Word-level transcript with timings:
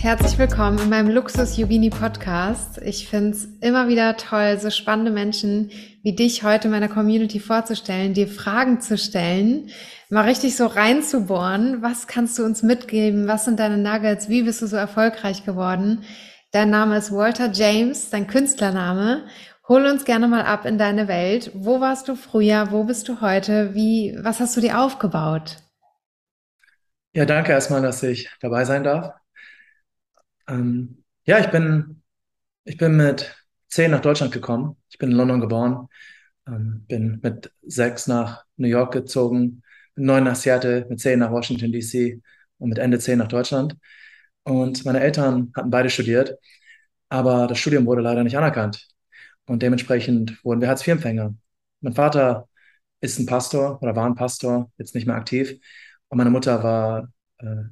herzlich 0.00 0.38
willkommen 0.38 0.78
in 0.78 0.90
meinem 0.90 1.10
Luxus 1.10 1.56
Yogini 1.56 1.90
Podcast. 1.90 2.80
Ich 2.82 3.08
finde 3.08 3.30
es 3.30 3.46
immer 3.60 3.88
wieder 3.88 4.16
toll, 4.16 4.56
so 4.60 4.70
spannende 4.70 5.10
Menschen 5.10 5.72
wie 6.04 6.14
dich 6.14 6.44
heute 6.44 6.68
meiner 6.68 6.88
Community 6.88 7.40
vorzustellen, 7.40 8.14
dir 8.14 8.28
Fragen 8.28 8.80
zu 8.80 8.96
stellen, 8.96 9.70
mal 10.08 10.24
richtig 10.24 10.56
so 10.56 10.66
reinzubohren. 10.66 11.82
Was 11.82 12.06
kannst 12.06 12.38
du 12.38 12.44
uns 12.44 12.62
mitgeben? 12.62 13.26
Was 13.26 13.44
sind 13.44 13.58
deine 13.58 13.76
Nuggets? 13.76 14.28
Wie 14.28 14.44
bist 14.44 14.62
du 14.62 14.68
so 14.68 14.76
erfolgreich 14.76 15.44
geworden? 15.44 16.04
Dein 16.52 16.70
Name 16.70 16.96
ist 16.96 17.10
Walter 17.10 17.50
James, 17.52 18.08
dein 18.10 18.28
Künstlername. 18.28 19.24
Hol 19.68 19.84
uns 19.84 20.04
gerne 20.04 20.28
mal 20.28 20.42
ab 20.42 20.64
in 20.64 20.78
deine 20.78 21.08
Welt. 21.08 21.50
Wo 21.54 21.80
warst 21.80 22.06
du 22.06 22.14
früher? 22.14 22.70
Wo 22.70 22.84
bist 22.84 23.08
du 23.08 23.20
heute? 23.20 23.74
Wie, 23.74 24.16
was 24.22 24.38
hast 24.38 24.56
du 24.56 24.60
dir 24.60 24.78
aufgebaut? 24.78 25.56
Ja, 27.14 27.24
danke 27.24 27.50
erstmal, 27.50 27.82
dass 27.82 28.00
ich 28.04 28.30
dabei 28.40 28.64
sein 28.64 28.84
darf. 28.84 29.12
Ähm, 30.48 31.04
ja, 31.24 31.38
ich 31.40 31.50
bin, 31.50 32.02
ich 32.64 32.76
bin 32.78 32.96
mit 32.96 33.36
zehn 33.68 33.90
nach 33.90 34.00
Deutschland 34.00 34.32
gekommen. 34.32 34.76
Ich 34.90 34.98
bin 34.98 35.10
in 35.10 35.16
London 35.16 35.40
geboren, 35.40 35.88
ähm, 36.46 36.84
bin 36.88 37.20
mit 37.22 37.52
sechs 37.62 38.06
nach 38.06 38.44
New 38.56 38.68
York 38.68 38.92
gezogen, 38.92 39.62
mit 39.94 40.06
neun 40.06 40.24
nach 40.24 40.36
Seattle, 40.36 40.86
mit 40.88 41.00
zehn 41.00 41.18
nach 41.18 41.30
Washington 41.32 41.72
DC 41.72 42.22
und 42.58 42.70
mit 42.70 42.78
Ende 42.78 42.98
zehn 42.98 43.18
nach 43.18 43.28
Deutschland. 43.28 43.76
Und 44.44 44.84
meine 44.84 45.00
Eltern 45.00 45.52
hatten 45.56 45.70
beide 45.70 45.90
studiert, 45.90 46.38
aber 47.08 47.46
das 47.46 47.58
Studium 47.58 47.86
wurde 47.86 48.02
leider 48.02 48.24
nicht 48.24 48.38
anerkannt. 48.38 48.88
Und 49.46 49.62
dementsprechend 49.62 50.42
wurden 50.44 50.60
wir 50.60 50.68
Hartz-IV-Empfänger. 50.68 51.34
Mein 51.80 51.94
Vater 51.94 52.48
ist 53.00 53.18
ein 53.18 53.26
Pastor 53.26 53.82
oder 53.82 53.96
war 53.96 54.06
ein 54.06 54.14
Pastor, 54.14 54.70
jetzt 54.78 54.94
nicht 54.94 55.06
mehr 55.06 55.16
aktiv. 55.16 55.58
Und 56.08 56.18
meine 56.18 56.30
Mutter 56.30 56.62
war 56.62 57.08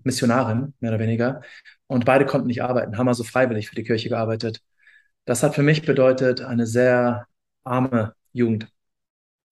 Missionarin, 0.05 0.75
mehr 0.81 0.93
oder 0.93 1.01
weniger. 1.01 1.43
Und 1.87 2.05
beide 2.05 2.27
konnten 2.27 2.47
nicht 2.47 2.63
arbeiten, 2.63 2.99
haben 2.99 3.09
also 3.09 3.25
freiwillig 3.25 3.69
für 3.69 3.75
die 3.75 3.85
Kirche 3.85 4.09
gearbeitet. 4.09 4.63
Das 5.25 5.43
hat 5.43 5.55
für 5.55 5.63
mich 5.63 5.83
bedeutet 5.85 6.41
eine 6.41 6.67
sehr 6.67 7.27
arme 7.65 8.15
Jugend, 8.33 8.69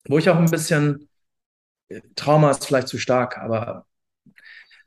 wo 0.07 0.17
ich 0.17 0.29
auch 0.29 0.37
ein 0.37 0.49
bisschen, 0.51 1.09
äh, 1.89 2.01
Trauma 2.15 2.51
ist 2.51 2.65
vielleicht 2.65 2.87
zu 2.87 2.97
stark, 2.99 3.37
aber 3.37 3.85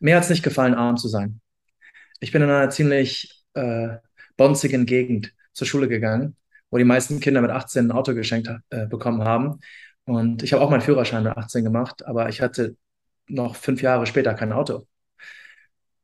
mir 0.01 0.17
hat 0.17 0.25
es 0.25 0.31
nicht 0.31 0.43
gefallen, 0.43 0.75
arm 0.75 0.97
zu 0.97 1.09
sein. 1.09 1.41
Ich 2.21 2.33
bin 2.33 2.43
in 2.43 2.51
einer 2.51 2.71
ziemlich 2.71 3.45
äh, 3.55 3.97
bonzigen 4.37 4.87
Gegend 4.87 5.34
zur 5.53 5.67
Schule 5.67 5.89
gegangen, 5.89 6.37
wo 6.71 6.79
die 6.79 6.84
meisten 6.84 7.21
Kinder 7.21 7.43
mit 7.43 7.51
18 7.51 7.89
ein 7.89 7.93
Auto 7.93 8.15
geschenkt 8.15 8.51
äh, 8.71 8.87
bekommen 8.87 9.25
haben. 9.25 9.61
Und 10.05 10.43
ich 10.43 10.53
habe 10.53 10.62
auch 10.62 10.71
meinen 10.71 10.81
Führerschein 10.81 11.25
mit 11.25 11.37
18 11.37 11.65
gemacht, 11.65 12.06
aber 12.06 12.29
ich 12.29 12.41
hatte 12.41 12.77
noch 13.29 13.56
fünf 13.56 13.83
Jahre 13.83 14.06
später 14.06 14.34
kein 14.34 14.53
Auto. 14.53 14.87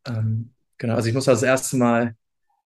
Ähm, 0.06 0.54
genau, 0.78 0.94
also 0.96 1.08
ich 1.08 1.14
muss 1.14 1.24
das 1.26 1.42
erste 1.42 1.76
Mal, 1.76 2.14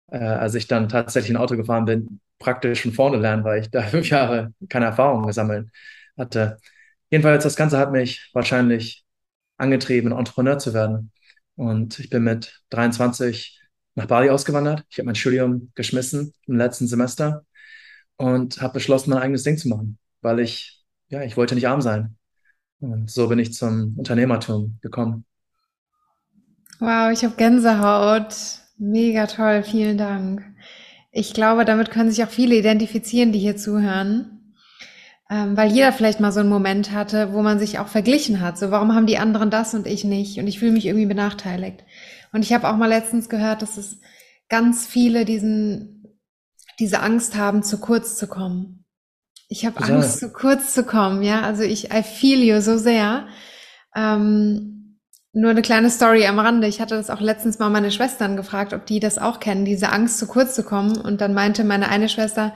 äh, 0.08 0.18
als 0.18 0.54
ich 0.54 0.66
dann 0.68 0.88
tatsächlich 0.88 1.32
ein 1.32 1.38
Auto 1.42 1.56
gefahren 1.56 1.84
bin, 1.86 2.20
praktisch 2.38 2.82
von 2.82 2.92
vorne 2.92 3.18
lernen, 3.18 3.44
weil 3.44 3.62
ich 3.62 3.70
da 3.70 3.82
fünf 3.88 4.10
Jahre 4.10 4.54
keine 4.68 4.86
Erfahrung 4.86 5.26
gesammelt 5.26 5.70
hatte. 6.18 6.58
Jedenfalls, 7.10 7.44
das 7.44 7.56
Ganze 7.56 7.78
hat 7.78 7.92
mich 7.92 8.30
wahrscheinlich 8.34 9.04
angetrieben, 9.58 10.12
Entrepreneur 10.12 10.58
zu 10.58 10.74
werden. 10.74 11.12
Und 11.56 11.98
ich 11.98 12.10
bin 12.10 12.24
mit 12.24 12.62
23 12.70 13.60
nach 13.96 14.06
Bali 14.06 14.30
ausgewandert. 14.30 14.84
Ich 14.90 14.98
habe 14.98 15.06
mein 15.06 15.16
Studium 15.16 15.72
geschmissen 15.74 16.34
im 16.46 16.56
letzten 16.56 16.86
Semester 16.88 17.44
und 18.16 18.60
habe 18.60 18.74
beschlossen, 18.74 19.10
mein 19.10 19.20
eigenes 19.20 19.44
Ding 19.44 19.58
zu 19.58 19.68
machen, 19.68 19.98
weil 20.22 20.40
ich, 20.40 20.84
ja, 21.08 21.22
ich 21.22 21.36
wollte 21.36 21.54
nicht 21.54 21.68
arm 21.68 21.82
sein. 21.82 22.16
Und 22.80 23.10
so 23.10 23.28
bin 23.28 23.38
ich 23.40 23.54
zum 23.54 23.94
Unternehmertum 23.98 24.78
gekommen. 24.82 25.26
Wow, 26.80 27.10
ich 27.12 27.24
habe 27.24 27.34
Gänsehaut. 27.36 28.34
Mega 28.78 29.26
toll, 29.26 29.64
vielen 29.64 29.98
Dank. 29.98 30.44
Ich 31.10 31.34
glaube, 31.34 31.64
damit 31.64 31.90
können 31.90 32.10
sich 32.10 32.22
auch 32.22 32.30
viele 32.30 32.54
identifizieren, 32.54 33.32
die 33.32 33.40
hier 33.40 33.56
zuhören. 33.56 34.54
Ähm, 35.30 35.56
weil 35.56 35.72
jeder 35.72 35.92
vielleicht 35.92 36.20
mal 36.20 36.32
so 36.32 36.40
einen 36.40 36.48
Moment 36.48 36.92
hatte, 36.92 37.32
wo 37.32 37.42
man 37.42 37.58
sich 37.58 37.78
auch 37.78 37.88
verglichen 37.88 38.40
hat. 38.40 38.56
So, 38.56 38.70
warum 38.70 38.94
haben 38.94 39.06
die 39.06 39.18
anderen 39.18 39.50
das 39.50 39.74
und 39.74 39.86
ich 39.86 40.04
nicht? 40.04 40.38
Und 40.38 40.46
ich 40.46 40.58
fühle 40.58 40.72
mich 40.72 40.86
irgendwie 40.86 41.06
benachteiligt. 41.06 41.84
Und 42.32 42.42
ich 42.42 42.52
habe 42.52 42.68
auch 42.68 42.76
mal 42.76 42.86
letztens 42.86 43.28
gehört, 43.28 43.60
dass 43.60 43.76
es 43.76 43.98
ganz 44.48 44.86
viele 44.86 45.24
diesen, 45.24 46.16
diese 46.78 47.00
Angst 47.00 47.36
haben, 47.36 47.62
zu 47.62 47.78
kurz 47.78 48.16
zu 48.16 48.26
kommen. 48.26 48.84
Ich 49.48 49.66
habe 49.66 49.82
Angst, 49.82 50.20
zu 50.20 50.30
kurz 50.30 50.72
zu 50.72 50.84
kommen, 50.84 51.22
ja. 51.22 51.42
Also 51.42 51.62
ich, 51.62 51.92
I 51.92 52.02
feel 52.02 52.42
you 52.42 52.60
so 52.60 52.78
sehr. 52.78 53.26
Ähm, 53.96 54.77
nur 55.38 55.52
eine 55.52 55.62
kleine 55.62 55.88
Story 55.88 56.26
am 56.26 56.40
Rande. 56.40 56.66
Ich 56.66 56.80
hatte 56.80 56.96
das 56.96 57.10
auch 57.10 57.20
letztens 57.20 57.60
mal 57.60 57.70
meine 57.70 57.92
Schwestern 57.92 58.36
gefragt, 58.36 58.72
ob 58.72 58.86
die 58.86 58.98
das 58.98 59.18
auch 59.18 59.38
kennen, 59.38 59.64
diese 59.64 59.90
Angst, 59.90 60.18
zu 60.18 60.26
kurz 60.26 60.54
zu 60.54 60.64
kommen. 60.64 60.96
Und 60.96 61.20
dann 61.20 61.32
meinte 61.32 61.62
meine 61.62 61.88
eine 61.88 62.08
Schwester, 62.08 62.54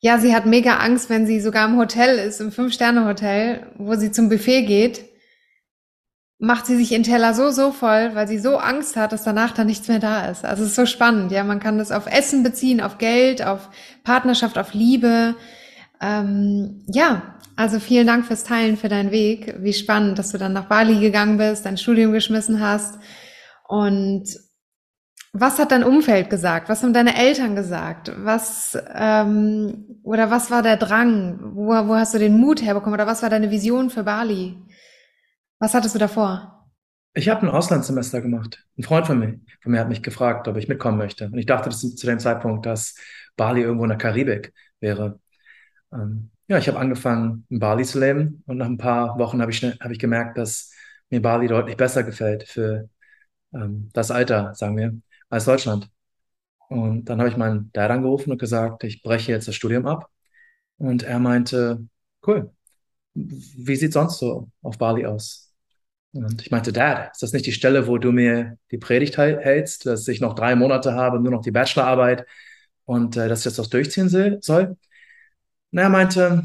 ja, 0.00 0.18
sie 0.18 0.34
hat 0.34 0.44
mega 0.44 0.78
Angst, 0.78 1.08
wenn 1.08 1.26
sie 1.26 1.40
sogar 1.40 1.68
im 1.68 1.78
Hotel 1.78 2.18
ist, 2.18 2.40
im 2.40 2.50
Fünf-Sterne-Hotel, 2.50 3.68
wo 3.78 3.94
sie 3.94 4.10
zum 4.10 4.28
Buffet 4.28 4.62
geht, 4.62 5.04
macht 6.38 6.66
sie 6.66 6.76
sich 6.76 6.92
in 6.92 7.04
Teller 7.04 7.32
so, 7.32 7.50
so 7.50 7.70
voll, 7.70 8.10
weil 8.14 8.26
sie 8.26 8.38
so 8.38 8.56
Angst 8.56 8.96
hat, 8.96 9.12
dass 9.12 9.22
danach 9.22 9.52
da 9.52 9.64
nichts 9.64 9.86
mehr 9.86 10.00
da 10.00 10.28
ist. 10.28 10.44
Also 10.44 10.64
es 10.64 10.70
ist 10.70 10.76
so 10.76 10.84
spannend, 10.84 11.30
ja. 11.30 11.44
Man 11.44 11.60
kann 11.60 11.78
das 11.78 11.92
auf 11.92 12.06
Essen 12.06 12.42
beziehen, 12.42 12.80
auf 12.80 12.98
Geld, 12.98 13.46
auf 13.46 13.70
Partnerschaft, 14.02 14.58
auf 14.58 14.74
Liebe. 14.74 15.36
Ähm, 16.00 16.84
ja, 16.86 17.36
also 17.56 17.80
vielen 17.80 18.06
Dank 18.06 18.26
fürs 18.26 18.44
Teilen, 18.44 18.76
für 18.76 18.88
deinen 18.88 19.10
Weg. 19.10 19.56
Wie 19.60 19.72
spannend, 19.72 20.18
dass 20.18 20.32
du 20.32 20.38
dann 20.38 20.52
nach 20.52 20.66
Bali 20.66 21.00
gegangen 21.00 21.38
bist, 21.38 21.64
dein 21.64 21.78
Studium 21.78 22.12
geschmissen 22.12 22.60
hast. 22.60 22.98
Und 23.66 24.24
was 25.32 25.58
hat 25.58 25.72
dein 25.72 25.84
Umfeld 25.84 26.30
gesagt? 26.30 26.68
Was 26.68 26.82
haben 26.82 26.92
deine 26.92 27.16
Eltern 27.16 27.56
gesagt? 27.56 28.12
Was 28.18 28.78
ähm, 28.94 30.00
oder 30.02 30.30
was 30.30 30.50
war 30.50 30.62
der 30.62 30.76
Drang? 30.76 31.38
Wo, 31.54 31.68
wo 31.88 31.94
hast 31.94 32.14
du 32.14 32.18
den 32.18 32.38
Mut 32.38 32.62
herbekommen? 32.62 32.94
Oder 32.94 33.06
was 33.06 33.22
war 33.22 33.30
deine 33.30 33.50
Vision 33.50 33.90
für 33.90 34.04
Bali? 34.04 34.56
Was 35.58 35.74
hattest 35.74 35.94
du 35.94 35.98
davor? 35.98 36.68
Ich 37.14 37.30
habe 37.30 37.46
ein 37.46 37.50
Auslandssemester 37.50 38.20
gemacht. 38.20 38.66
Ein 38.78 38.82
Freund 38.82 39.06
von 39.06 39.18
mir, 39.18 39.40
von 39.62 39.72
mir 39.72 39.80
hat 39.80 39.88
mich 39.88 40.02
gefragt, 40.02 40.48
ob 40.48 40.56
ich 40.58 40.68
mitkommen 40.68 40.98
möchte. 40.98 41.26
Und 41.26 41.38
ich 41.38 41.46
dachte 41.46 41.70
zu 41.70 42.06
dem 42.06 42.18
Zeitpunkt, 42.18 42.66
dass 42.66 42.94
Bali 43.36 43.62
irgendwo 43.62 43.84
in 43.84 43.90
der 43.90 43.98
Karibik 43.98 44.52
wäre. 44.80 45.18
Ähm, 45.96 46.30
ja, 46.48 46.58
ich 46.58 46.68
habe 46.68 46.78
angefangen, 46.78 47.46
in 47.48 47.58
Bali 47.58 47.84
zu 47.84 47.98
leben 47.98 48.42
und 48.46 48.58
nach 48.58 48.66
ein 48.66 48.78
paar 48.78 49.18
Wochen 49.18 49.40
habe 49.40 49.50
ich, 49.50 49.62
hab 49.62 49.90
ich 49.90 49.98
gemerkt, 49.98 50.38
dass 50.38 50.72
mir 51.10 51.20
Bali 51.22 51.48
deutlich 51.48 51.76
besser 51.76 52.04
gefällt 52.04 52.44
für 52.44 52.88
ähm, 53.54 53.90
das 53.92 54.10
Alter, 54.10 54.54
sagen 54.54 54.76
wir, 54.76 54.94
als 55.28 55.44
Deutschland. 55.46 55.90
Und 56.68 57.06
dann 57.06 57.20
habe 57.20 57.30
ich 57.30 57.36
meinen 57.36 57.70
Dad 57.72 57.90
angerufen 57.90 58.32
und 58.32 58.38
gesagt, 58.38 58.84
ich 58.84 59.02
breche 59.02 59.32
jetzt 59.32 59.48
das 59.48 59.54
Studium 59.54 59.86
ab. 59.86 60.10
Und 60.78 61.02
er 61.04 61.18
meinte, 61.20 61.86
cool, 62.26 62.52
wie 63.14 63.76
sieht 63.76 63.92
sonst 63.92 64.18
so 64.18 64.50
auf 64.62 64.78
Bali 64.78 65.06
aus? 65.06 65.54
Und 66.12 66.42
ich 66.42 66.50
meinte, 66.50 66.72
Dad, 66.72 67.12
ist 67.12 67.22
das 67.22 67.32
nicht 67.32 67.46
die 67.46 67.52
Stelle, 67.52 67.86
wo 67.86 67.98
du 67.98 68.12
mir 68.12 68.58
die 68.70 68.78
Predigt 68.78 69.18
hältst, 69.18 69.86
dass 69.86 70.08
ich 70.08 70.20
noch 70.20 70.34
drei 70.34 70.56
Monate 70.56 70.94
habe, 70.94 71.20
nur 71.20 71.32
noch 71.32 71.42
die 71.42 71.50
Bachelorarbeit 71.50 72.26
und 72.84 73.16
äh, 73.16 73.28
dass 73.28 73.40
ich 73.40 73.44
das 73.44 73.60
auch 73.60 73.70
durchziehen 73.70 74.08
soll? 74.08 74.76
Und 75.72 75.78
er 75.78 75.88
meinte, 75.88 76.44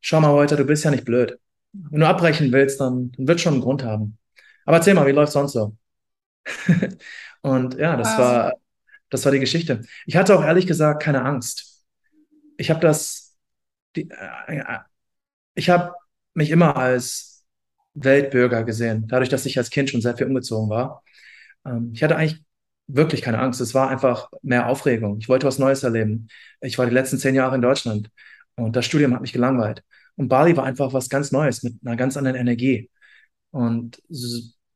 schau 0.00 0.20
mal, 0.20 0.34
Walter, 0.34 0.56
du 0.56 0.64
bist 0.64 0.84
ja 0.84 0.90
nicht 0.90 1.04
blöd. 1.04 1.38
Wenn 1.72 2.00
du 2.00 2.06
abbrechen 2.06 2.52
willst, 2.52 2.80
dann, 2.80 3.12
dann 3.12 3.28
wird 3.28 3.40
schon 3.40 3.54
einen 3.54 3.62
Grund 3.62 3.84
haben. 3.84 4.18
Aber 4.64 4.78
erzähl 4.78 4.94
mal, 4.94 5.06
wie 5.06 5.12
läuft 5.12 5.32
sonst 5.32 5.52
so? 5.52 5.76
und 7.42 7.74
ja, 7.76 7.96
das 7.96 8.18
war, 8.18 8.54
das 9.10 9.24
war 9.24 9.32
die 9.32 9.40
Geschichte. 9.40 9.82
Ich 10.06 10.16
hatte 10.16 10.36
auch 10.36 10.44
ehrlich 10.44 10.66
gesagt 10.66 11.02
keine 11.02 11.22
Angst. 11.22 11.84
Ich 12.56 12.70
habe 12.70 12.80
das, 12.80 13.36
die, 13.96 14.10
äh, 14.10 14.78
ich 15.54 15.70
habe 15.70 15.94
mich 16.34 16.50
immer 16.50 16.76
als 16.76 17.44
Weltbürger 17.94 18.64
gesehen, 18.64 19.06
dadurch, 19.08 19.28
dass 19.28 19.46
ich 19.46 19.58
als 19.58 19.70
Kind 19.70 19.90
schon 19.90 20.00
sehr 20.00 20.16
viel 20.16 20.26
umgezogen 20.26 20.70
war. 20.70 21.02
Ähm, 21.64 21.90
ich 21.94 22.02
hatte 22.02 22.16
eigentlich 22.16 22.44
wirklich 22.86 23.22
keine 23.22 23.38
Angst. 23.38 23.60
Es 23.60 23.74
war 23.74 23.88
einfach 23.90 24.30
mehr 24.42 24.68
Aufregung. 24.68 25.18
Ich 25.20 25.28
wollte 25.28 25.46
was 25.46 25.58
Neues 25.58 25.82
erleben. 25.82 26.28
Ich 26.60 26.78
war 26.78 26.86
die 26.86 26.94
letzten 26.94 27.18
zehn 27.18 27.34
Jahre 27.34 27.56
in 27.56 27.62
Deutschland. 27.62 28.10
Und 28.60 28.76
das 28.76 28.86
Studium 28.86 29.14
hat 29.14 29.22
mich 29.22 29.32
gelangweilt. 29.32 29.82
Und 30.16 30.28
Bali 30.28 30.56
war 30.56 30.64
einfach 30.64 30.92
was 30.92 31.08
ganz 31.08 31.32
Neues 31.32 31.62
mit 31.62 31.74
einer 31.84 31.96
ganz 31.96 32.16
anderen 32.16 32.36
Energie. 32.36 32.90
Und 33.50 34.02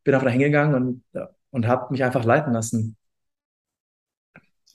bin 0.05 0.15
einfach 0.15 0.27
da 0.27 0.33
hingegangen 0.33 0.75
und, 0.75 1.05
und 1.51 1.67
habe 1.67 1.93
mich 1.93 2.03
einfach 2.05 2.25
leiten 2.25 2.53
lassen. 2.53 2.97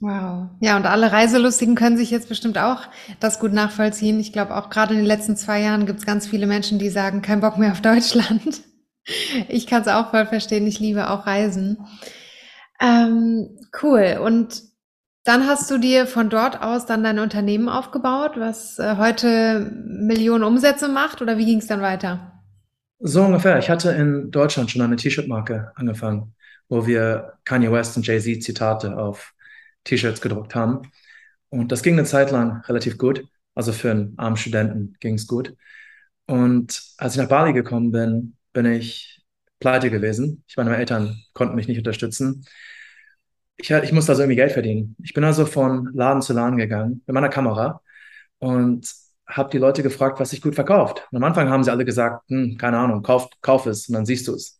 Wow. 0.01 0.49
Ja, 0.61 0.77
und 0.77 0.85
alle 0.85 1.11
Reiselustigen 1.11 1.75
können 1.75 1.97
sich 1.97 2.09
jetzt 2.09 2.29
bestimmt 2.29 2.57
auch 2.57 2.83
das 3.19 3.39
gut 3.39 3.51
nachvollziehen. 3.51 4.19
Ich 4.19 4.31
glaube, 4.31 4.55
auch 4.55 4.69
gerade 4.69 4.93
in 4.93 4.99
den 4.99 5.05
letzten 5.05 5.35
zwei 5.35 5.61
Jahren 5.61 5.85
gibt 5.85 5.99
es 5.99 6.05
ganz 6.05 6.25
viele 6.25 6.47
Menschen, 6.47 6.79
die 6.79 6.89
sagen, 6.89 7.21
kein 7.21 7.41
Bock 7.41 7.57
mehr 7.57 7.71
auf 7.71 7.81
Deutschland. 7.81 8.61
Ich 9.47 9.65
kann 9.65 9.81
es 9.81 9.87
auch 9.87 10.11
voll 10.11 10.27
verstehen. 10.27 10.67
Ich 10.67 10.79
liebe 10.79 11.09
auch 11.09 11.25
Reisen. 11.25 11.79
Ähm, 12.79 13.57
cool. 13.81 14.19
Und 14.23 14.61
dann 15.29 15.45
hast 15.45 15.69
du 15.69 15.77
dir 15.77 16.07
von 16.07 16.31
dort 16.31 16.59
aus 16.63 16.87
dann 16.87 17.03
dein 17.03 17.19
Unternehmen 17.19 17.69
aufgebaut, 17.69 18.31
was 18.37 18.79
äh, 18.79 18.95
heute 18.97 19.71
Millionen 19.85 20.43
Umsätze 20.43 20.87
macht 20.87 21.21
oder 21.21 21.37
wie 21.37 21.45
ging 21.45 21.59
es 21.59 21.67
dann 21.67 21.81
weiter? 21.81 22.41
So 22.97 23.23
ungefähr. 23.23 23.59
Ich 23.59 23.69
hatte 23.69 23.91
in 23.91 24.31
Deutschland 24.31 24.71
schon 24.71 24.81
eine 24.81 24.95
T-Shirt-Marke 24.95 25.71
angefangen, 25.75 26.33
wo 26.67 26.87
wir 26.87 27.33
Kanye 27.45 27.71
West 27.71 27.95
und 27.95 28.07
Jay-Z 28.07 28.41
Zitate 28.41 28.97
auf 28.97 29.35
T-Shirts 29.83 30.19
gedruckt 30.19 30.55
haben. 30.55 30.91
Und 31.49 31.71
das 31.71 31.83
ging 31.83 31.93
eine 31.93 32.05
Zeit 32.05 32.31
lang 32.31 32.61
relativ 32.61 32.97
gut. 32.97 33.23
Also 33.53 33.71
für 33.71 33.91
einen 33.91 34.17
armen 34.17 34.35
Studenten 34.35 34.95
ging 34.99 35.13
es 35.13 35.27
gut. 35.27 35.55
Und 36.25 36.81
als 36.97 37.13
ich 37.13 37.21
nach 37.21 37.29
Bali 37.29 37.53
gekommen 37.53 37.91
bin, 37.91 38.35
bin 38.51 38.65
ich 38.65 39.21
pleite 39.59 39.91
gewesen. 39.91 40.43
Ich 40.47 40.57
meine, 40.57 40.71
meine 40.71 40.79
Eltern 40.79 41.21
konnten 41.33 41.55
mich 41.55 41.67
nicht 41.67 41.77
unterstützen 41.77 42.43
ich, 43.59 43.69
ich 43.71 43.91
musste 43.91 44.11
also 44.11 44.23
irgendwie 44.23 44.37
Geld 44.37 44.51
verdienen. 44.53 44.95
Ich 45.03 45.13
bin 45.13 45.23
also 45.23 45.45
von 45.45 45.89
Laden 45.93 46.21
zu 46.21 46.33
Laden 46.33 46.57
gegangen 46.57 47.03
mit 47.05 47.13
meiner 47.13 47.29
Kamera 47.29 47.81
und 48.39 48.87
habe 49.27 49.49
die 49.51 49.57
Leute 49.57 49.83
gefragt, 49.83 50.19
was 50.19 50.31
sich 50.31 50.41
gut 50.41 50.55
verkauft. 50.55 51.07
Und 51.11 51.17
am 51.17 51.23
Anfang 51.23 51.49
haben 51.49 51.63
sie 51.63 51.71
alle 51.71 51.85
gesagt, 51.85 52.23
hm, 52.29 52.57
keine 52.57 52.77
Ahnung, 52.77 53.03
kauf, 53.03 53.29
kauf 53.41 53.65
es 53.65 53.87
und 53.87 53.95
dann 53.95 54.05
siehst 54.05 54.27
du 54.27 54.33
es. 54.33 54.59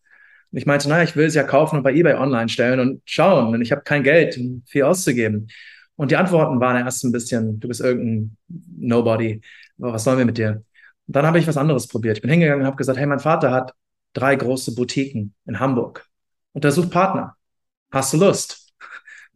Und 0.51 0.57
ich 0.57 0.65
meinte, 0.65 0.89
naja, 0.89 1.03
ich 1.03 1.15
will 1.15 1.25
es 1.25 1.35
ja 1.35 1.43
kaufen 1.43 1.77
und 1.77 1.83
bei 1.83 1.93
eBay 1.93 2.15
online 2.15 2.49
stellen 2.49 2.79
und 2.79 3.01
schauen. 3.05 3.53
Und 3.53 3.61
ich 3.61 3.71
habe 3.71 3.81
kein 3.83 4.03
Geld, 4.03 4.37
um 4.37 4.63
viel 4.67 4.83
auszugeben. 4.83 5.47
Und 5.95 6.11
die 6.11 6.17
Antworten 6.17 6.59
waren 6.59 6.77
erst 6.77 7.03
ein 7.03 7.11
bisschen, 7.11 7.59
du 7.59 7.67
bist 7.67 7.81
irgendein 7.81 8.37
Nobody, 8.47 9.41
was 9.77 10.03
sollen 10.03 10.17
wir 10.17 10.25
mit 10.25 10.37
dir? 10.37 10.63
Und 11.07 11.15
dann 11.15 11.25
habe 11.25 11.39
ich 11.39 11.47
was 11.47 11.57
anderes 11.57 11.87
probiert. 11.87 12.17
Ich 12.17 12.21
bin 12.21 12.31
hingegangen 12.31 12.61
und 12.61 12.67
habe 12.67 12.77
gesagt, 12.77 12.99
hey, 12.99 13.05
mein 13.07 13.19
Vater 13.19 13.51
hat 13.51 13.73
drei 14.13 14.35
große 14.35 14.75
Boutiquen 14.75 15.33
in 15.45 15.59
Hamburg 15.59 16.07
und 16.53 16.65
er 16.65 16.71
sucht 16.71 16.91
Partner. 16.91 17.35
Hast 17.91 18.13
du 18.13 18.17
Lust? 18.17 18.58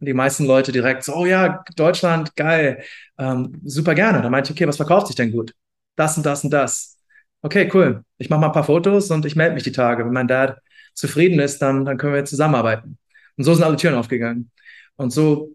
Die 0.04 0.14
meisten 0.14 0.46
Leute 0.46 0.72
direkt 0.72 1.04
so, 1.04 1.14
oh 1.14 1.26
ja, 1.26 1.64
Deutschland, 1.76 2.34
geil, 2.36 2.82
ähm, 3.18 3.60
super 3.64 3.94
gerne. 3.94 4.22
Dann 4.22 4.30
meinte 4.30 4.52
ich, 4.52 4.56
okay, 4.56 4.68
was 4.68 4.76
verkauft 4.76 5.08
sich 5.08 5.16
denn 5.16 5.32
gut? 5.32 5.54
Das 5.96 6.16
und 6.16 6.26
das 6.26 6.44
und 6.44 6.50
das. 6.50 6.98
Okay, 7.42 7.70
cool. 7.74 8.04
Ich 8.18 8.30
mache 8.30 8.40
mal 8.40 8.46
ein 8.46 8.52
paar 8.52 8.64
Fotos 8.64 9.10
und 9.10 9.26
ich 9.26 9.36
melde 9.36 9.54
mich 9.54 9.64
die 9.64 9.72
Tage. 9.72 10.04
Wenn 10.04 10.12
mein 10.12 10.28
Dad 10.28 10.58
zufrieden 10.94 11.40
ist, 11.40 11.60
dann, 11.62 11.84
dann 11.84 11.98
können 11.98 12.14
wir 12.14 12.24
zusammenarbeiten. 12.24 12.98
Und 13.36 13.44
so 13.44 13.54
sind 13.54 13.64
alle 13.64 13.76
Türen 13.76 13.94
aufgegangen. 13.96 14.50
Und 14.96 15.10
so 15.12 15.54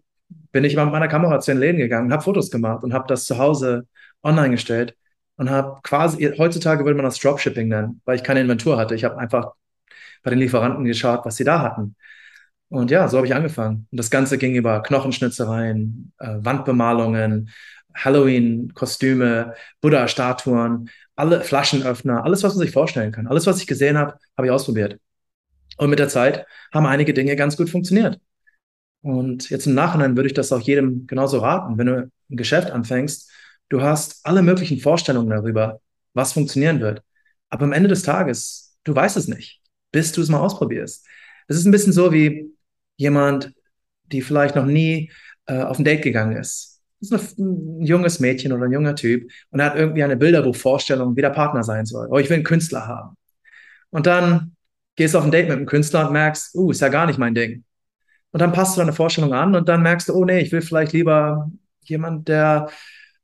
bin 0.52 0.64
ich 0.64 0.76
mit 0.76 0.84
meiner 0.90 1.08
Kamera 1.08 1.40
zu 1.40 1.50
den 1.52 1.60
Läden 1.60 1.78
gegangen, 1.78 2.12
habe 2.12 2.22
Fotos 2.22 2.50
gemacht 2.50 2.84
und 2.84 2.92
habe 2.94 3.06
das 3.08 3.24
zu 3.24 3.38
Hause 3.38 3.86
online 4.22 4.50
gestellt 4.50 4.96
und 5.36 5.50
habe 5.50 5.80
quasi, 5.82 6.34
heutzutage 6.38 6.84
würde 6.84 6.96
man 6.96 7.04
das 7.04 7.18
Dropshipping 7.18 7.68
nennen, 7.68 8.00
weil 8.04 8.16
ich 8.16 8.22
keine 8.22 8.40
Inventur 8.40 8.76
hatte. 8.76 8.94
Ich 8.94 9.04
habe 9.04 9.18
einfach 9.18 9.52
bei 10.22 10.30
den 10.30 10.38
Lieferanten 10.38 10.84
geschaut, 10.84 11.24
was 11.24 11.36
sie 11.36 11.44
da 11.44 11.62
hatten. 11.62 11.96
Und 12.70 12.90
ja, 12.90 13.08
so 13.08 13.18
habe 13.18 13.26
ich 13.26 13.34
angefangen. 13.34 13.86
Und 13.90 13.98
das 13.98 14.10
Ganze 14.10 14.38
ging 14.38 14.54
über 14.54 14.82
Knochenschnitzereien, 14.82 16.12
äh, 16.18 16.36
Wandbemalungen, 16.38 17.50
Halloween-Kostüme, 17.94 19.54
Buddha-Statuen, 19.80 20.88
alle 21.16 21.42
Flaschenöffner, 21.42 22.24
alles, 22.24 22.42
was 22.44 22.54
man 22.54 22.64
sich 22.64 22.72
vorstellen 22.72 23.10
kann. 23.12 23.26
Alles, 23.26 23.46
was 23.46 23.60
ich 23.60 23.66
gesehen 23.66 23.98
habe, 23.98 24.14
habe 24.36 24.46
ich 24.46 24.52
ausprobiert. 24.52 24.98
Und 25.76 25.90
mit 25.90 25.98
der 25.98 26.08
Zeit 26.08 26.46
haben 26.72 26.86
einige 26.86 27.12
Dinge 27.12 27.36
ganz 27.36 27.56
gut 27.56 27.70
funktioniert. 27.70 28.20
Und 29.02 29.50
jetzt 29.50 29.66
im 29.66 29.74
Nachhinein 29.74 30.16
würde 30.16 30.28
ich 30.28 30.34
das 30.34 30.52
auch 30.52 30.60
jedem 30.60 31.06
genauso 31.06 31.38
raten. 31.38 31.76
Wenn 31.76 31.86
du 31.86 32.10
ein 32.30 32.36
Geschäft 32.36 32.70
anfängst, 32.70 33.30
du 33.68 33.82
hast 33.82 34.24
alle 34.24 34.42
möglichen 34.42 34.78
Vorstellungen 34.78 35.30
darüber, 35.30 35.80
was 36.14 36.32
funktionieren 36.34 36.80
wird. 36.80 37.02
Aber 37.48 37.64
am 37.64 37.72
Ende 37.72 37.88
des 37.88 38.02
Tages, 38.02 38.76
du 38.84 38.94
weißt 38.94 39.16
es 39.16 39.26
nicht, 39.26 39.60
bis 39.90 40.12
du 40.12 40.20
es 40.20 40.28
mal 40.28 40.38
ausprobierst. 40.38 41.06
Es 41.48 41.56
ist 41.56 41.64
ein 41.64 41.72
bisschen 41.72 41.92
so 41.92 42.12
wie, 42.12 42.54
jemand, 43.00 43.52
die 44.12 44.20
vielleicht 44.20 44.56
noch 44.56 44.66
nie 44.66 45.10
äh, 45.46 45.62
auf 45.62 45.78
ein 45.78 45.84
Date 45.84 46.02
gegangen 46.02 46.36
ist. 46.36 46.82
Das 47.00 47.22
ist 47.22 47.38
ein, 47.38 47.80
junges 47.80 48.20
Mädchen 48.20 48.52
oder 48.52 48.66
ein 48.66 48.72
junger 48.72 48.94
Typ 48.94 49.30
und 49.50 49.62
hat 49.62 49.74
irgendwie 49.74 50.04
eine 50.04 50.18
Bilderbuchvorstellung, 50.18 51.16
wie 51.16 51.22
der 51.22 51.30
Partner 51.30 51.64
sein 51.64 51.86
soll. 51.86 52.08
Oh, 52.10 52.18
ich 52.18 52.28
will 52.28 52.36
einen 52.36 52.44
Künstler 52.44 52.86
haben. 52.86 53.16
Und 53.88 54.06
dann 54.06 54.54
gehst 54.96 55.14
du 55.14 55.18
auf 55.18 55.24
ein 55.24 55.30
Date 55.30 55.48
mit 55.48 55.56
einem 55.56 55.66
Künstler 55.66 56.06
und 56.06 56.12
merkst, 56.12 56.54
uh, 56.54 56.70
ist 56.70 56.82
ja 56.82 56.88
gar 56.88 57.06
nicht 57.06 57.18
mein 57.18 57.34
Ding. 57.34 57.64
Und 58.32 58.40
dann 58.40 58.52
passt 58.52 58.76
du 58.76 58.80
deine 58.80 58.92
Vorstellung 58.92 59.32
an 59.32 59.54
und 59.54 59.68
dann 59.68 59.82
merkst 59.82 60.10
du, 60.10 60.14
oh 60.14 60.24
nee, 60.26 60.40
ich 60.40 60.52
will 60.52 60.60
vielleicht 60.60 60.92
lieber 60.92 61.50
jemand, 61.84 62.28
der, 62.28 62.68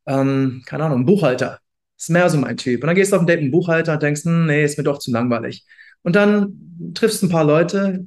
ähm, 0.06 0.62
keine 0.64 0.84
Ahnung, 0.84 1.00
ein 1.00 1.06
Buchhalter. 1.06 1.60
Ist 1.98 2.10
mehr 2.10 2.30
so 2.30 2.38
mein 2.38 2.56
Typ. 2.56 2.82
Und 2.82 2.86
dann 2.86 2.96
gehst 2.96 3.12
du 3.12 3.16
auf 3.16 3.22
ein 3.22 3.26
Date 3.26 3.40
mit 3.40 3.44
einem 3.44 3.52
Buchhalter 3.52 3.92
und 3.92 4.02
denkst, 4.02 4.24
hm, 4.24 4.46
nee, 4.46 4.64
ist 4.64 4.78
mir 4.78 4.84
doch 4.84 4.98
zu 4.98 5.12
langweilig. 5.12 5.66
Und 6.02 6.16
dann 6.16 6.92
triffst 6.94 7.22
du 7.22 7.26
ein 7.26 7.30
paar 7.30 7.44
Leute, 7.44 8.06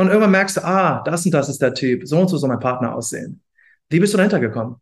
und 0.00 0.08
irgendwann 0.08 0.30
merkst 0.30 0.56
du, 0.56 0.64
ah, 0.64 1.02
das 1.04 1.26
und 1.26 1.32
das 1.32 1.50
ist 1.50 1.60
der 1.60 1.74
Typ, 1.74 2.08
so 2.08 2.18
und 2.18 2.28
so 2.28 2.38
soll 2.38 2.48
mein 2.48 2.58
Partner 2.58 2.94
aussehen. 2.94 3.42
Wie 3.90 4.00
bist 4.00 4.14
du 4.14 4.16
dahinter 4.16 4.40
gekommen? 4.40 4.80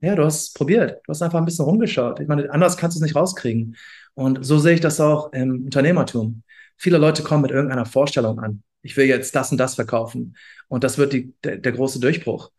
Ja, 0.00 0.16
du 0.16 0.24
hast 0.24 0.52
probiert. 0.56 1.00
Du 1.04 1.10
hast 1.10 1.22
einfach 1.22 1.38
ein 1.38 1.44
bisschen 1.44 1.64
rumgeschaut. 1.64 2.18
Ich 2.18 2.26
meine, 2.26 2.50
anders 2.50 2.76
kannst 2.76 2.96
du 2.96 2.98
es 2.98 3.02
nicht 3.02 3.14
rauskriegen. 3.14 3.76
Und 4.14 4.44
so 4.44 4.58
sehe 4.58 4.74
ich 4.74 4.80
das 4.80 5.00
auch 5.00 5.32
im 5.32 5.66
Unternehmertum. 5.66 6.42
Viele 6.76 6.98
Leute 6.98 7.22
kommen 7.22 7.42
mit 7.42 7.52
irgendeiner 7.52 7.86
Vorstellung 7.86 8.40
an. 8.40 8.64
Ich 8.82 8.96
will 8.96 9.06
jetzt 9.06 9.32
das 9.36 9.52
und 9.52 9.58
das 9.58 9.76
verkaufen. 9.76 10.36
Und 10.66 10.82
das 10.82 10.98
wird 10.98 11.12
die, 11.12 11.32
der, 11.44 11.58
der 11.58 11.70
große 11.70 12.00
Durchbruch. 12.00 12.50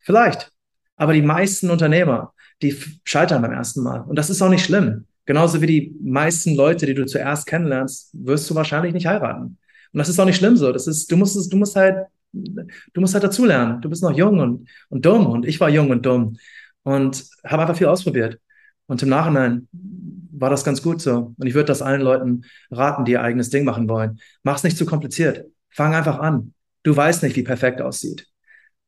Vielleicht. 0.00 0.50
Aber 0.96 1.12
die 1.12 1.20
meisten 1.20 1.68
Unternehmer, 1.68 2.32
die 2.62 2.74
scheitern 3.04 3.42
beim 3.42 3.52
ersten 3.52 3.82
Mal. 3.82 4.00
Und 4.00 4.16
das 4.16 4.30
ist 4.30 4.40
auch 4.40 4.48
nicht 4.48 4.64
schlimm. 4.64 5.04
Genauso 5.26 5.60
wie 5.60 5.66
die 5.66 5.94
meisten 6.02 6.54
Leute, 6.54 6.86
die 6.86 6.94
du 6.94 7.04
zuerst 7.04 7.46
kennenlernst, 7.46 8.10
wirst 8.14 8.48
du 8.48 8.54
wahrscheinlich 8.54 8.94
nicht 8.94 9.06
heiraten. 9.06 9.58
Und 9.94 9.98
das 9.98 10.08
ist 10.08 10.18
auch 10.18 10.26
nicht 10.26 10.36
schlimm 10.38 10.56
so. 10.56 10.72
Das 10.72 10.88
ist, 10.88 11.10
du 11.10 11.16
musst 11.16 11.36
es, 11.36 11.48
du 11.48 11.56
musst 11.56 11.76
halt, 11.76 12.06
du 12.32 13.00
musst 13.00 13.14
halt 13.14 13.24
dazulernen. 13.24 13.80
Du 13.80 13.88
bist 13.88 14.02
noch 14.02 14.12
jung 14.16 14.40
und, 14.40 14.68
und 14.88 15.06
dumm. 15.06 15.26
Und 15.26 15.46
ich 15.46 15.60
war 15.60 15.70
jung 15.70 15.90
und 15.90 16.04
dumm. 16.04 16.36
Und 16.82 17.24
habe 17.44 17.62
einfach 17.62 17.76
viel 17.76 17.86
ausprobiert. 17.86 18.40
Und 18.86 19.02
im 19.02 19.08
Nachhinein 19.08 19.68
war 19.72 20.50
das 20.50 20.64
ganz 20.64 20.82
gut 20.82 21.00
so. 21.00 21.32
Und 21.38 21.46
ich 21.46 21.54
würde 21.54 21.68
das 21.68 21.80
allen 21.80 22.02
Leuten 22.02 22.42
raten, 22.72 23.04
die 23.04 23.12
ihr 23.12 23.22
eigenes 23.22 23.50
Ding 23.50 23.64
machen 23.64 23.88
wollen. 23.88 24.18
Mach 24.42 24.56
es 24.56 24.64
nicht 24.64 24.76
zu 24.76 24.84
kompliziert. 24.84 25.46
Fang 25.70 25.94
einfach 25.94 26.18
an. 26.18 26.54
Du 26.82 26.94
weißt 26.96 27.22
nicht, 27.22 27.36
wie 27.36 27.44
perfekt 27.44 27.80
aussieht. 27.80 28.26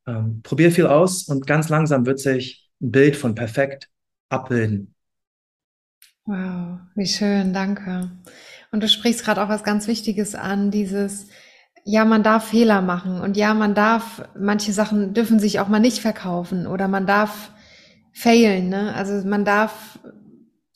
Ähm, 0.07 0.41
probier 0.43 0.73
viel 0.73 0.87
aus 0.87 1.29
und 1.29 1.47
ganz 1.47 1.69
langsam 1.69 2.05
wird 2.05 2.19
sich 2.19 2.69
ein 2.83 2.91
Bild 2.91 3.17
von 3.17 3.35
perfekt 3.37 3.89
abbilden. 4.29 4.95
Wow, 6.27 6.81
wie 6.97 7.07
schön, 7.07 7.53
danke. 7.53 8.11
Und 8.73 8.83
du 8.83 8.89
sprichst 8.89 9.25
gerade 9.25 9.43
auch 9.43 9.49
was 9.49 9.65
ganz 9.65 9.87
Wichtiges 9.87 10.35
an, 10.35 10.71
dieses, 10.71 11.29
ja, 11.85 12.05
man 12.05 12.23
darf 12.23 12.49
Fehler 12.49 12.83
machen 12.83 13.21
und 13.21 13.37
ja, 13.37 13.55
man 13.55 13.75
darf, 13.75 14.29
manche 14.39 14.73
Sachen 14.73 15.15
dürfen 15.15 15.39
sich 15.39 15.61
auch 15.61 15.69
mal 15.69 15.79
nicht 15.79 16.01
verkaufen 16.01 16.67
oder 16.67 16.89
man 16.89 17.07
darf 17.07 17.53
failen, 18.13 18.69
ne? 18.69 18.95
Also 18.95 19.27
man 19.27 19.45
darf 19.45 19.99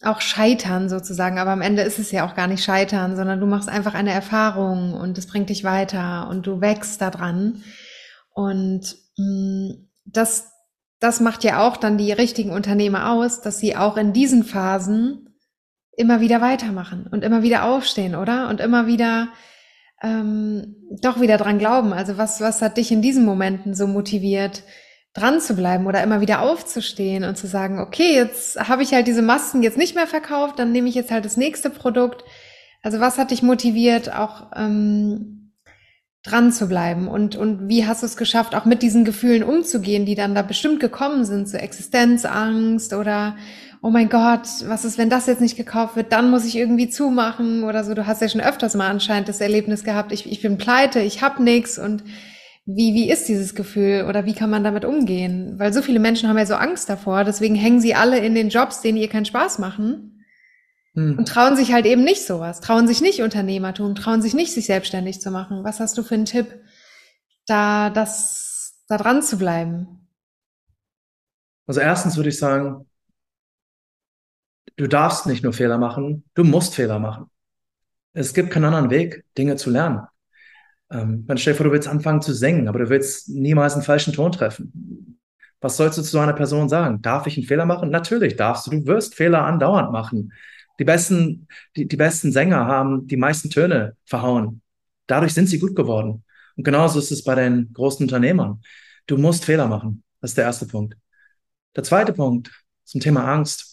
auch 0.02 0.20
scheitern 0.20 0.88
sozusagen, 0.88 1.38
aber 1.38 1.50
am 1.50 1.62
Ende 1.62 1.82
ist 1.82 1.98
es 1.98 2.10
ja 2.10 2.26
auch 2.26 2.34
gar 2.34 2.46
nicht 2.46 2.64
scheitern, 2.64 3.16
sondern 3.16 3.40
du 3.40 3.46
machst 3.46 3.68
einfach 3.68 3.94
eine 3.94 4.12
Erfahrung 4.12 4.94
und 4.94 5.18
es 5.18 5.26
bringt 5.26 5.50
dich 5.50 5.64
weiter 5.64 6.28
und 6.28 6.46
du 6.46 6.60
wächst 6.60 7.00
daran. 7.00 7.62
Und 8.32 8.96
mh, 9.18 9.24
mm, 9.24 9.88
das, 10.04 10.52
das 11.00 11.20
macht 11.20 11.44
ja 11.44 11.66
auch 11.66 11.76
dann 11.76 11.98
die 11.98 12.12
richtigen 12.12 12.52
Unternehmer 12.52 13.10
aus, 13.10 13.40
dass 13.42 13.58
sie 13.58 13.76
auch 13.76 13.96
in 13.96 14.12
diesen 14.12 14.44
Phasen 14.44 15.29
immer 15.96 16.20
wieder 16.20 16.40
weitermachen 16.40 17.06
und 17.10 17.24
immer 17.24 17.42
wieder 17.42 17.64
aufstehen, 17.64 18.14
oder? 18.14 18.48
Und 18.48 18.60
immer 18.60 18.86
wieder 18.86 19.28
ähm, 20.02 20.76
doch 21.02 21.20
wieder 21.20 21.36
dran 21.36 21.58
glauben. 21.58 21.92
Also 21.92 22.16
was, 22.16 22.40
was 22.40 22.62
hat 22.62 22.76
dich 22.76 22.90
in 22.90 23.02
diesen 23.02 23.24
Momenten 23.24 23.74
so 23.74 23.86
motiviert, 23.86 24.62
dran 25.12 25.40
zu 25.40 25.54
bleiben 25.54 25.86
oder 25.86 26.02
immer 26.02 26.20
wieder 26.20 26.40
aufzustehen 26.40 27.24
und 27.24 27.36
zu 27.36 27.46
sagen, 27.46 27.80
okay, 27.80 28.14
jetzt 28.14 28.68
habe 28.68 28.82
ich 28.82 28.92
halt 28.92 29.08
diese 29.08 29.22
Masken 29.22 29.62
jetzt 29.62 29.76
nicht 29.76 29.94
mehr 29.96 30.06
verkauft, 30.06 30.58
dann 30.58 30.72
nehme 30.72 30.88
ich 30.88 30.94
jetzt 30.94 31.10
halt 31.10 31.24
das 31.24 31.36
nächste 31.36 31.68
Produkt. 31.68 32.24
Also 32.82 33.00
was 33.00 33.18
hat 33.18 33.32
dich 33.32 33.42
motiviert, 33.42 34.14
auch 34.14 34.52
ähm, 34.54 35.52
dran 36.22 36.52
zu 36.52 36.68
bleiben 36.68 37.08
und, 37.08 37.34
und 37.34 37.68
wie 37.68 37.86
hast 37.86 38.02
du 38.02 38.06
es 38.06 38.16
geschafft, 38.16 38.54
auch 38.54 38.66
mit 38.66 38.82
diesen 38.82 39.04
Gefühlen 39.04 39.42
umzugehen, 39.42 40.06
die 40.06 40.14
dann 40.14 40.34
da 40.34 40.42
bestimmt 40.42 40.78
gekommen 40.78 41.24
sind, 41.24 41.48
so 41.48 41.56
Existenzangst 41.56 42.92
oder 42.92 43.36
oh 43.82 43.90
mein 43.90 44.08
Gott, 44.08 44.46
was 44.66 44.84
ist, 44.84 44.98
wenn 44.98 45.08
das 45.08 45.26
jetzt 45.26 45.40
nicht 45.40 45.56
gekauft 45.56 45.96
wird, 45.96 46.12
dann 46.12 46.30
muss 46.30 46.44
ich 46.44 46.56
irgendwie 46.56 46.90
zumachen 46.90 47.64
oder 47.64 47.82
so. 47.82 47.94
Du 47.94 48.06
hast 48.06 48.20
ja 48.20 48.28
schon 48.28 48.40
öfters 48.40 48.74
mal 48.74 48.88
anscheinend 48.88 49.28
das 49.28 49.40
Erlebnis 49.40 49.84
gehabt, 49.84 50.12
ich, 50.12 50.30
ich 50.30 50.42
bin 50.42 50.58
pleite, 50.58 51.00
ich 51.00 51.22
hab 51.22 51.40
nix 51.40 51.78
und 51.78 52.04
wie, 52.66 52.94
wie 52.94 53.10
ist 53.10 53.28
dieses 53.28 53.54
Gefühl 53.54 54.04
oder 54.08 54.26
wie 54.26 54.34
kann 54.34 54.50
man 54.50 54.62
damit 54.62 54.84
umgehen? 54.84 55.58
Weil 55.58 55.72
so 55.72 55.80
viele 55.80 55.98
Menschen 55.98 56.28
haben 56.28 56.38
ja 56.38 56.46
so 56.46 56.54
Angst 56.54 56.90
davor, 56.90 57.24
deswegen 57.24 57.54
hängen 57.54 57.80
sie 57.80 57.94
alle 57.94 58.18
in 58.18 58.34
den 58.34 58.50
Jobs, 58.50 58.82
denen 58.82 58.98
ihr 58.98 59.08
keinen 59.08 59.24
Spaß 59.24 59.58
machen 59.58 60.24
hm. 60.94 61.18
und 61.18 61.26
trauen 61.26 61.56
sich 61.56 61.72
halt 61.72 61.86
eben 61.86 62.04
nicht 62.04 62.26
sowas, 62.26 62.60
trauen 62.60 62.86
sich 62.86 63.00
nicht 63.00 63.22
Unternehmertum, 63.22 63.94
trauen 63.94 64.20
sich 64.20 64.34
nicht, 64.34 64.52
sich 64.52 64.66
selbstständig 64.66 65.20
zu 65.20 65.30
machen. 65.30 65.64
Was 65.64 65.80
hast 65.80 65.96
du 65.96 66.02
für 66.02 66.14
einen 66.14 66.26
Tipp, 66.26 66.46
da 67.46 67.88
das 67.88 68.84
da 68.88 68.98
dran 68.98 69.22
zu 69.22 69.38
bleiben? 69.38 70.08
Also 71.66 71.80
erstens 71.80 72.16
würde 72.16 72.28
ich 72.28 72.38
sagen, 72.38 72.84
du 74.80 74.88
darfst 74.88 75.26
nicht 75.26 75.44
nur 75.44 75.52
Fehler 75.52 75.76
machen, 75.76 76.24
du 76.34 76.42
musst 76.42 76.74
Fehler 76.74 76.98
machen. 76.98 77.26
Es 78.14 78.32
gibt 78.32 78.50
keinen 78.50 78.64
anderen 78.64 78.90
Weg, 78.90 79.24
Dinge 79.36 79.56
zu 79.56 79.70
lernen. 79.70 80.06
Ähm, 80.90 81.24
man 81.28 81.36
stell 81.36 81.52
dir 81.52 81.58
vor, 81.58 81.66
du 81.66 81.72
willst 81.72 81.86
anfangen 81.86 82.22
zu 82.22 82.32
singen, 82.32 82.66
aber 82.66 82.78
du 82.78 82.88
willst 82.88 83.28
niemals 83.28 83.74
einen 83.74 83.82
falschen 83.82 84.14
Ton 84.14 84.32
treffen. 84.32 85.20
Was 85.60 85.76
sollst 85.76 85.98
du 85.98 86.02
zu 86.02 86.18
einer 86.18 86.32
Person 86.32 86.70
sagen? 86.70 87.02
Darf 87.02 87.26
ich 87.26 87.36
einen 87.36 87.46
Fehler 87.46 87.66
machen? 87.66 87.90
Natürlich 87.90 88.36
darfst 88.36 88.66
du. 88.66 88.70
Du 88.70 88.86
wirst 88.86 89.14
Fehler 89.14 89.44
andauernd 89.44 89.92
machen. 89.92 90.32
Die 90.78 90.84
besten, 90.84 91.46
die, 91.76 91.86
die 91.86 91.96
besten 91.96 92.32
Sänger 92.32 92.64
haben 92.64 93.06
die 93.06 93.18
meisten 93.18 93.50
Töne 93.50 93.96
verhauen. 94.06 94.62
Dadurch 95.06 95.34
sind 95.34 95.48
sie 95.48 95.58
gut 95.58 95.76
geworden. 95.76 96.24
Und 96.56 96.64
genauso 96.64 96.98
ist 96.98 97.12
es 97.12 97.22
bei 97.22 97.34
den 97.34 97.70
großen 97.74 98.04
Unternehmern. 98.04 98.62
Du 99.06 99.18
musst 99.18 99.44
Fehler 99.44 99.66
machen. 99.66 100.02
Das 100.22 100.30
ist 100.30 100.38
der 100.38 100.44
erste 100.44 100.66
Punkt. 100.66 100.96
Der 101.76 101.84
zweite 101.84 102.14
Punkt 102.14 102.50
zum 102.84 103.02
Thema 103.02 103.30
Angst. 103.30 103.69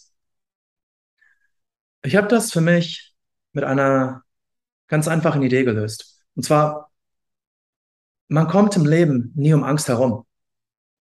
Ich 2.02 2.16
habe 2.16 2.28
das 2.28 2.52
für 2.52 2.60
mich 2.60 3.14
mit 3.52 3.64
einer 3.64 4.22
ganz 4.88 5.08
einfachen 5.08 5.42
Idee 5.42 5.64
gelöst. 5.64 6.22
Und 6.34 6.44
zwar, 6.44 6.90
man 8.28 8.48
kommt 8.48 8.76
im 8.76 8.86
Leben 8.86 9.32
nie 9.34 9.52
um 9.52 9.64
Angst 9.64 9.88
herum. 9.88 10.24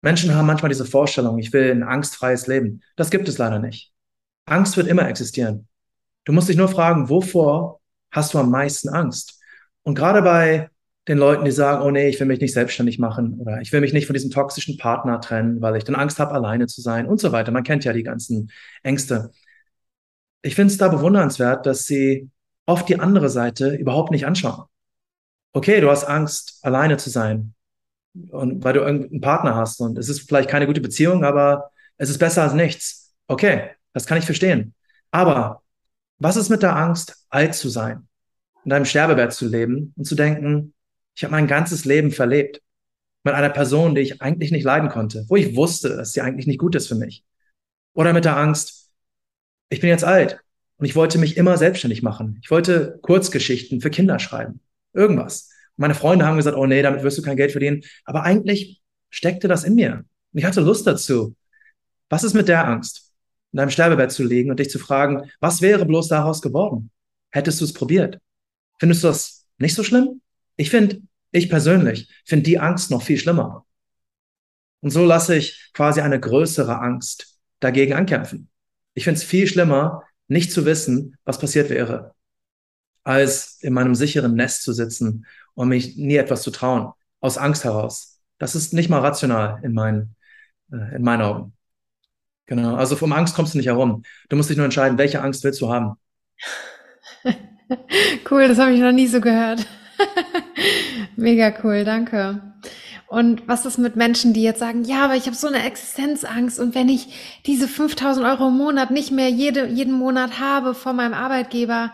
Menschen 0.01 0.35
haben 0.35 0.45
manchmal 0.45 0.69
diese 0.69 0.85
Vorstellung, 0.85 1.39
ich 1.39 1.51
will 1.51 1.71
ein 1.71 1.83
angstfreies 1.83 2.47
Leben. 2.47 2.81
Das 2.95 3.09
gibt 3.09 3.27
es 3.27 3.37
leider 3.37 3.59
nicht. 3.59 3.91
Angst 4.45 4.77
wird 4.77 4.87
immer 4.87 5.07
existieren. 5.09 5.67
Du 6.25 6.33
musst 6.33 6.49
dich 6.49 6.57
nur 6.57 6.67
fragen, 6.67 7.09
wovor 7.09 7.81
hast 8.11 8.33
du 8.33 8.39
am 8.39 8.51
meisten 8.51 8.89
Angst? 8.89 9.41
Und 9.83 9.95
gerade 9.95 10.21
bei 10.21 10.69
den 11.07 11.17
Leuten, 11.17 11.45
die 11.45 11.51
sagen, 11.51 11.83
oh 11.83 11.91
nee, 11.91 12.09
ich 12.09 12.19
will 12.19 12.27
mich 12.27 12.39
nicht 12.39 12.53
selbstständig 12.53 12.97
machen 12.97 13.39
oder 13.39 13.61
ich 13.61 13.71
will 13.71 13.81
mich 13.81 13.93
nicht 13.93 14.07
von 14.07 14.13
diesem 14.13 14.31
toxischen 14.31 14.77
Partner 14.77 15.21
trennen, 15.21 15.61
weil 15.61 15.75
ich 15.75 15.83
dann 15.83 15.95
Angst 15.95 16.19
habe, 16.19 16.33
alleine 16.33 16.67
zu 16.67 16.81
sein 16.81 17.05
und 17.05 17.19
so 17.19 17.31
weiter. 17.31 17.51
Man 17.51 17.63
kennt 17.63 17.85
ja 17.85 17.93
die 17.93 18.03
ganzen 18.03 18.51
Ängste. 18.81 19.31
Ich 20.45 20.53
finde 20.53 20.71
es 20.71 20.77
da 20.77 20.89
bewundernswert, 20.89 21.65
dass 21.65 21.85
sie 21.85 22.29
oft 22.67 22.87
die 22.87 22.99
andere 22.99 23.29
Seite 23.29 23.73
überhaupt 23.75 24.11
nicht 24.11 24.27
anschauen. 24.27 24.65
Okay, 25.53 25.81
du 25.81 25.89
hast 25.89 26.03
Angst, 26.03 26.59
alleine 26.61 26.97
zu 26.97 27.09
sein 27.09 27.55
und 28.29 28.63
weil 28.63 28.73
du 28.73 28.81
irgendeinen 28.81 29.21
Partner 29.21 29.55
hast 29.55 29.81
und 29.81 29.97
es 29.97 30.07
ist 30.07 30.27
vielleicht 30.27 30.47
keine 30.47 30.67
gute 30.67 30.81
Beziehung, 30.81 31.23
aber 31.23 31.71
es 31.97 32.11
ist 32.11 32.19
besser 32.19 32.43
als 32.43 32.53
nichts. 32.53 33.15
Okay, 33.27 33.71
das 33.93 34.05
kann 34.05 34.19
ich 34.19 34.25
verstehen. 34.25 34.75
Aber 35.09 35.63
was 36.19 36.35
ist 36.35 36.49
mit 36.49 36.61
der 36.61 36.75
Angst, 36.75 37.25
alt 37.29 37.55
zu 37.55 37.67
sein, 37.69 38.07
in 38.65 38.69
deinem 38.69 38.85
Sterbebett 38.85 39.33
zu 39.33 39.47
leben 39.47 39.95
und 39.97 40.05
zu 40.05 40.13
denken, 40.13 40.75
ich 41.15 41.23
habe 41.23 41.31
mein 41.31 41.47
ganzes 41.47 41.85
Leben 41.85 42.11
verlebt 42.11 42.61
mit 43.23 43.33
einer 43.33 43.49
Person, 43.49 43.95
die 43.95 44.01
ich 44.01 44.21
eigentlich 44.21 44.51
nicht 44.51 44.63
leiden 44.63 44.89
konnte, 44.89 45.25
wo 45.27 45.37
ich 45.37 45.55
wusste, 45.55 45.97
dass 45.97 46.11
sie 46.11 46.21
eigentlich 46.21 46.45
nicht 46.45 46.59
gut 46.59 46.75
ist 46.75 46.87
für 46.87 46.93
mich. 46.93 47.23
Oder 47.95 48.13
mit 48.13 48.25
der 48.25 48.37
Angst, 48.37 48.84
ich 49.69 49.79
bin 49.79 49.89
jetzt 49.89 50.03
alt 50.03 50.39
und 50.77 50.85
ich 50.85 50.95
wollte 50.95 51.17
mich 51.17 51.37
immer 51.37 51.57
selbstständig 51.57 52.01
machen. 52.01 52.39
Ich 52.41 52.51
wollte 52.51 52.99
Kurzgeschichten 53.01 53.81
für 53.81 53.89
Kinder 53.89 54.19
schreiben. 54.19 54.59
Irgendwas. 54.93 55.49
Meine 55.77 55.95
Freunde 55.95 56.25
haben 56.25 56.37
gesagt, 56.37 56.57
oh 56.57 56.65
nee, 56.65 56.81
damit 56.81 57.03
wirst 57.03 57.17
du 57.17 57.21
kein 57.21 57.37
Geld 57.37 57.51
verdienen. 57.51 57.83
Aber 58.05 58.23
eigentlich 58.23 58.81
steckte 59.09 59.47
das 59.47 59.63
in 59.63 59.75
mir. 59.75 60.05
Und 60.33 60.39
ich 60.39 60.45
hatte 60.45 60.61
Lust 60.61 60.87
dazu. 60.87 61.35
Was 62.09 62.23
ist 62.23 62.33
mit 62.33 62.47
der 62.47 62.67
Angst? 62.67 63.13
In 63.51 63.57
deinem 63.57 63.69
Sterbebett 63.69 64.11
zu 64.11 64.23
liegen 64.23 64.51
und 64.51 64.59
dich 64.59 64.69
zu 64.69 64.79
fragen, 64.79 65.29
was 65.39 65.61
wäre 65.61 65.85
bloß 65.85 66.07
daraus 66.09 66.41
geworden? 66.41 66.91
Hättest 67.31 67.61
du 67.61 67.65
es 67.65 67.73
probiert? 67.73 68.19
Findest 68.79 69.03
du 69.03 69.07
das 69.07 69.47
nicht 69.57 69.75
so 69.75 69.83
schlimm? 69.83 70.21
Ich 70.57 70.69
finde, 70.69 71.01
ich 71.31 71.49
persönlich 71.49 72.09
finde 72.25 72.43
die 72.43 72.59
Angst 72.59 72.91
noch 72.91 73.01
viel 73.01 73.17
schlimmer. 73.17 73.65
Und 74.81 74.91
so 74.91 75.05
lasse 75.05 75.35
ich 75.35 75.71
quasi 75.73 76.01
eine 76.01 76.19
größere 76.19 76.79
Angst 76.79 77.39
dagegen 77.59 77.93
ankämpfen. 77.93 78.49
Ich 78.95 79.03
finde 79.03 79.19
es 79.19 79.23
viel 79.23 79.45
schlimmer, 79.45 80.03
nicht 80.27 80.51
zu 80.51 80.65
wissen, 80.65 81.17
was 81.23 81.37
passiert 81.37 81.69
wäre, 81.69 82.15
als 83.03 83.59
in 83.61 83.73
meinem 83.73 83.93
sicheren 83.93 84.33
Nest 84.35 84.63
zu 84.63 84.73
sitzen 84.73 85.27
und 85.53 85.69
mich 85.69 85.95
nie 85.97 86.15
etwas 86.15 86.41
zu 86.41 86.49
trauen, 86.49 86.91
aus 87.19 87.37
Angst 87.37 87.63
heraus. 87.63 88.19
Das 88.39 88.55
ist 88.55 88.73
nicht 88.73 88.89
mal 88.89 89.01
rational 89.01 89.59
in 89.63 89.73
meinen, 89.73 90.15
äh, 90.71 90.95
in 90.95 91.03
meinen 91.03 91.21
Augen. 91.21 91.53
Genau. 92.47 92.75
Also 92.75 92.95
vom 92.95 93.13
Angst 93.13 93.35
kommst 93.35 93.53
du 93.53 93.57
nicht 93.57 93.67
herum. 93.67 94.03
Du 94.29 94.35
musst 94.35 94.49
dich 94.49 94.57
nur 94.57 94.65
entscheiden, 94.65 94.97
welche 94.97 95.21
Angst 95.21 95.43
willst 95.43 95.61
du 95.61 95.71
haben. 95.71 95.95
cool, 98.31 98.47
das 98.47 98.57
habe 98.57 98.73
ich 98.73 98.79
noch 98.79 98.91
nie 98.91 99.07
so 99.07 99.21
gehört. 99.21 99.65
Mega 101.15 101.53
cool, 101.63 101.83
danke. 101.83 102.41
Und 103.15 103.47
was 103.47 103.65
ist 103.65 103.77
mit 103.77 103.95
Menschen, 103.95 104.33
die 104.33 104.43
jetzt 104.43 104.59
sagen, 104.59 104.83
ja, 104.83 105.05
aber 105.05 105.15
ich 105.15 105.25
habe 105.25 105.37
so 105.37 105.47
eine 105.47 105.63
Existenzangst 105.63 106.59
und 106.59 106.75
wenn 106.75 106.89
ich 106.89 107.39
diese 107.45 107.69
5000 107.69 108.25
Euro 108.25 108.49
im 108.49 108.57
Monat 108.57 108.91
nicht 108.91 109.09
mehr 109.09 109.29
jede, 109.29 109.67
jeden 109.67 109.93
Monat 109.93 110.41
habe 110.41 110.73
von 110.73 110.97
meinem 110.97 111.13
Arbeitgeber, 111.13 111.93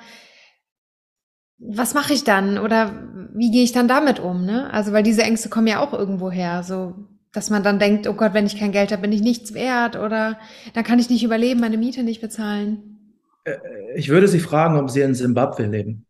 was 1.59 1.93
mache 1.93 2.13
ich 2.13 2.23
dann? 2.23 2.57
Oder 2.57 3.07
wie 3.35 3.51
gehe 3.51 3.63
ich 3.63 3.71
dann 3.71 3.87
damit 3.87 4.19
um? 4.19 4.45
Ne? 4.45 4.73
Also, 4.73 4.93
weil 4.93 5.03
diese 5.03 5.21
Ängste 5.21 5.47
kommen 5.49 5.67
ja 5.67 5.79
auch 5.79 5.93
irgendwo 5.93 6.31
her. 6.31 6.63
So, 6.63 6.95
dass 7.31 7.51
man 7.51 7.61
dann 7.61 7.77
denkt, 7.77 8.07
oh 8.07 8.13
Gott, 8.13 8.33
wenn 8.33 8.47
ich 8.47 8.57
kein 8.57 8.71
Geld 8.71 8.91
habe, 8.91 9.03
bin 9.03 9.11
ich 9.11 9.21
nichts 9.21 9.53
wert 9.53 9.97
oder 9.97 10.39
dann 10.73 10.83
kann 10.83 10.97
ich 10.97 11.11
nicht 11.11 11.23
überleben, 11.23 11.59
meine 11.59 11.77
Miete 11.77 12.01
nicht 12.01 12.21
bezahlen. 12.21 13.13
Äh, 13.43 13.57
ich 13.95 14.09
würde 14.09 14.27
Sie 14.27 14.39
fragen, 14.39 14.75
ob 14.75 14.89
Sie 14.89 15.01
in 15.01 15.13
Simbabwe 15.13 15.67
leben. 15.67 16.07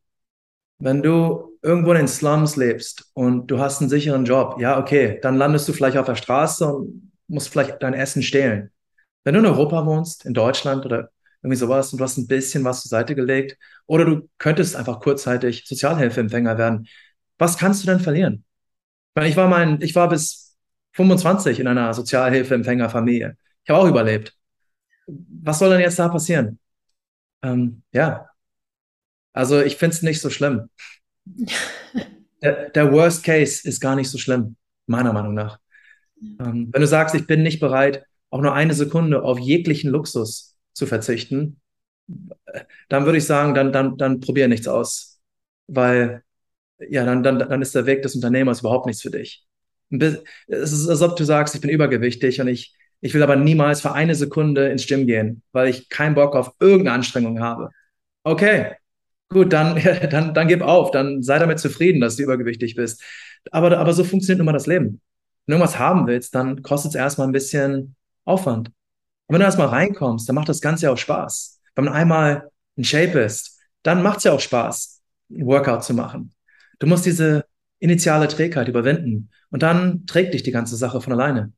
Wenn 0.79 1.03
du 1.03 1.50
irgendwo 1.61 1.91
in 1.91 1.97
den 1.97 2.07
Slums 2.07 2.55
lebst 2.55 3.11
und 3.13 3.47
du 3.47 3.59
hast 3.59 3.81
einen 3.81 3.89
sicheren 3.89 4.25
Job, 4.25 4.59
ja, 4.59 4.79
okay, 4.79 5.19
dann 5.21 5.37
landest 5.37 5.67
du 5.67 5.73
vielleicht 5.73 5.97
auf 5.97 6.07
der 6.07 6.15
Straße 6.15 6.65
und 6.65 7.11
musst 7.27 7.49
vielleicht 7.49 7.81
dein 7.83 7.93
Essen 7.93 8.23
stehlen. 8.23 8.71
Wenn 9.23 9.35
du 9.35 9.39
in 9.41 9.45
Europa 9.45 9.85
wohnst, 9.85 10.25
in 10.25 10.33
Deutschland 10.33 10.85
oder 10.85 11.11
irgendwie 11.43 11.57
sowas 11.57 11.91
und 11.93 11.99
du 11.99 12.03
hast 12.03 12.17
ein 12.17 12.27
bisschen 12.27 12.63
was 12.63 12.81
zur 12.81 12.89
Seite 12.89 13.15
gelegt 13.15 13.57
oder 13.87 14.05
du 14.05 14.29
könntest 14.37 14.75
einfach 14.75 14.99
kurzzeitig 14.99 15.65
Sozialhilfeempfänger 15.67 16.57
werden, 16.57 16.87
was 17.37 17.57
kannst 17.57 17.83
du 17.83 17.87
denn 17.87 17.99
verlieren? 17.99 18.43
Weil 19.15 19.27
ich 19.29 19.37
war 19.37 19.47
mein, 19.47 19.81
ich 19.81 19.95
war 19.95 20.09
bis 20.09 20.57
25 20.93 21.59
in 21.59 21.67
einer 21.67 21.93
Sozialhilfeempfängerfamilie. 21.93 23.37
Ich 23.63 23.69
habe 23.69 23.81
auch 23.81 23.87
überlebt. 23.89 24.35
Was 25.07 25.59
soll 25.59 25.71
denn 25.71 25.81
jetzt 25.81 25.99
da 25.99 26.09
passieren? 26.09 26.59
Ähm, 27.43 27.83
ja, 27.93 28.29
also 29.33 29.61
ich 29.61 29.77
finde 29.77 29.95
es 29.95 30.01
nicht 30.01 30.21
so 30.21 30.29
schlimm. 30.29 30.69
der, 32.41 32.69
der, 32.69 32.91
Worst 32.91 33.23
Case 33.23 33.67
ist 33.67 33.79
gar 33.79 33.95
nicht 33.95 34.09
so 34.09 34.17
schlimm, 34.17 34.55
meiner 34.87 35.13
Meinung 35.13 35.33
nach. 35.33 35.59
Ähm, 36.21 36.69
wenn 36.71 36.81
du 36.81 36.87
sagst, 36.87 37.15
ich 37.15 37.27
bin 37.27 37.43
nicht 37.43 37.59
bereit, 37.59 38.03
auch 38.29 38.41
nur 38.41 38.53
eine 38.53 38.73
Sekunde 38.73 39.23
auf 39.23 39.39
jeglichen 39.39 39.91
Luxus 39.91 40.55
zu 40.73 40.85
verzichten, 40.85 41.59
dann 42.89 43.05
würde 43.05 43.17
ich 43.17 43.25
sagen, 43.25 43.53
dann, 43.53 43.71
dann, 43.71 43.97
dann 43.97 44.19
probier 44.19 44.47
nichts 44.47 44.67
aus. 44.67 45.19
Weil, 45.67 46.23
ja, 46.79 47.05
dann, 47.05 47.23
dann, 47.23 47.39
dann 47.39 47.61
ist 47.61 47.75
der 47.75 47.85
Weg 47.85 48.01
des 48.01 48.15
Unternehmers 48.15 48.61
überhaupt 48.61 48.85
nichts 48.85 49.01
für 49.01 49.11
dich. 49.11 49.45
Es 49.89 50.71
ist, 50.71 50.87
als 50.87 51.01
ob 51.01 51.15
du 51.17 51.23
sagst, 51.23 51.55
ich 51.55 51.61
bin 51.61 51.69
übergewichtig 51.69 52.39
und 52.39 52.47
ich, 52.47 52.75
ich 53.01 53.13
will 53.13 53.23
aber 53.23 53.35
niemals 53.35 53.81
für 53.81 53.93
eine 53.93 54.15
Sekunde 54.15 54.69
ins 54.69 54.87
Gym 54.87 55.07
gehen, 55.07 55.43
weil 55.51 55.69
ich 55.69 55.89
keinen 55.89 56.15
Bock 56.15 56.35
auf 56.35 56.53
irgendeine 56.59 56.95
Anstrengung 56.95 57.39
habe. 57.41 57.69
Okay, 58.23 58.73
Gut, 59.31 59.53
dann, 59.53 59.81
dann, 60.09 60.33
dann 60.33 60.47
gib 60.47 60.61
auf, 60.61 60.91
dann 60.91 61.23
sei 61.23 61.39
damit 61.39 61.59
zufrieden, 61.59 62.01
dass 62.01 62.17
du 62.17 62.23
übergewichtig 62.23 62.75
bist. 62.75 63.01
Aber, 63.51 63.77
aber 63.77 63.93
so 63.93 64.03
funktioniert 64.03 64.39
nun 64.39 64.45
mal 64.45 64.53
das 64.53 64.67
Leben. 64.67 65.01
Wenn 65.45 65.53
du 65.53 65.53
irgendwas 65.53 65.79
haben 65.79 66.05
willst, 66.05 66.35
dann 66.35 66.61
kostet 66.61 66.91
es 66.91 66.95
erstmal 66.95 67.27
ein 67.27 67.33
bisschen 67.33 67.95
Aufwand. 68.25 68.67
Und 68.67 69.33
wenn 69.33 69.39
du 69.39 69.45
erstmal 69.45 69.67
reinkommst, 69.67 70.27
dann 70.27 70.35
macht 70.35 70.49
das 70.49 70.61
Ganze 70.61 70.85
ja 70.85 70.91
auch 70.91 70.97
Spaß. 70.97 71.61
Wenn 71.75 71.85
man 71.85 71.93
einmal 71.93 72.49
in 72.75 72.83
Shape 72.83 73.19
ist, 73.19 73.59
dann 73.83 74.03
macht 74.03 74.17
es 74.17 74.25
ja 74.25 74.33
auch 74.33 74.39
Spaß, 74.39 75.01
ein 75.31 75.45
Workout 75.45 75.83
zu 75.83 75.93
machen. 75.93 76.33
Du 76.79 76.87
musst 76.87 77.05
diese 77.05 77.45
initiale 77.79 78.27
Trägheit 78.27 78.67
überwinden 78.67 79.29
und 79.49 79.63
dann 79.63 80.05
trägt 80.05 80.33
dich 80.33 80.43
die 80.43 80.51
ganze 80.51 80.75
Sache 80.75 81.01
von 81.01 81.13
alleine. 81.13 81.53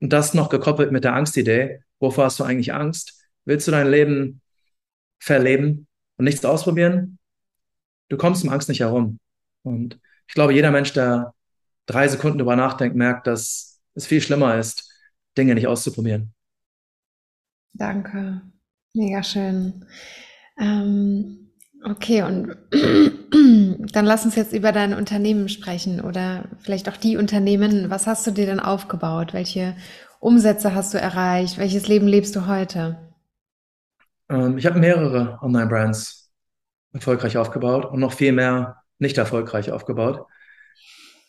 Und 0.00 0.12
das 0.12 0.34
noch 0.34 0.48
gekoppelt 0.48 0.92
mit 0.92 1.04
der 1.04 1.14
Angstidee. 1.14 1.80
Wovor 1.98 2.24
hast 2.24 2.38
du 2.38 2.44
eigentlich 2.44 2.72
Angst? 2.72 3.24
Willst 3.44 3.66
du 3.66 3.72
dein 3.72 3.90
Leben 3.90 4.40
verleben? 5.18 5.86
Und 6.16 6.24
nichts 6.24 6.44
ausprobieren, 6.44 7.18
du 8.08 8.16
kommst 8.16 8.44
um 8.44 8.50
Angst 8.50 8.68
nicht 8.68 8.80
herum. 8.80 9.18
Und 9.62 9.98
ich 10.28 10.34
glaube, 10.34 10.54
jeder 10.54 10.70
Mensch, 10.70 10.92
der 10.92 11.34
drei 11.86 12.08
Sekunden 12.08 12.38
darüber 12.38 12.56
nachdenkt, 12.56 12.96
merkt, 12.96 13.26
dass 13.26 13.80
es 13.94 14.06
viel 14.06 14.20
schlimmer 14.20 14.58
ist, 14.58 14.90
Dinge 15.36 15.54
nicht 15.54 15.66
auszuprobieren. 15.66 16.32
Danke. 17.72 18.42
Mega 18.94 19.22
schön. 19.22 19.84
Ähm, 20.58 21.50
okay, 21.84 22.22
und 22.22 22.56
dann 23.92 24.04
lass 24.04 24.24
uns 24.24 24.36
jetzt 24.36 24.52
über 24.52 24.70
dein 24.70 24.94
Unternehmen 24.94 25.48
sprechen 25.48 26.00
oder 26.00 26.48
vielleicht 26.60 26.88
auch 26.88 26.96
die 26.96 27.16
Unternehmen. 27.16 27.90
Was 27.90 28.06
hast 28.06 28.26
du 28.26 28.30
dir 28.30 28.46
denn 28.46 28.60
aufgebaut? 28.60 29.32
Welche 29.34 29.76
Umsätze 30.20 30.74
hast 30.74 30.94
du 30.94 30.98
erreicht? 30.98 31.58
Welches 31.58 31.88
Leben 31.88 32.06
lebst 32.06 32.36
du 32.36 32.46
heute? 32.46 33.03
Ähm, 34.28 34.58
ich 34.58 34.66
habe 34.66 34.78
mehrere 34.78 35.38
Online-Brands 35.42 36.30
erfolgreich 36.92 37.36
aufgebaut 37.36 37.86
und 37.86 38.00
noch 38.00 38.12
viel 38.14 38.32
mehr 38.32 38.82
nicht 38.98 39.18
erfolgreich 39.18 39.72
aufgebaut. 39.72 40.26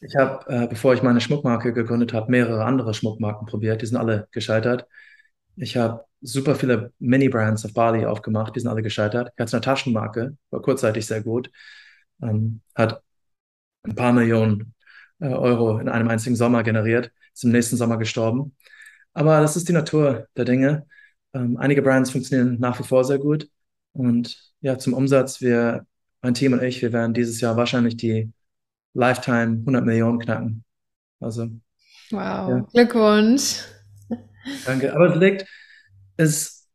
Ich 0.02 0.16
habe, 0.16 0.46
äh, 0.54 0.68
bevor 0.68 0.94
ich 0.94 1.02
meine 1.04 1.22
Schmuckmarke 1.22 1.74
gegründet 1.74 2.14
habe, 2.14 2.30
mehrere 2.30 2.66
andere 2.66 2.94
Schmuckmarken 2.94 3.48
probiert. 3.48 3.82
Die 3.82 3.86
sind 3.86 3.98
alle 3.98 4.28
gescheitert. 4.32 4.88
Ich 5.56 5.78
habe 5.78 6.06
super 6.22 6.56
viele 6.56 6.94
Mini-Brands 7.00 7.66
auf 7.66 7.74
Bali 7.74 8.06
aufgemacht. 8.06 8.56
Die 8.56 8.60
sind 8.60 8.70
alle 8.70 8.84
gescheitert. 8.84 9.32
Ich 9.36 9.42
hatte 9.42 9.54
eine 9.54 9.62
Taschenmarke, 9.62 10.38
war 10.52 10.62
kurzzeitig 10.62 11.06
sehr 11.06 11.22
gut. 11.24 11.50
Ähm, 12.22 12.62
hat 12.76 13.02
ein 13.84 13.96
paar 13.96 14.14
Millionen 14.14 14.74
äh, 15.20 15.28
Euro 15.28 15.80
in 15.80 15.90
einem 15.90 16.10
einzigen 16.10 16.36
Sommer 16.36 16.64
generiert. 16.64 17.12
Ist 17.34 17.44
im 17.46 17.52
nächsten 17.52 17.78
Sommer 17.78 17.98
gestorben. 17.98 18.56
Aber 19.14 19.42
das 19.42 19.56
ist 19.56 19.70
die 19.70 19.74
Natur 19.74 20.28
der 20.38 20.46
Dinge. 20.46 20.88
Ähm, 21.36 21.58
einige 21.58 21.84
Brands 21.84 22.12
funktionieren 22.12 22.60
nach 22.62 22.80
wie 22.80 22.86
vor 22.86 23.06
sehr 23.06 23.20
gut. 23.20 23.50
Und 23.94 24.54
ja, 24.62 24.80
zum 24.80 24.94
Umsatz, 24.96 25.42
wir, 25.42 25.88
mein 26.24 26.36
Team 26.36 26.54
und 26.54 26.64
ich, 26.64 26.82
wir 26.84 26.94
werden 26.94 27.16
dieses 27.16 27.42
Jahr 27.42 27.58
wahrscheinlich 27.58 27.98
die 27.98 28.34
Lifetime 28.94 29.64
100 29.66 29.86
Millionen 29.86 30.20
knacken. 30.20 30.66
Also, 31.22 31.50
Wow, 32.12 32.66
ja, 32.68 32.68
Glückwunsch. 32.74 33.62
danke. 34.64 34.94
Aber 34.94 35.14
es 35.14 35.20
liegt, 35.20 35.46
es 36.18 36.68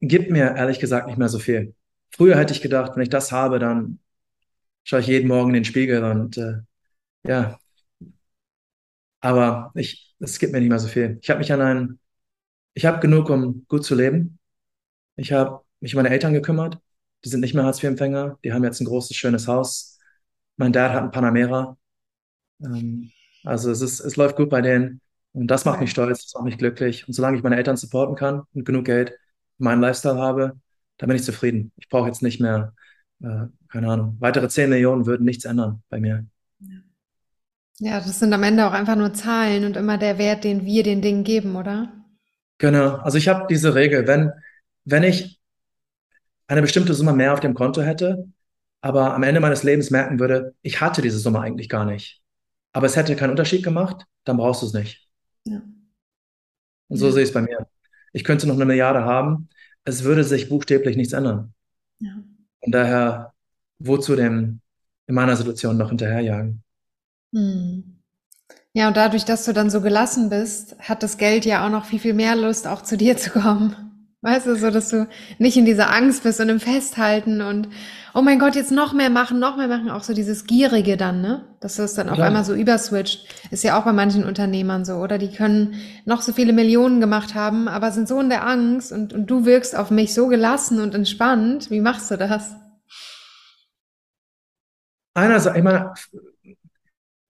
gibt 0.00 0.30
mir 0.30 0.56
ehrlich 0.56 0.80
gesagt 0.80 1.06
nicht 1.08 1.18
mehr 1.18 1.28
so 1.28 1.38
viel. 1.38 1.74
Früher 2.10 2.36
hätte 2.38 2.54
ich 2.54 2.62
gedacht, 2.62 2.92
wenn 2.96 3.02
ich 3.02 3.10
das 3.10 3.32
habe, 3.32 3.58
dann 3.58 4.00
schaue 4.84 5.00
ich 5.00 5.08
jeden 5.08 5.28
Morgen 5.28 5.50
in 5.50 5.54
den 5.56 5.66
Spiegel 5.66 6.04
und 6.04 6.38
äh, 6.38 6.60
ja, 7.24 7.58
aber 9.20 9.70
ich, 9.74 10.14
es 10.20 10.38
gibt 10.38 10.52
mir 10.52 10.60
nicht 10.60 10.68
mehr 10.68 10.78
so 10.78 10.88
viel. 10.88 11.18
Ich 11.22 11.30
habe 11.30 11.38
mich 11.38 11.52
an 11.52 11.60
einen, 11.60 12.00
ich 12.78 12.86
habe 12.86 13.00
genug, 13.00 13.28
um 13.28 13.66
gut 13.66 13.84
zu 13.84 13.96
leben. 13.96 14.38
Ich 15.16 15.32
habe 15.32 15.64
mich 15.80 15.96
um 15.96 15.98
meine 15.98 16.10
Eltern 16.10 16.32
gekümmert. 16.32 16.78
Die 17.24 17.28
sind 17.28 17.40
nicht 17.40 17.52
mehr 17.52 17.64
Hartz-IV-Empfänger. 17.64 18.38
Die 18.44 18.52
haben 18.52 18.62
jetzt 18.62 18.80
ein 18.80 18.84
großes, 18.84 19.16
schönes 19.16 19.48
Haus. 19.48 19.98
Mein 20.56 20.72
Dad 20.72 20.92
hat 20.92 21.02
ein 21.02 21.10
Panamera. 21.10 21.76
Ähm, 22.62 23.10
also 23.42 23.72
es 23.72 23.80
ist, 23.80 23.98
es 23.98 24.14
läuft 24.14 24.36
gut 24.36 24.48
bei 24.48 24.60
denen. 24.60 25.00
Und 25.32 25.48
das 25.48 25.64
macht 25.64 25.80
mich 25.80 25.90
stolz, 25.90 26.22
das 26.22 26.34
macht 26.34 26.44
mich 26.44 26.56
glücklich. 26.56 27.08
Und 27.08 27.14
solange 27.14 27.36
ich 27.36 27.42
meine 27.42 27.56
Eltern 27.56 27.76
supporten 27.76 28.14
kann 28.14 28.42
und 28.54 28.64
genug 28.64 28.84
Geld 28.84 29.10
für 29.56 29.64
meinen 29.64 29.80
Lifestyle 29.80 30.18
habe, 30.18 30.56
dann 30.98 31.08
bin 31.08 31.16
ich 31.16 31.24
zufrieden. 31.24 31.72
Ich 31.78 31.88
brauche 31.88 32.06
jetzt 32.06 32.22
nicht 32.22 32.40
mehr, 32.40 32.74
äh, 33.24 33.46
keine 33.70 33.88
Ahnung, 33.90 34.18
weitere 34.20 34.48
10 34.48 34.70
Millionen 34.70 35.04
würden 35.04 35.24
nichts 35.24 35.46
ändern 35.46 35.82
bei 35.88 35.98
mir. 35.98 36.26
Ja, 37.80 37.98
das 37.98 38.20
sind 38.20 38.32
am 38.32 38.44
Ende 38.44 38.68
auch 38.68 38.72
einfach 38.72 38.94
nur 38.94 39.14
Zahlen 39.14 39.64
und 39.64 39.76
immer 39.76 39.98
der 39.98 40.18
Wert, 40.18 40.44
den 40.44 40.64
wir 40.64 40.84
den 40.84 41.02
Dingen 41.02 41.24
geben, 41.24 41.56
oder? 41.56 41.97
Genau. 42.58 42.96
Also 42.96 43.18
ich 43.18 43.28
habe 43.28 43.46
diese 43.48 43.74
Regel, 43.74 44.06
wenn, 44.06 44.32
wenn 44.84 45.02
ich 45.04 45.40
eine 46.46 46.62
bestimmte 46.62 46.94
Summe 46.94 47.12
mehr 47.12 47.32
auf 47.32 47.40
dem 47.40 47.54
Konto 47.54 47.82
hätte, 47.82 48.26
aber 48.80 49.14
am 49.14 49.22
Ende 49.22 49.40
meines 49.40 49.62
Lebens 49.62 49.90
merken 49.90 50.18
würde, 50.18 50.54
ich 50.62 50.80
hatte 50.80 51.02
diese 51.02 51.18
Summe 51.18 51.40
eigentlich 51.40 51.68
gar 51.68 51.84
nicht, 51.84 52.22
aber 52.72 52.86
es 52.86 52.96
hätte 52.96 53.16
keinen 53.16 53.30
Unterschied 53.30 53.62
gemacht, 53.62 54.04
dann 54.24 54.36
brauchst 54.36 54.62
du 54.62 54.66
es 54.66 54.72
nicht. 54.72 55.08
Ja. 55.44 55.62
Und 56.88 56.96
so 56.96 57.06
Ja. 57.06 57.12
sehe 57.12 57.22
ich 57.22 57.28
es 57.28 57.34
bei 57.34 57.42
mir. 57.42 57.66
Ich 58.12 58.24
könnte 58.24 58.46
noch 58.46 58.54
eine 58.54 58.64
Milliarde 58.64 59.04
haben, 59.04 59.48
es 59.84 60.04
würde 60.04 60.24
sich 60.24 60.48
buchstäblich 60.48 60.96
nichts 60.96 61.12
ändern. 61.12 61.52
Ja. 62.00 62.22
Von 62.62 62.72
daher, 62.72 63.34
wozu 63.78 64.16
dem 64.16 64.60
in 65.06 65.14
meiner 65.14 65.36
Situation 65.36 65.76
noch 65.76 65.88
hinterherjagen? 65.88 66.62
Hm. 67.34 67.97
Ja, 68.78 68.86
und 68.86 68.96
dadurch, 68.96 69.24
dass 69.24 69.44
du 69.44 69.52
dann 69.52 69.70
so 69.70 69.80
gelassen 69.80 70.30
bist, 70.30 70.76
hat 70.78 71.02
das 71.02 71.18
Geld 71.18 71.44
ja 71.44 71.66
auch 71.66 71.68
noch 71.68 71.84
viel, 71.84 71.98
viel 71.98 72.14
mehr 72.14 72.36
Lust, 72.36 72.68
auch 72.68 72.80
zu 72.80 72.96
dir 72.96 73.16
zu 73.16 73.30
kommen. 73.30 73.74
Weißt 74.22 74.46
du, 74.46 74.54
so 74.54 74.70
dass 74.70 74.88
du 74.90 75.08
nicht 75.40 75.56
in 75.56 75.64
dieser 75.64 75.92
Angst 75.92 76.22
bist 76.22 76.38
und 76.38 76.48
im 76.48 76.60
Festhalten 76.60 77.40
und 77.42 77.68
oh 78.14 78.22
mein 78.22 78.38
Gott, 78.38 78.54
jetzt 78.54 78.70
noch 78.70 78.92
mehr 78.92 79.10
machen, 79.10 79.40
noch 79.40 79.56
mehr 79.56 79.66
machen, 79.66 79.90
auch 79.90 80.04
so 80.04 80.14
dieses 80.14 80.46
Gierige 80.46 80.96
dann, 80.96 81.20
ne? 81.22 81.44
Dass 81.58 81.74
du 81.74 81.82
es 81.82 81.94
dann 81.94 82.08
auf 82.08 82.20
einmal 82.20 82.44
Klar. 82.44 82.44
so 82.44 82.54
überswitcht. 82.54 83.26
Ist 83.50 83.64
ja 83.64 83.76
auch 83.76 83.84
bei 83.84 83.92
manchen 83.92 84.24
Unternehmern 84.24 84.84
so, 84.84 84.94
oder? 84.94 85.18
Die 85.18 85.32
können 85.32 85.74
noch 86.04 86.22
so 86.22 86.32
viele 86.32 86.52
Millionen 86.52 87.00
gemacht 87.00 87.34
haben, 87.34 87.66
aber 87.66 87.90
sind 87.90 88.06
so 88.06 88.20
in 88.20 88.28
der 88.28 88.46
Angst 88.46 88.92
und, 88.92 89.12
und 89.12 89.26
du 89.26 89.44
wirkst 89.44 89.74
auf 89.74 89.90
mich 89.90 90.14
so 90.14 90.28
gelassen 90.28 90.78
und 90.78 90.94
entspannt. 90.94 91.68
Wie 91.72 91.80
machst 91.80 92.12
du 92.12 92.16
das? 92.16 92.54
Einerseits, 95.14 95.56
ich 95.56 95.64
meine, 95.64 95.94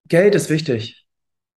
Geld 0.08 0.34
ist 0.34 0.50
wichtig. 0.50 1.07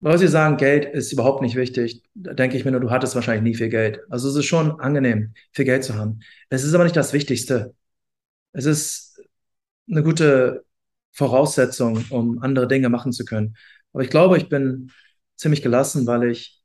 Leute, 0.01 0.25
die 0.25 0.27
sagen, 0.27 0.57
Geld 0.57 0.85
ist 0.85 1.13
überhaupt 1.13 1.41
nicht 1.43 1.55
wichtig, 1.55 2.03
da 2.15 2.33
denke 2.33 2.57
ich 2.57 2.65
mir 2.65 2.71
nur, 2.71 2.79
du 2.79 2.89
hattest 2.89 3.13
wahrscheinlich 3.13 3.43
nie 3.43 3.55
viel 3.55 3.69
Geld. 3.69 4.01
Also 4.09 4.29
es 4.29 4.35
ist 4.35 4.45
schon 4.45 4.79
angenehm, 4.79 5.33
viel 5.51 5.65
Geld 5.65 5.83
zu 5.83 5.95
haben. 5.95 6.21
Es 6.49 6.63
ist 6.63 6.73
aber 6.73 6.83
nicht 6.83 6.95
das 6.95 7.13
Wichtigste. 7.13 7.75
Es 8.53 8.65
ist 8.65 9.21
eine 9.89 10.03
gute 10.03 10.65
Voraussetzung, 11.13 12.05
um 12.09 12.41
andere 12.41 12.67
Dinge 12.67 12.89
machen 12.89 13.11
zu 13.13 13.25
können. 13.25 13.55
Aber 13.93 14.03
ich 14.03 14.09
glaube, 14.09 14.37
ich 14.37 14.49
bin 14.49 14.91
ziemlich 15.35 15.61
gelassen, 15.61 16.07
weil 16.07 16.31
ich 16.31 16.61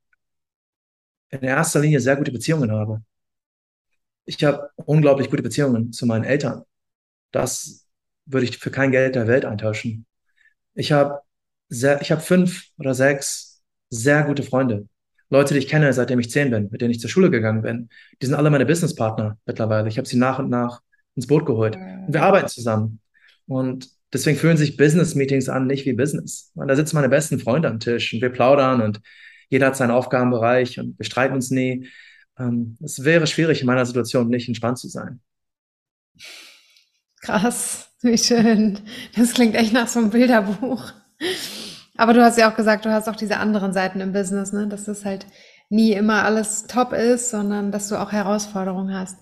in 1.31 1.42
erster 1.42 1.81
Linie 1.81 2.01
sehr 2.01 2.16
gute 2.16 2.33
Beziehungen 2.33 2.70
habe. 2.72 3.03
Ich 4.25 4.42
habe 4.44 4.70
unglaublich 4.77 5.31
gute 5.31 5.42
Beziehungen 5.42 5.92
zu 5.92 6.07
meinen 6.07 6.25
Eltern. 6.25 6.64
Das 7.33 7.87
würde 8.27 8.46
ich 8.46 8.59
für 8.59 8.70
kein 8.70 8.92
Geld 8.92 9.14
der 9.14 9.29
Welt 9.29 9.44
eintauschen. 9.44 10.07
Ich 10.75 10.92
habe 10.92 11.20
sehr, 11.68 12.00
ich 12.00 12.11
habe 12.11 12.20
fünf 12.20 12.66
oder 12.79 12.94
sechs 12.94 13.62
sehr 13.90 14.24
gute 14.24 14.42
Freunde. 14.42 14.88
Leute, 15.29 15.55
die 15.55 15.59
ich 15.59 15.68
kenne, 15.68 15.92
seitdem 15.92 16.20
ich 16.20 16.31
zehn 16.31 16.50
bin, 16.50 16.68
mit 16.70 16.81
denen 16.81 16.92
ich 16.92 17.00
zur 17.00 17.11
Schule 17.11 17.31
gegangen 17.31 17.62
bin. 17.62 17.88
Die 18.22 18.26
sind 18.26 18.35
alle 18.35 18.50
meine 18.50 18.66
Businesspartner 18.66 19.38
mittlerweile. 19.44 19.88
Ich 19.88 19.98
habe 19.98 20.07
sie 20.07 20.16
nach 20.16 20.38
und 20.38 20.48
nach 20.48 20.81
ins 21.16 21.26
Boot 21.26 21.46
geholt. 21.46 21.76
Und 21.76 22.12
wir 22.12 22.22
arbeiten 22.22 22.48
zusammen. 22.48 23.00
Und 23.46 23.88
deswegen 24.12 24.38
fühlen 24.38 24.57
sich 24.57 24.76
Business-Meetings 24.76 25.48
an, 25.48 25.66
nicht 25.66 25.85
wie 25.85 25.94
Business. 25.94 26.52
Und 26.55 26.68
da 26.68 26.76
sitzen 26.76 26.96
meine 26.96 27.09
besten 27.09 27.40
Freunde 27.40 27.68
am 27.68 27.81
Tisch 27.81 28.12
und 28.12 28.20
wir 28.20 28.31
plaudern 28.31 28.83
und 28.83 29.00
jeder 29.48 29.66
hat 29.66 29.76
seinen 29.76 29.92
Aufgabenbereich 29.92 30.79
und 30.79 30.98
wir 30.98 31.07
streiten 31.07 31.35
uns 31.35 31.50
nie. 31.50 31.88
Ähm, 32.38 32.76
es 32.83 33.05
wäre 33.05 33.26
schwierig, 33.26 33.61
in 33.61 33.66
meiner 33.66 33.87
Situation 33.87 34.29
nicht 34.29 34.48
entspannt 34.48 34.79
zu 34.79 34.88
sein. 34.88 35.20
Krass, 37.20 37.90
wie 38.02 38.18
schön. 38.18 38.81
Das 39.16 39.33
klingt 39.33 39.55
echt 39.55 39.72
nach 39.72 39.88
so 39.88 40.00
einem 40.00 40.11
Bilderbuch. 40.11 40.92
Aber 41.96 42.12
du 42.12 42.22
hast 42.22 42.38
ja 42.38 42.50
auch 42.50 42.56
gesagt, 42.56 42.85
du 42.85 42.92
hast 42.92 43.09
auch 43.09 43.16
diese 43.16 43.38
anderen 43.38 43.72
Seiten 43.72 44.00
im 44.00 44.12
Business, 44.12 44.52
ne? 44.52 44.66
Dass 44.68 44.85
das 44.85 45.04
halt 45.04 45.26
nie 45.68 45.92
immer 45.92 46.24
alles 46.24 46.66
top 46.66 46.92
ist, 46.92 47.30
sondern 47.30 47.72
dass 47.72 47.88
du 47.88 47.96
auch 47.96 48.12
Herausforderungen 48.12 48.94
hast. 48.94 49.18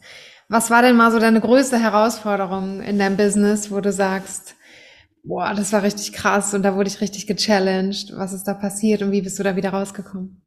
Was 0.49 0.71
war 0.71 0.83
denn 0.83 0.97
mal 0.97 1.11
so 1.11 1.19
deine 1.19 1.41
größte 1.41 1.79
Herausforderung 1.79 2.83
in 2.83 2.99
deinem 2.99 3.17
Business, 3.17 3.71
wo 3.71 3.81
du 3.81 3.93
sagst, 3.93 4.57
boah, 5.23 5.55
das 5.55 5.73
war 5.73 5.83
richtig 5.83 6.13
krass 6.13 6.53
und 6.53 6.63
da 6.63 6.75
wurde 6.77 6.89
ich 6.89 7.01
richtig 7.01 7.27
gechallenged. 7.27 8.13
Was 8.17 8.33
ist 8.33 8.45
da 8.45 8.55
passiert 8.55 9.03
und 9.03 9.11
wie 9.11 9.23
bist 9.23 9.39
du 9.39 9.43
da 9.43 9.57
wieder 9.57 9.71
rausgekommen? 9.71 10.43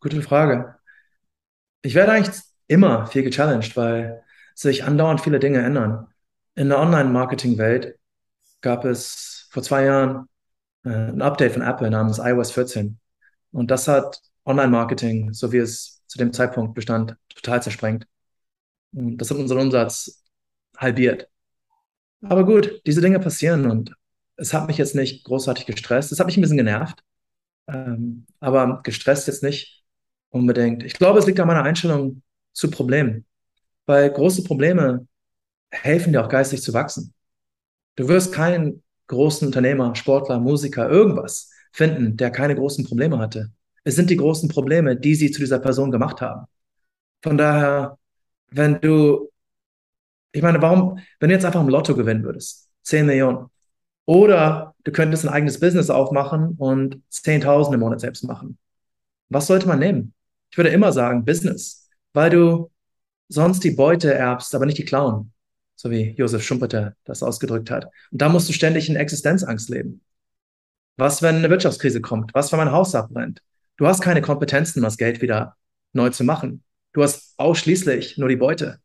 Gute 0.00 0.20
Frage. 0.22 0.74
Ich 1.82 1.94
werde 1.94 2.12
eigentlich 2.12 2.36
immer 2.66 3.06
viel 3.06 3.22
gechallenged, 3.22 3.76
weil 3.76 4.22
sich 4.54 4.84
andauernd 4.84 5.20
viele 5.20 5.38
Dinge 5.38 5.62
ändern. 5.62 6.08
In 6.56 6.68
der 6.68 6.78
Online-Marketing-Welt 6.78 7.98
gab 8.60 8.84
es 8.84 9.48
vor 9.50 9.62
zwei 9.62 9.84
Jahren 9.84 10.28
äh, 10.84 10.90
ein 10.90 11.22
Update 11.22 11.52
von 11.52 11.62
Apple 11.62 11.90
namens 11.90 12.18
iOS 12.18 12.52
14. 12.52 12.98
Und 13.52 13.70
das 13.70 13.88
hat 13.88 14.20
Online-Marketing, 14.44 15.32
so 15.32 15.52
wie 15.52 15.58
es 15.58 16.02
zu 16.06 16.18
dem 16.18 16.32
Zeitpunkt 16.32 16.74
bestand, 16.74 17.16
total 17.34 17.62
zersprengt. 17.62 18.06
Und 18.92 19.18
das 19.18 19.30
hat 19.30 19.38
unseren 19.38 19.60
Umsatz 19.60 20.22
halbiert. 20.76 21.28
Aber 22.22 22.44
gut, 22.44 22.82
diese 22.86 23.00
Dinge 23.00 23.20
passieren 23.20 23.70
und 23.70 23.94
es 24.36 24.52
hat 24.52 24.66
mich 24.66 24.78
jetzt 24.78 24.94
nicht 24.94 25.24
großartig 25.24 25.66
gestresst. 25.66 26.12
Es 26.12 26.20
hat 26.20 26.26
mich 26.26 26.36
ein 26.36 26.40
bisschen 26.40 26.56
genervt, 26.56 27.02
ähm, 27.68 28.26
aber 28.40 28.80
gestresst 28.82 29.26
jetzt 29.26 29.42
nicht 29.42 29.84
unbedingt. 30.30 30.82
Ich 30.84 30.94
glaube, 30.94 31.18
es 31.18 31.26
liegt 31.26 31.40
an 31.40 31.46
meiner 31.48 31.62
Einstellung 31.62 32.22
zu 32.52 32.70
Problemen, 32.70 33.26
weil 33.86 34.10
große 34.10 34.44
Probleme 34.44 35.06
helfen 35.70 36.12
dir 36.12 36.24
auch 36.24 36.28
geistig 36.28 36.62
zu 36.62 36.72
wachsen. 36.72 37.14
Du 37.96 38.08
wirst 38.08 38.32
keinen 38.32 38.83
großen 39.06 39.46
Unternehmer, 39.46 39.94
Sportler, 39.94 40.38
Musiker, 40.40 40.88
irgendwas 40.88 41.50
finden, 41.72 42.16
der 42.16 42.30
keine 42.30 42.54
großen 42.54 42.84
Probleme 42.84 43.18
hatte. 43.18 43.50
Es 43.84 43.96
sind 43.96 44.10
die 44.10 44.16
großen 44.16 44.48
Probleme, 44.48 44.96
die 44.96 45.14
sie 45.14 45.30
zu 45.30 45.40
dieser 45.40 45.58
Person 45.58 45.90
gemacht 45.90 46.20
haben. 46.20 46.46
Von 47.22 47.36
daher, 47.36 47.98
wenn 48.50 48.80
du, 48.80 49.30
ich 50.32 50.42
meine, 50.42 50.60
warum, 50.62 50.98
wenn 51.20 51.28
du 51.28 51.34
jetzt 51.34 51.44
einfach 51.44 51.60
im 51.60 51.68
Lotto 51.68 51.94
gewinnen 51.94 52.24
würdest, 52.24 52.68
10 52.82 53.06
Millionen, 53.06 53.46
oder 54.06 54.74
du 54.84 54.92
könntest 54.92 55.24
ein 55.24 55.32
eigenes 55.32 55.60
Business 55.60 55.90
aufmachen 55.90 56.54
und 56.58 57.02
10.000 57.10 57.74
im 57.74 57.80
Monat 57.80 58.00
selbst 58.00 58.24
machen. 58.24 58.58
Was 59.30 59.46
sollte 59.46 59.66
man 59.66 59.78
nehmen? 59.78 60.14
Ich 60.50 60.58
würde 60.58 60.70
immer 60.70 60.92
sagen 60.92 61.24
Business, 61.24 61.88
weil 62.12 62.30
du 62.30 62.70
sonst 63.28 63.64
die 63.64 63.70
Beute 63.72 64.12
erbst, 64.14 64.54
aber 64.54 64.66
nicht 64.66 64.78
die 64.78 64.84
klauen, 64.84 65.32
so 65.84 65.90
wie 65.90 66.14
Josef 66.16 66.42
Schumpeter 66.42 66.96
das 67.04 67.22
ausgedrückt 67.22 67.70
hat. 67.70 67.84
Und 68.10 68.22
da 68.22 68.30
musst 68.30 68.48
du 68.48 68.54
ständig 68.54 68.88
in 68.88 68.96
Existenzangst 68.96 69.68
leben. 69.68 70.00
Was, 70.96 71.20
wenn 71.20 71.36
eine 71.36 71.50
Wirtschaftskrise 71.50 72.00
kommt? 72.00 72.32
Was, 72.34 72.50
wenn 72.50 72.58
mein 72.58 72.72
Haus 72.72 72.94
abbrennt? 72.94 73.42
Du 73.76 73.86
hast 73.86 74.00
keine 74.00 74.22
Kompetenzen, 74.22 74.78
um 74.78 74.84
das 74.84 74.96
Geld 74.96 75.20
wieder 75.20 75.56
neu 75.92 76.08
zu 76.08 76.24
machen. 76.24 76.64
Du 76.94 77.02
hast 77.02 77.34
ausschließlich 77.36 78.16
nur 78.16 78.28
die 78.28 78.36
Beute. 78.36 78.80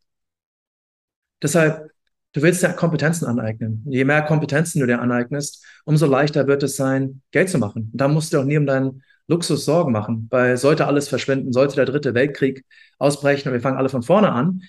Deshalb 1.42 1.90
Du 2.34 2.44
willst 2.44 2.62
dir 2.62 2.70
Kompetenzen 2.74 3.26
aneignen. 3.26 3.84
Je 3.90 4.04
mehr 4.06 4.22
Kompetenzen 4.22 4.80
du 4.80 4.86
dir 4.86 5.02
aneignest, 5.02 5.66
umso 5.84 6.06
leichter 6.06 6.46
wird 6.46 6.62
es 6.62 6.76
sein, 6.76 7.24
Geld 7.32 7.50
zu 7.50 7.58
machen. 7.58 7.90
Und 7.92 8.00
da 8.00 8.08
musst 8.08 8.32
du 8.32 8.40
auch 8.40 8.44
nie 8.44 8.58
um 8.58 8.68
deinen 8.68 9.02
Luxus 9.28 9.66
Sorgen 9.66 9.92
machen, 9.92 10.28
weil 10.30 10.56
sollte 10.58 10.86
alles 10.86 11.08
verschwinden, 11.08 11.54
sollte 11.54 11.78
der 11.78 11.86
dritte 11.86 12.14
Weltkrieg 12.14 12.64
ausbrechen 13.00 13.48
und 13.48 13.54
wir 13.54 13.62
fangen 13.62 13.80
alle 13.80 13.90
von 13.90 14.04
vorne 14.04 14.32
an, 14.32 14.62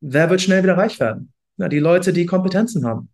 wer 0.00 0.30
wird 0.30 0.42
schnell 0.42 0.62
wieder 0.62 0.76
reich 0.76 1.00
werden? 1.00 1.32
Na, 1.58 1.68
die 1.68 1.80
Leute, 1.80 2.12
die 2.12 2.24
Kompetenzen 2.24 2.86
haben. 2.86 3.10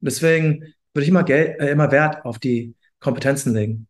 Deswegen 0.00 0.62
würde 0.94 1.02
ich 1.02 1.08
immer, 1.08 1.24
Geld, 1.24 1.60
äh, 1.60 1.70
immer 1.70 1.90
Wert 1.90 2.24
auf 2.24 2.38
die 2.38 2.74
Kompetenzen 3.00 3.52
legen. 3.54 3.88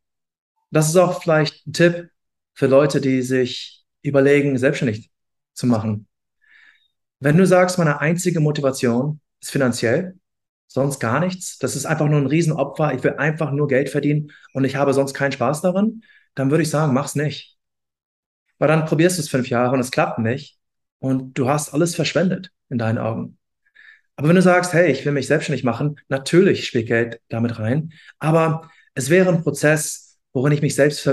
Das 0.71 0.89
ist 0.89 0.97
auch 0.97 1.23
vielleicht 1.23 1.67
ein 1.67 1.73
Tipp 1.73 2.11
für 2.55 2.67
Leute, 2.67 3.01
die 3.01 3.23
sich 3.23 3.85
überlegen, 4.03 4.59
selbstständig 4.59 5.11
zu 5.53 5.67
machen. 5.67 6.09
Wenn 7.21 7.37
du 7.37 7.47
sagst, 7.47 7.79
meine 7.79 8.01
einzige 8.01 8.41
Motivation 8.41 9.21
ist 9.41 9.51
finanziell, 9.51 10.19
sonst 10.67 11.01
gar 11.01 11.21
nichts, 11.21 11.59
das 11.59 11.77
ist 11.77 11.87
einfach 11.87 12.07
nur 12.07 12.19
ein 12.19 12.27
Riesenopfer, 12.27 12.95
ich 12.95 13.03
will 13.03 13.15
einfach 13.15 13.51
nur 13.51 13.69
Geld 13.69 13.89
verdienen 13.89 14.31
und 14.53 14.65
ich 14.65 14.77
habe 14.77 14.93
sonst 14.95 15.15
keinen 15.15 15.33
Spaß 15.33 15.63
daran, 15.63 16.03
dann 16.35 16.51
würde 16.51 16.63
ich 16.63 16.71
sagen, 16.71 16.93
mach's 16.95 17.15
nicht. 17.15 17.59
Weil 18.59 18.69
dann 18.69 18.85
probierst 18.85 19.19
du 19.19 19.23
es 19.23 19.29
fünf 19.29 19.49
Jahre 19.49 19.73
und 19.75 19.81
es 19.81 19.91
klappt 19.91 20.19
nicht 20.19 20.59
und 20.99 21.37
du 21.39 21.49
hast 21.49 21.75
alles 21.75 21.95
verschwendet 21.95 22.53
in 22.69 22.79
deinen 22.79 22.99
Augen. 22.99 23.38
Aber 24.19 24.27
wenn 24.27 24.37
du 24.37 24.43
sagst, 24.43 24.73
hey, 24.73 24.91
ich 24.91 25.05
will 25.05 25.13
mich 25.13 25.29
selbstständig 25.29 25.63
machen, 25.63 26.01
natürlich 26.09 26.67
spielt 26.67 26.89
Geld 26.89 27.21
damit 27.29 27.61
rein, 27.61 27.93
aber 28.19 28.69
es 28.95 29.11
wäre 29.11 29.29
ein 29.29 29.45
Prozess, 29.45 30.19
worin 30.33 30.53
ich 30.53 30.61
mich 30.61 30.75
selbst, 30.75 31.09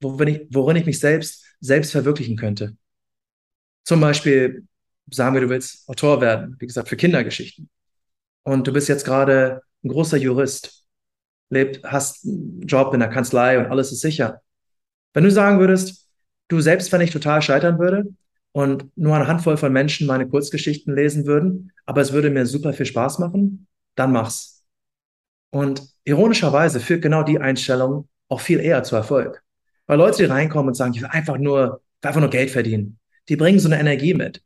worin 0.00 0.28
ich, 0.28 0.46
worin 0.48 0.76
ich 0.76 0.86
mich 0.86 0.98
selbst, 0.98 1.44
selbst 1.60 1.92
verwirklichen 1.92 2.38
könnte. 2.38 2.74
Zum 3.84 4.00
Beispiel 4.00 4.64
sagen 5.10 5.34
wir, 5.34 5.42
du 5.42 5.50
willst 5.50 5.86
Autor 5.86 6.22
werden, 6.22 6.56
wie 6.58 6.66
gesagt, 6.66 6.88
für 6.88 6.96
Kindergeschichten. 6.96 7.68
Und 8.42 8.66
du 8.66 8.72
bist 8.72 8.88
jetzt 8.88 9.04
gerade 9.04 9.60
ein 9.84 9.88
großer 9.90 10.16
Jurist, 10.16 10.86
lebt, 11.50 11.84
hast 11.84 12.24
einen 12.24 12.62
Job 12.62 12.94
in 12.94 13.00
der 13.00 13.10
Kanzlei 13.10 13.58
und 13.58 13.66
alles 13.66 13.92
ist 13.92 14.00
sicher. 14.00 14.40
Wenn 15.12 15.24
du 15.24 15.30
sagen 15.30 15.60
würdest, 15.60 16.08
du 16.48 16.62
selbst, 16.62 16.90
wenn 16.90 17.02
ich 17.02 17.10
total 17.10 17.42
scheitern 17.42 17.78
würde 17.78 18.06
und 18.56 18.96
nur 18.96 19.14
eine 19.14 19.26
Handvoll 19.26 19.58
von 19.58 19.70
Menschen 19.70 20.06
meine 20.06 20.26
Kurzgeschichten 20.26 20.94
lesen 20.94 21.26
würden, 21.26 21.72
aber 21.84 22.00
es 22.00 22.14
würde 22.14 22.30
mir 22.30 22.46
super 22.46 22.72
viel 22.72 22.86
Spaß 22.86 23.18
machen, 23.18 23.66
dann 23.96 24.12
mach's. 24.12 24.64
Und 25.50 25.82
ironischerweise 26.04 26.80
führt 26.80 27.02
genau 27.02 27.22
die 27.22 27.38
Einstellung 27.38 28.08
auch 28.28 28.40
viel 28.40 28.60
eher 28.60 28.82
zu 28.82 28.96
Erfolg. 28.96 29.42
Weil 29.86 29.98
Leute, 29.98 30.22
die 30.22 30.24
reinkommen 30.24 30.68
und 30.68 30.74
sagen, 30.74 30.94
ich 30.94 31.02
will 31.02 31.10
einfach 31.10 31.36
nur, 31.36 31.82
einfach 32.00 32.22
nur 32.22 32.30
Geld 32.30 32.48
verdienen, 32.50 32.98
die 33.28 33.36
bringen 33.36 33.58
so 33.58 33.68
eine 33.68 33.78
Energie 33.78 34.14
mit. 34.14 34.42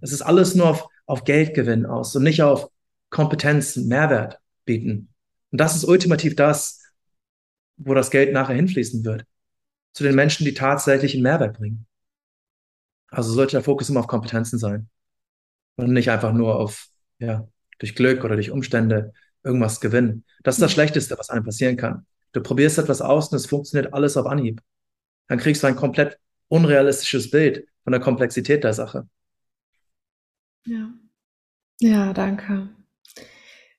Es 0.00 0.12
ist 0.12 0.22
alles 0.22 0.54
nur 0.54 0.70
auf, 0.70 0.88
auf 1.04 1.24
Geldgewinn 1.24 1.84
aus 1.84 2.16
und 2.16 2.22
nicht 2.22 2.42
auf 2.42 2.70
Kompetenzen, 3.10 3.86
Mehrwert 3.86 4.38
bieten. 4.64 5.12
Und 5.50 5.60
das 5.60 5.76
ist 5.76 5.84
ultimativ 5.84 6.36
das, 6.36 6.80
wo 7.76 7.92
das 7.92 8.10
Geld 8.10 8.32
nachher 8.32 8.56
hinfließen 8.56 9.04
wird. 9.04 9.26
Zu 9.92 10.04
den 10.04 10.14
Menschen, 10.14 10.46
die 10.46 10.54
tatsächlich 10.54 11.12
einen 11.12 11.24
Mehrwert 11.24 11.58
bringen. 11.58 11.86
Also 13.10 13.32
sollte 13.32 13.52
der 13.52 13.62
Fokus 13.62 13.88
immer 13.88 14.00
auf 14.00 14.06
Kompetenzen 14.06 14.58
sein. 14.58 14.88
Und 15.76 15.92
nicht 15.92 16.10
einfach 16.10 16.32
nur 16.32 16.56
auf, 16.56 16.88
ja, 17.18 17.48
durch 17.78 17.94
Glück 17.94 18.24
oder 18.24 18.34
durch 18.34 18.50
Umstände 18.50 19.12
irgendwas 19.42 19.80
gewinnen. 19.80 20.24
Das 20.42 20.56
ist 20.56 20.62
das 20.62 20.72
Schlechteste, 20.72 21.18
was 21.18 21.30
einem 21.30 21.44
passieren 21.44 21.76
kann. 21.76 22.06
Du 22.32 22.42
probierst 22.42 22.78
etwas 22.78 23.00
aus 23.00 23.28
und 23.28 23.36
es 23.36 23.46
funktioniert 23.46 23.92
alles 23.92 24.16
auf 24.16 24.26
Anhieb. 24.26 24.60
Dann 25.28 25.38
kriegst 25.38 25.62
du 25.62 25.66
ein 25.66 25.76
komplett 25.76 26.18
unrealistisches 26.48 27.30
Bild 27.30 27.66
von 27.84 27.92
der 27.92 28.00
Komplexität 28.00 28.64
der 28.64 28.74
Sache. 28.74 29.08
Ja. 30.66 30.92
Ja, 31.80 32.12
danke. 32.12 32.68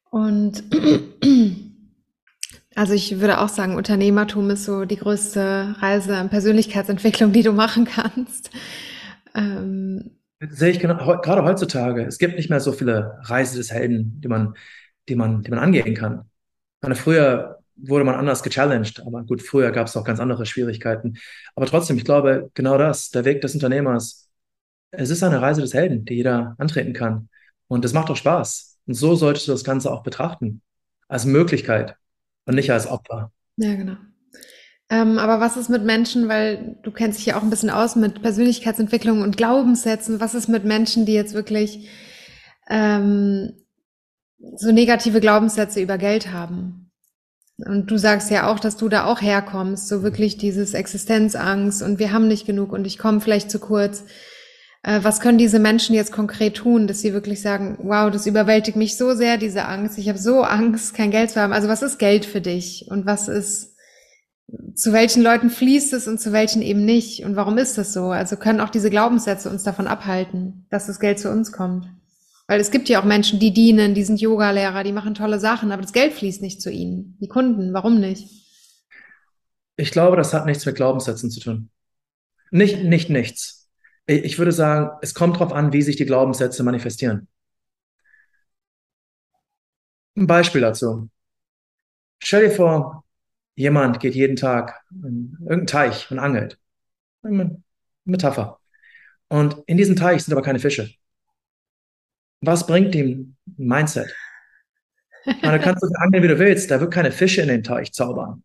Und 0.09 0.63
also 2.75 2.93
ich 2.93 3.19
würde 3.19 3.39
auch 3.39 3.49
sagen, 3.49 3.75
Unternehmertum 3.75 4.49
ist 4.49 4.65
so 4.65 4.85
die 4.85 4.97
größte 4.97 5.75
Reise 5.79 6.17
an 6.17 6.29
Persönlichkeitsentwicklung, 6.29 7.31
die 7.31 7.43
du 7.43 7.53
machen 7.53 7.85
kannst. 7.85 8.49
Ähm, 9.35 10.17
Sehe 10.49 10.71
ich 10.71 10.79
genau, 10.79 10.97
gerade 11.21 11.43
heutzutage. 11.43 12.03
Es 12.03 12.17
gibt 12.17 12.35
nicht 12.35 12.49
mehr 12.49 12.59
so 12.59 12.71
viele 12.71 13.19
Reise 13.23 13.57
des 13.57 13.71
Helden, 13.71 14.19
die 14.21 14.27
man, 14.27 14.55
die 15.07 15.15
man, 15.15 15.43
die 15.43 15.51
man 15.51 15.59
angehen 15.59 15.93
kann. 15.93 16.29
meine, 16.81 16.95
früher 16.95 17.59
wurde 17.75 18.05
man 18.05 18.15
anders 18.15 18.43
gechallenged, 18.43 19.01
aber 19.05 19.23
gut, 19.23 19.41
früher 19.41 19.71
gab 19.71 19.87
es 19.87 19.95
auch 19.95 20.03
ganz 20.03 20.19
andere 20.19 20.45
Schwierigkeiten. 20.45 21.17
Aber 21.55 21.67
trotzdem, 21.67 21.97
ich 21.97 22.05
glaube, 22.05 22.49
genau 22.55 22.77
das, 22.77 23.11
der 23.11 23.25
Weg 23.25 23.41
des 23.41 23.53
Unternehmers, 23.53 24.29
es 24.91 25.09
ist 25.09 25.23
eine 25.23 25.41
Reise 25.41 25.61
des 25.61 25.73
Helden, 25.73 26.05
die 26.05 26.15
jeder 26.15 26.55
antreten 26.57 26.93
kann. 26.93 27.29
Und 27.67 27.85
es 27.85 27.93
macht 27.93 28.09
doch 28.09 28.17
Spaß. 28.17 28.79
Und 28.87 28.95
so 28.95 29.15
solltest 29.15 29.47
du 29.47 29.51
das 29.51 29.63
Ganze 29.63 29.91
auch 29.91 30.03
betrachten. 30.03 30.61
Als 31.07 31.25
Möglichkeit 31.25 31.95
und 32.45 32.55
nicht 32.55 32.71
als 32.71 32.87
Opfer. 32.87 33.31
Ja, 33.57 33.75
genau. 33.75 33.97
Ähm, 34.91 35.17
aber 35.17 35.39
was 35.39 35.55
ist 35.55 35.69
mit 35.69 35.85
Menschen, 35.85 36.27
weil 36.27 36.75
du 36.83 36.91
kennst 36.91 37.17
dich 37.17 37.27
ja 37.27 37.37
auch 37.37 37.43
ein 37.43 37.49
bisschen 37.49 37.69
aus 37.69 37.95
mit 37.95 38.21
Persönlichkeitsentwicklung 38.21 39.21
und 39.21 39.37
Glaubenssätzen, 39.37 40.19
was 40.19 40.35
ist 40.35 40.49
mit 40.49 40.65
Menschen, 40.65 41.05
die 41.05 41.13
jetzt 41.13 41.33
wirklich 41.33 41.87
ähm, 42.69 43.53
so 44.55 44.73
negative 44.73 45.21
Glaubenssätze 45.21 45.81
über 45.81 45.97
Geld 45.97 46.33
haben? 46.33 46.91
Und 47.65 47.89
du 47.89 47.97
sagst 47.97 48.31
ja 48.31 48.51
auch, 48.51 48.59
dass 48.59 48.75
du 48.75 48.89
da 48.89 49.05
auch 49.05 49.21
herkommst, 49.21 49.87
so 49.87 50.03
wirklich 50.03 50.37
dieses 50.37 50.73
Existenzangst 50.73 51.81
und 51.81 51.97
wir 51.97 52.11
haben 52.11 52.27
nicht 52.27 52.45
genug 52.45 52.73
und 52.73 52.85
ich 52.85 52.97
komme 52.97 53.21
vielleicht 53.21 53.49
zu 53.49 53.59
kurz. 53.59 54.03
Äh, 54.83 54.99
was 55.03 55.21
können 55.21 55.37
diese 55.37 55.59
Menschen 55.59 55.95
jetzt 55.95 56.11
konkret 56.11 56.55
tun, 56.55 56.87
dass 56.87 56.99
sie 56.99 57.13
wirklich 57.13 57.41
sagen, 57.41 57.77
wow, 57.83 58.11
das 58.11 58.25
überwältigt 58.25 58.75
mich 58.75 58.97
so 58.97 59.13
sehr, 59.13 59.37
diese 59.37 59.63
Angst. 59.65 59.97
Ich 59.97 60.09
habe 60.09 60.19
so 60.19 60.41
Angst, 60.41 60.95
kein 60.95 61.11
Geld 61.11 61.29
zu 61.29 61.39
haben. 61.39 61.53
Also 61.53 61.69
was 61.69 61.81
ist 61.81 61.97
Geld 61.97 62.25
für 62.25 62.41
dich 62.41 62.87
und 62.89 63.05
was 63.05 63.29
ist 63.29 63.70
zu 64.75 64.93
welchen 64.93 65.23
Leuten 65.23 65.49
fließt 65.49 65.93
es 65.93 66.07
und 66.07 66.19
zu 66.19 66.31
welchen 66.31 66.61
eben 66.61 66.85
nicht? 66.85 67.23
Und 67.23 67.35
warum 67.35 67.57
ist 67.57 67.77
das 67.77 67.93
so? 67.93 68.11
Also 68.11 68.35
können 68.35 68.59
auch 68.59 68.69
diese 68.69 68.89
Glaubenssätze 68.89 69.49
uns 69.49 69.63
davon 69.63 69.87
abhalten, 69.87 70.65
dass 70.69 70.87
das 70.87 70.99
Geld 70.99 71.19
zu 71.19 71.29
uns 71.29 71.51
kommt? 71.51 71.87
Weil 72.47 72.59
es 72.59 72.71
gibt 72.71 72.89
ja 72.89 72.99
auch 72.99 73.05
Menschen, 73.05 73.39
die 73.39 73.53
dienen, 73.53 73.93
die 73.93 74.03
sind 74.03 74.19
Yogalehrer, 74.19 74.83
die 74.83 74.91
machen 74.91 75.13
tolle 75.13 75.39
Sachen, 75.39 75.71
aber 75.71 75.81
das 75.81 75.93
Geld 75.93 76.13
fließt 76.13 76.41
nicht 76.41 76.61
zu 76.61 76.69
ihnen. 76.69 77.17
Die 77.21 77.27
Kunden, 77.27 77.73
warum 77.73 77.99
nicht? 77.99 78.27
Ich 79.77 79.91
glaube, 79.91 80.17
das 80.17 80.33
hat 80.33 80.45
nichts 80.45 80.65
mit 80.65 80.75
Glaubenssätzen 80.75 81.31
zu 81.31 81.39
tun. 81.39 81.69
Nicht, 82.51 82.83
nicht 82.83 83.09
nichts. 83.09 83.69
Ich 84.05 84.37
würde 84.37 84.51
sagen, 84.51 84.89
es 85.01 85.13
kommt 85.13 85.35
darauf 85.35 85.53
an, 85.53 85.71
wie 85.71 85.81
sich 85.81 85.95
die 85.95 86.05
Glaubenssätze 86.05 86.63
manifestieren. 86.63 87.27
Ein 90.17 90.27
Beispiel 90.27 90.61
dazu. 90.61 91.09
Stell 92.21 92.49
dir 92.49 92.51
vor, 92.51 93.05
jemand 93.55 93.99
geht 93.99 94.15
jeden 94.15 94.35
Tag 94.35 94.81
in 94.91 95.37
irgendeinen 95.39 95.67
Teich 95.67 96.11
und 96.11 96.19
angelt. 96.19 96.57
Metapher. 98.05 98.59
Und 99.27 99.57
in 99.67 99.77
diesem 99.77 99.95
Teich 99.95 100.23
sind 100.23 100.33
aber 100.33 100.41
keine 100.41 100.59
Fische. 100.59 100.91
Was 102.41 102.65
bringt 102.65 102.95
ihm 102.95 103.35
ein 103.47 103.67
Mindset? 103.67 104.13
Meine, 105.41 105.59
du 105.59 105.63
kannst 105.63 105.81
so 105.81 105.93
angeln, 105.99 106.23
wie 106.23 106.27
du 106.27 106.39
willst, 106.39 106.71
da 106.71 106.79
wird 106.79 106.91
keine 106.91 107.11
Fische 107.11 107.41
in 107.41 107.47
den 107.47 107.63
Teich 107.63 107.93
zaubern. 107.93 108.43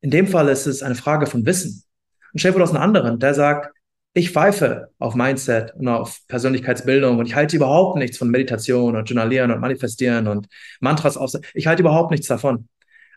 In 0.00 0.10
dem 0.10 0.26
Fall 0.26 0.48
ist 0.48 0.66
es 0.66 0.82
eine 0.82 0.94
Frage 0.94 1.26
von 1.26 1.44
Wissen. 1.44 1.84
Und 2.32 2.40
vor, 2.40 2.52
du 2.52 2.64
einen 2.64 2.76
anderen, 2.76 3.18
der 3.20 3.34
sagt, 3.34 3.74
ich 4.14 4.30
pfeife 4.30 4.90
auf 4.98 5.14
Mindset 5.14 5.74
und 5.74 5.88
auf 5.88 6.20
Persönlichkeitsbildung 6.28 7.18
und 7.18 7.26
ich 7.26 7.34
halte 7.34 7.56
überhaupt 7.56 7.98
nichts 7.98 8.16
von 8.16 8.30
Meditation 8.30 8.96
und 8.96 9.08
Journalieren 9.08 9.50
und 9.50 9.60
Manifestieren 9.60 10.28
und 10.28 10.46
Mantras 10.80 11.16
aus. 11.16 11.38
Ich 11.52 11.66
halte 11.66 11.82
überhaupt 11.82 12.12
nichts 12.12 12.28
davon. 12.28 12.68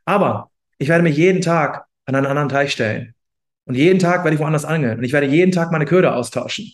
Aber 0.06 0.50
ich 0.78 0.88
werde 0.88 1.04
mich 1.04 1.18
jeden 1.18 1.42
Tag 1.42 1.86
an 2.06 2.16
einen 2.16 2.26
anderen 2.26 2.50
Teich 2.50 2.72
stellen. 2.72 3.14
Und 3.66 3.76
jeden 3.76 4.00
Tag 4.00 4.24
werde 4.24 4.36
ich 4.36 4.40
woanders 4.42 4.66
angeln. 4.66 4.98
Und 5.00 5.04
ich 5.04 5.12
werde 5.12 5.28
jeden 5.28 5.52
Tag 5.52 5.72
meine 5.72 5.86
Köder 5.86 6.16
austauschen. 6.16 6.72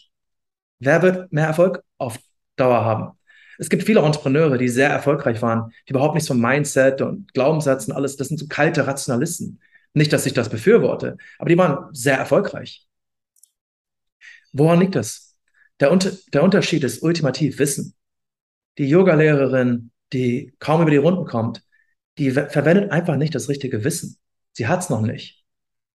Wer 0.80 1.02
wird 1.02 1.32
mehr 1.32 1.48
Erfolg 1.48 1.84
auf 1.98 2.20
Dauer 2.56 2.86
haben? 2.86 3.18
Es 3.58 3.70
gibt 3.70 3.84
viele 3.84 4.02
Entrepreneure, 4.02 4.58
die 4.58 4.68
sehr 4.68 4.90
erfolgreich 4.90 5.42
waren, 5.42 5.72
die 5.88 5.92
überhaupt 5.92 6.16
nichts 6.16 6.28
vom 6.28 6.40
Mindset 6.40 7.02
und 7.02 7.34
Glaubenssätzen 7.34 7.94
alles, 7.94 8.18
das 8.18 8.28
sind 8.28 8.40
so 8.40 8.48
kalte 8.48 8.86
Rationalisten. 8.86 9.60
Nicht, 9.94 10.12
dass 10.12 10.26
ich 10.26 10.34
das 10.34 10.50
befürworte, 10.50 11.18
aber 11.38 11.50
die 11.50 11.58
waren 11.58 11.94
sehr 11.94 12.18
erfolgreich. 12.18 12.88
Woran 14.52 14.80
liegt 14.80 14.96
das? 14.96 15.36
Der, 15.80 15.92
Unter 15.92 16.12
der 16.34 16.44
Unterschied 16.44 16.84
ist 16.84 17.04
ultimativ 17.04 17.60
Wissen. 17.60 17.96
Die 18.78 18.88
Yogalehrerin, 18.88 19.92
die 20.14 20.54
kaum 20.60 20.82
über 20.82 20.92
die 20.92 20.98
Runden 20.98 21.26
kommt, 21.26 21.64
die 22.18 22.32
verwendet 22.32 22.92
einfach 22.92 23.16
nicht 23.16 23.34
das 23.36 23.50
richtige 23.50 23.84
Wissen. 23.84 24.18
Sie 24.52 24.68
hat 24.68 24.82
es 24.82 24.90
noch 24.90 25.02
nicht. 25.02 25.44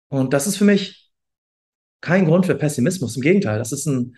Und 0.08 0.32
das 0.32 0.46
ist 0.46 0.56
für 0.56 0.64
mich 0.64 1.10
kein 2.00 2.24
Grund 2.24 2.46
für 2.46 2.54
Pessimismus. 2.54 3.16
Im 3.16 3.22
Gegenteil, 3.22 3.58
das 3.58 3.72
ist 3.72 3.86
ein, 3.86 4.16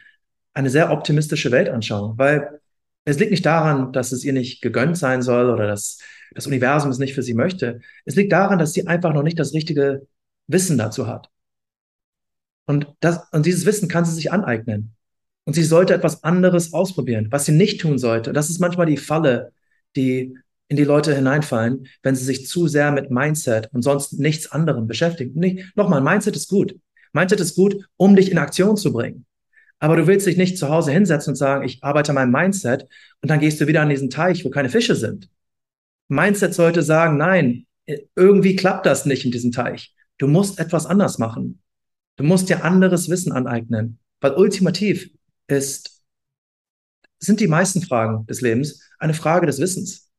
eine 0.52 0.70
sehr 0.70 0.90
optimistische 0.90 1.50
Weltanschauung, 1.50 2.18
weil 2.18 2.60
es 3.04 3.18
liegt 3.18 3.30
nicht 3.30 3.46
daran, 3.46 3.92
dass 3.92 4.12
es 4.12 4.24
ihr 4.24 4.32
nicht 4.32 4.62
gegönnt 4.62 4.96
sein 4.96 5.22
soll 5.22 5.50
oder 5.50 5.66
dass 5.66 5.98
das 6.32 6.46
Universum 6.46 6.90
es 6.90 6.98
nicht 6.98 7.14
für 7.14 7.22
sie 7.22 7.34
möchte. 7.34 7.80
Es 8.04 8.14
liegt 8.14 8.32
daran, 8.32 8.58
dass 8.58 8.72
sie 8.72 8.86
einfach 8.86 9.12
noch 9.12 9.22
nicht 9.22 9.38
das 9.38 9.52
richtige 9.52 10.06
Wissen 10.46 10.78
dazu 10.78 11.06
hat. 11.06 11.30
Und, 12.66 12.86
das, 13.00 13.20
und 13.32 13.46
dieses 13.46 13.66
Wissen 13.66 13.88
kann 13.88 14.04
sie 14.04 14.14
sich 14.14 14.30
aneignen. 14.30 14.94
Und 15.44 15.54
sie 15.54 15.64
sollte 15.64 15.94
etwas 15.94 16.22
anderes 16.22 16.72
ausprobieren, 16.72 17.28
was 17.30 17.46
sie 17.46 17.52
nicht 17.52 17.80
tun 17.80 17.98
sollte. 17.98 18.32
Das 18.32 18.50
ist 18.50 18.60
manchmal 18.60 18.86
die 18.86 18.98
Falle, 18.98 19.52
die 19.96 20.36
in 20.70 20.76
die 20.76 20.84
Leute 20.84 21.14
hineinfallen, 21.14 21.88
wenn 22.04 22.14
sie 22.14 22.24
sich 22.24 22.46
zu 22.46 22.68
sehr 22.68 22.92
mit 22.92 23.10
Mindset 23.10 23.68
und 23.72 23.82
sonst 23.82 24.20
nichts 24.20 24.52
anderem 24.52 24.86
beschäftigen. 24.86 25.38
Nicht, 25.38 25.76
nochmal, 25.76 26.00
Mindset 26.00 26.36
ist 26.36 26.48
gut. 26.48 26.78
Mindset 27.12 27.40
ist 27.40 27.56
gut, 27.56 27.84
um 27.96 28.14
dich 28.14 28.30
in 28.30 28.38
Aktion 28.38 28.76
zu 28.76 28.92
bringen. 28.92 29.26
Aber 29.80 29.96
du 29.96 30.06
willst 30.06 30.28
dich 30.28 30.36
nicht 30.36 30.56
zu 30.56 30.68
Hause 30.68 30.92
hinsetzen 30.92 31.32
und 31.32 31.36
sagen, 31.36 31.64
ich 31.64 31.82
arbeite 31.82 32.10
an 32.10 32.14
meinem 32.14 32.30
Mindset 32.30 32.86
und 33.20 33.28
dann 33.28 33.40
gehst 33.40 33.60
du 33.60 33.66
wieder 33.66 33.82
an 33.82 33.88
diesen 33.88 34.10
Teich, 34.10 34.44
wo 34.44 34.50
keine 34.50 34.68
Fische 34.68 34.94
sind. 34.94 35.28
Mindset 36.06 36.54
sollte 36.54 36.84
sagen, 36.84 37.16
nein, 37.16 37.66
irgendwie 38.14 38.54
klappt 38.54 38.86
das 38.86 39.06
nicht 39.06 39.24
in 39.24 39.32
diesem 39.32 39.50
Teich. 39.50 39.92
Du 40.18 40.28
musst 40.28 40.60
etwas 40.60 40.86
anders 40.86 41.18
machen. 41.18 41.60
Du 42.14 42.22
musst 42.22 42.48
dir 42.48 42.62
anderes 42.62 43.08
Wissen 43.08 43.32
aneignen, 43.32 43.98
weil 44.20 44.34
ultimativ 44.34 45.10
ist, 45.48 46.00
sind 47.18 47.40
die 47.40 47.48
meisten 47.48 47.82
Fragen 47.82 48.24
des 48.26 48.40
Lebens 48.40 48.88
eine 49.00 49.14
Frage 49.14 49.46
des 49.46 49.58
Wissens. 49.58 50.09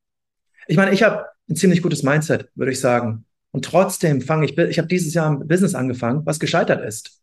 Ich 0.66 0.76
meine, 0.76 0.92
ich 0.92 1.02
habe 1.02 1.26
ein 1.48 1.56
ziemlich 1.56 1.82
gutes 1.82 2.02
Mindset, 2.02 2.48
würde 2.54 2.72
ich 2.72 2.80
sagen. 2.80 3.24
Und 3.50 3.64
trotzdem 3.64 4.20
fange 4.20 4.46
ich, 4.46 4.56
ich 4.56 4.78
habe 4.78 4.88
dieses 4.88 5.14
Jahr 5.14 5.30
ein 5.30 5.46
Business 5.46 5.74
angefangen, 5.74 6.24
was 6.24 6.40
gescheitert 6.40 6.84
ist. 6.84 7.20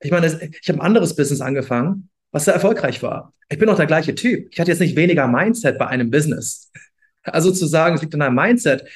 Ich 0.00 0.10
meine, 0.10 0.26
ich 0.26 0.68
habe 0.68 0.78
ein 0.78 0.86
anderes 0.86 1.16
Business 1.16 1.40
angefangen, 1.40 2.08
was 2.30 2.44
sehr 2.44 2.54
erfolgreich 2.54 3.02
war. 3.02 3.34
Ich 3.48 3.58
bin 3.58 3.68
auch 3.68 3.76
der 3.76 3.86
gleiche 3.86 4.14
Typ. 4.14 4.48
Ich 4.50 4.60
hatte 4.60 4.70
jetzt 4.70 4.80
nicht 4.80 4.96
weniger 4.96 5.26
Mindset 5.26 5.78
bei 5.78 5.86
einem 5.86 6.10
Business. 6.10 6.70
Also 7.22 7.52
zu 7.52 7.66
sagen, 7.66 7.96
es 7.96 8.00
liegt 8.00 8.14
an 8.14 8.22
einem 8.22 8.34
Mindset, 8.34 8.88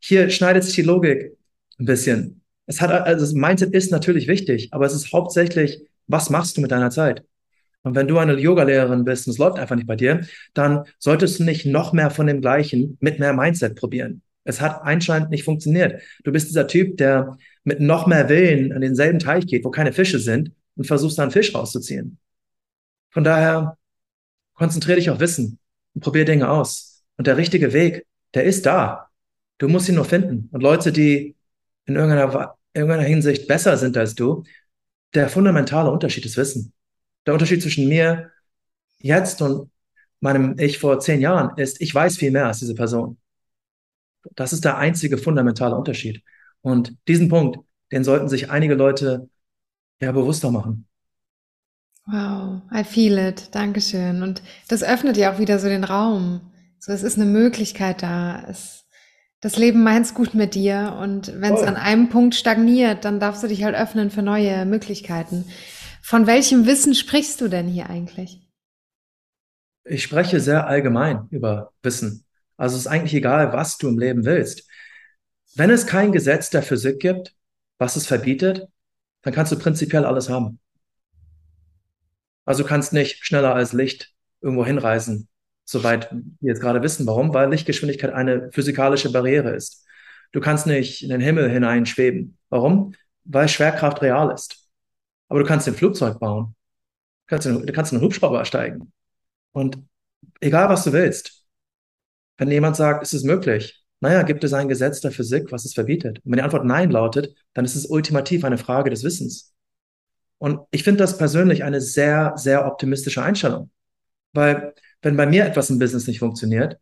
hier 0.00 0.28
schneidet 0.28 0.64
sich 0.64 0.74
die 0.74 0.82
Logik 0.82 1.34
ein 1.78 1.86
bisschen. 1.86 2.42
Es 2.66 2.82
hat, 2.82 2.90
also 2.90 3.24
das 3.24 3.32
Mindset 3.32 3.72
ist 3.72 3.90
natürlich 3.90 4.28
wichtig, 4.28 4.68
aber 4.72 4.84
es 4.84 4.94
ist 4.94 5.14
hauptsächlich, 5.14 5.80
was 6.06 6.28
machst 6.28 6.56
du 6.56 6.60
mit 6.60 6.72
deiner 6.72 6.90
Zeit? 6.90 7.24
Und 7.86 7.94
wenn 7.94 8.08
du 8.08 8.18
eine 8.18 8.36
Yoga-Lehrerin 8.36 9.04
bist 9.04 9.28
und 9.28 9.34
es 9.34 9.38
läuft 9.38 9.60
einfach 9.60 9.76
nicht 9.76 9.86
bei 9.86 9.94
dir, 9.94 10.26
dann 10.54 10.86
solltest 10.98 11.38
du 11.38 11.44
nicht 11.44 11.66
noch 11.66 11.92
mehr 11.92 12.10
von 12.10 12.26
dem 12.26 12.40
Gleichen 12.40 12.98
mit 12.98 13.20
mehr 13.20 13.32
Mindset 13.32 13.76
probieren. 13.76 14.22
Es 14.42 14.60
hat 14.60 14.80
anscheinend 14.82 15.30
nicht 15.30 15.44
funktioniert. 15.44 16.02
Du 16.24 16.32
bist 16.32 16.48
dieser 16.48 16.66
Typ, 16.66 16.96
der 16.96 17.38
mit 17.62 17.78
noch 17.78 18.08
mehr 18.08 18.28
Willen 18.28 18.72
an 18.72 18.80
denselben 18.80 19.20
Teich 19.20 19.46
geht, 19.46 19.64
wo 19.64 19.70
keine 19.70 19.92
Fische 19.92 20.18
sind 20.18 20.50
und 20.74 20.88
versuchst 20.88 21.16
da 21.16 21.22
einen 21.22 21.30
Fisch 21.30 21.54
rauszuziehen. 21.54 22.18
Von 23.10 23.22
daher 23.22 23.78
konzentriere 24.54 24.96
dich 24.96 25.08
auf 25.08 25.20
Wissen 25.20 25.60
und 25.94 26.00
probier 26.00 26.24
Dinge 26.24 26.50
aus. 26.50 27.04
Und 27.16 27.28
der 27.28 27.36
richtige 27.36 27.72
Weg, 27.72 28.04
der 28.34 28.42
ist 28.42 28.66
da. 28.66 29.10
Du 29.58 29.68
musst 29.68 29.88
ihn 29.88 29.94
nur 29.94 30.06
finden. 30.06 30.48
Und 30.50 30.60
Leute, 30.60 30.90
die 30.90 31.36
in 31.84 31.94
irgendeiner, 31.94 32.56
in 32.72 32.80
irgendeiner 32.80 33.08
Hinsicht 33.08 33.46
besser 33.46 33.76
sind 33.76 33.96
als 33.96 34.16
du, 34.16 34.42
der 35.14 35.28
fundamentale 35.28 35.88
Unterschied 35.92 36.26
ist 36.26 36.36
Wissen. 36.36 36.72
Der 37.26 37.34
Unterschied 37.34 37.60
zwischen 37.60 37.88
mir 37.88 38.30
jetzt 38.98 39.42
und 39.42 39.70
meinem 40.20 40.58
Ich 40.58 40.78
vor 40.78 40.98
zehn 41.00 41.20
Jahren 41.20 41.56
ist, 41.58 41.80
ich 41.80 41.94
weiß 41.94 42.16
viel 42.16 42.30
mehr 42.30 42.46
als 42.46 42.60
diese 42.60 42.74
Person. 42.74 43.18
Das 44.34 44.52
ist 44.52 44.64
der 44.64 44.78
einzige 44.78 45.18
fundamentale 45.18 45.76
Unterschied. 45.76 46.22
Und 46.62 46.96
diesen 47.06 47.28
Punkt, 47.28 47.58
den 47.92 48.04
sollten 48.04 48.28
sich 48.28 48.50
einige 48.50 48.74
Leute 48.74 49.28
ja 50.00 50.12
bewusster 50.12 50.50
machen. 50.50 50.86
Wow, 52.06 52.62
I 52.72 52.84
feel 52.84 53.18
it. 53.18 53.54
Dankeschön. 53.54 54.22
Und 54.22 54.42
das 54.68 54.82
öffnet 54.82 55.16
ja 55.16 55.32
auch 55.32 55.38
wieder 55.38 55.58
so 55.58 55.68
den 55.68 55.84
Raum. 55.84 56.40
So, 56.78 56.92
es 56.92 57.02
ist 57.02 57.16
eine 57.16 57.26
Möglichkeit 57.26 58.02
da. 58.02 58.44
Es, 58.48 58.84
das 59.40 59.56
Leben 59.56 59.82
meint's 59.82 60.14
gut 60.14 60.34
mit 60.34 60.54
dir. 60.54 60.96
Und 61.00 61.32
wenn 61.40 61.54
es 61.54 61.62
an 61.62 61.76
einem 61.76 62.08
Punkt 62.08 62.34
stagniert, 62.34 63.04
dann 63.04 63.18
darfst 63.18 63.42
du 63.42 63.48
dich 63.48 63.64
halt 63.64 63.74
öffnen 63.74 64.10
für 64.10 64.22
neue 64.22 64.64
Möglichkeiten. 64.66 65.46
Von 66.06 66.28
welchem 66.28 66.66
Wissen 66.66 66.94
sprichst 66.94 67.40
du 67.40 67.48
denn 67.48 67.66
hier 67.66 67.90
eigentlich? 67.90 68.48
Ich 69.82 70.04
spreche 70.04 70.38
sehr 70.38 70.68
allgemein 70.68 71.26
über 71.32 71.72
Wissen. 71.82 72.24
Also 72.56 72.76
es 72.76 72.82
ist 72.82 72.86
eigentlich 72.86 73.14
egal, 73.14 73.52
was 73.52 73.76
du 73.76 73.88
im 73.88 73.98
Leben 73.98 74.24
willst. 74.24 74.68
Wenn 75.56 75.68
es 75.68 75.84
kein 75.84 76.12
Gesetz 76.12 76.48
der 76.48 76.62
Physik 76.62 77.00
gibt, 77.00 77.34
was 77.78 77.96
es 77.96 78.06
verbietet, 78.06 78.68
dann 79.22 79.34
kannst 79.34 79.50
du 79.50 79.58
prinzipiell 79.58 80.04
alles 80.04 80.28
haben. 80.28 80.60
Also 82.44 82.62
kannst 82.62 82.92
nicht 82.92 83.26
schneller 83.26 83.56
als 83.56 83.72
Licht 83.72 84.14
irgendwo 84.40 84.64
hinreisen, 84.64 85.26
soweit 85.64 86.12
wir 86.12 86.52
jetzt 86.52 86.60
gerade 86.60 86.84
wissen. 86.84 87.04
Warum? 87.08 87.34
Weil 87.34 87.50
Lichtgeschwindigkeit 87.50 88.12
eine 88.12 88.52
physikalische 88.52 89.10
Barriere 89.10 89.56
ist. 89.56 89.84
Du 90.30 90.38
kannst 90.38 90.68
nicht 90.68 91.02
in 91.02 91.08
den 91.08 91.20
Himmel 91.20 91.50
hineinschweben. 91.50 92.38
Warum? 92.48 92.94
Weil 93.24 93.48
Schwerkraft 93.48 94.02
real 94.02 94.32
ist. 94.32 94.65
Aber 95.28 95.40
du 95.40 95.46
kannst 95.46 95.66
ein 95.66 95.74
Flugzeug 95.74 96.18
bauen. 96.18 96.54
Du 97.26 97.36
kannst, 97.36 97.46
du 97.46 97.72
kannst 97.72 97.92
in 97.92 97.98
einen 97.98 98.04
Hubschrauber 98.04 98.44
steigen. 98.44 98.92
Und 99.52 99.78
egal, 100.40 100.68
was 100.68 100.84
du 100.84 100.92
willst, 100.92 101.44
wenn 102.38 102.50
jemand 102.50 102.76
sagt, 102.76 103.02
ist 103.02 103.14
es 103.14 103.24
möglich? 103.24 103.82
Naja, 104.00 104.22
gibt 104.22 104.44
es 104.44 104.52
ein 104.52 104.68
Gesetz 104.68 105.00
der 105.00 105.10
Physik, 105.10 105.50
was 105.50 105.64
es 105.64 105.74
verbietet? 105.74 106.18
Und 106.18 106.30
wenn 106.30 106.36
die 106.36 106.42
Antwort 106.42 106.66
Nein 106.66 106.90
lautet, 106.90 107.34
dann 107.54 107.64
ist 107.64 107.74
es 107.74 107.86
ultimativ 107.86 108.44
eine 108.44 108.58
Frage 108.58 108.90
des 108.90 109.02
Wissens. 109.04 109.54
Und 110.38 110.60
ich 110.70 110.84
finde 110.84 110.98
das 110.98 111.16
persönlich 111.16 111.64
eine 111.64 111.80
sehr, 111.80 112.34
sehr 112.36 112.66
optimistische 112.66 113.22
Einstellung. 113.22 113.70
Weil 114.32 114.74
wenn 115.00 115.16
bei 115.16 115.26
mir 115.26 115.46
etwas 115.46 115.70
im 115.70 115.78
Business 115.78 116.06
nicht 116.06 116.18
funktioniert, 116.18 116.78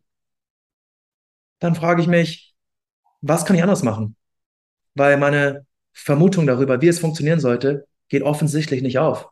dann 1.59 1.75
frage 1.75 2.01
ich 2.01 2.07
mich, 2.07 2.53
was 3.21 3.45
kann 3.45 3.55
ich 3.55 3.63
anders 3.63 3.83
machen? 3.83 4.15
Weil 4.93 5.17
meine 5.17 5.65
Vermutung 5.93 6.45
darüber, 6.45 6.81
wie 6.81 6.89
es 6.89 6.99
funktionieren 6.99 7.39
sollte, 7.39 7.87
geht 8.09 8.23
offensichtlich 8.23 8.81
nicht 8.81 8.99
auf. 8.99 9.29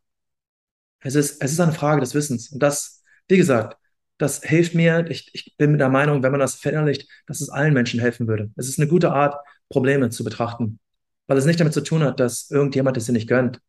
Es 1.02 1.16
ist, 1.16 1.42
es 1.44 1.52
ist 1.52 1.60
eine 1.60 1.74
Frage 1.74 2.02
des 2.02 2.16
Wissens. 2.16 2.52
Und 2.52 2.64
das, 2.64 3.04
wie 3.28 3.38
gesagt, 3.38 3.78
das 4.18 4.42
hilft 4.42 4.74
mir. 4.74 5.06
Ich, 5.10 5.30
ich 5.34 5.56
bin 5.58 5.72
mit 5.72 5.82
der 5.82 5.90
Meinung, 5.90 6.24
wenn 6.24 6.32
man 6.32 6.40
das 6.40 6.56
verinnerlicht, 6.56 7.10
dass 7.28 7.42
es 7.42 7.50
allen 7.50 7.74
Menschen 7.74 8.00
helfen 8.00 8.28
würde. 8.28 8.52
Es 8.56 8.68
ist 8.68 8.80
eine 8.80 8.88
gute 8.88 9.12
Art, 9.12 9.36
Probleme 9.70 10.10
zu 10.10 10.24
betrachten, 10.24 10.80
weil 11.28 11.38
es 11.38 11.46
nicht 11.46 11.60
damit 11.60 11.74
zu 11.74 11.82
tun 11.82 12.04
hat, 12.04 12.20
dass 12.20 12.52
irgendjemand 12.52 12.96
es 12.96 13.06
dir 13.06 13.12
nicht 13.12 13.28
gönnt. 13.28 13.60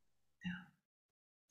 Ja, 0.45 0.53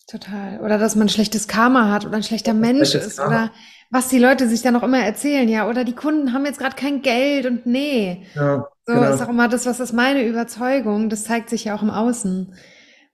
total. 0.07 0.61
Oder 0.61 0.77
dass 0.77 0.95
man 0.95 1.07
ein 1.07 1.09
schlechtes 1.09 1.47
Karma 1.47 1.91
hat 1.91 2.05
oder 2.05 2.17
ein 2.17 2.23
schlechter 2.23 2.53
Mensch 2.53 2.93
ist 2.93 3.17
Karma. 3.17 3.45
oder 3.45 3.51
was 3.89 4.09
die 4.09 4.19
Leute 4.19 4.47
sich 4.47 4.61
dann 4.61 4.75
auch 4.75 4.83
immer 4.83 4.99
erzählen, 4.99 5.49
ja, 5.49 5.67
oder 5.67 5.83
die 5.83 5.95
Kunden 5.95 6.33
haben 6.33 6.45
jetzt 6.45 6.59
gerade 6.59 6.75
kein 6.75 7.01
Geld 7.01 7.45
und 7.45 7.65
nee. 7.65 8.25
Ja, 8.35 8.67
so 8.85 8.93
genau. 8.93 9.13
ist 9.13 9.21
auch 9.21 9.29
immer 9.29 9.47
das, 9.47 9.65
was 9.65 9.79
ist 9.79 9.93
meine 9.93 10.25
Überzeugung, 10.25 11.09
das 11.09 11.23
zeigt 11.23 11.49
sich 11.49 11.65
ja 11.65 11.75
auch 11.75 11.81
im 11.81 11.89
Außen. 11.89 12.53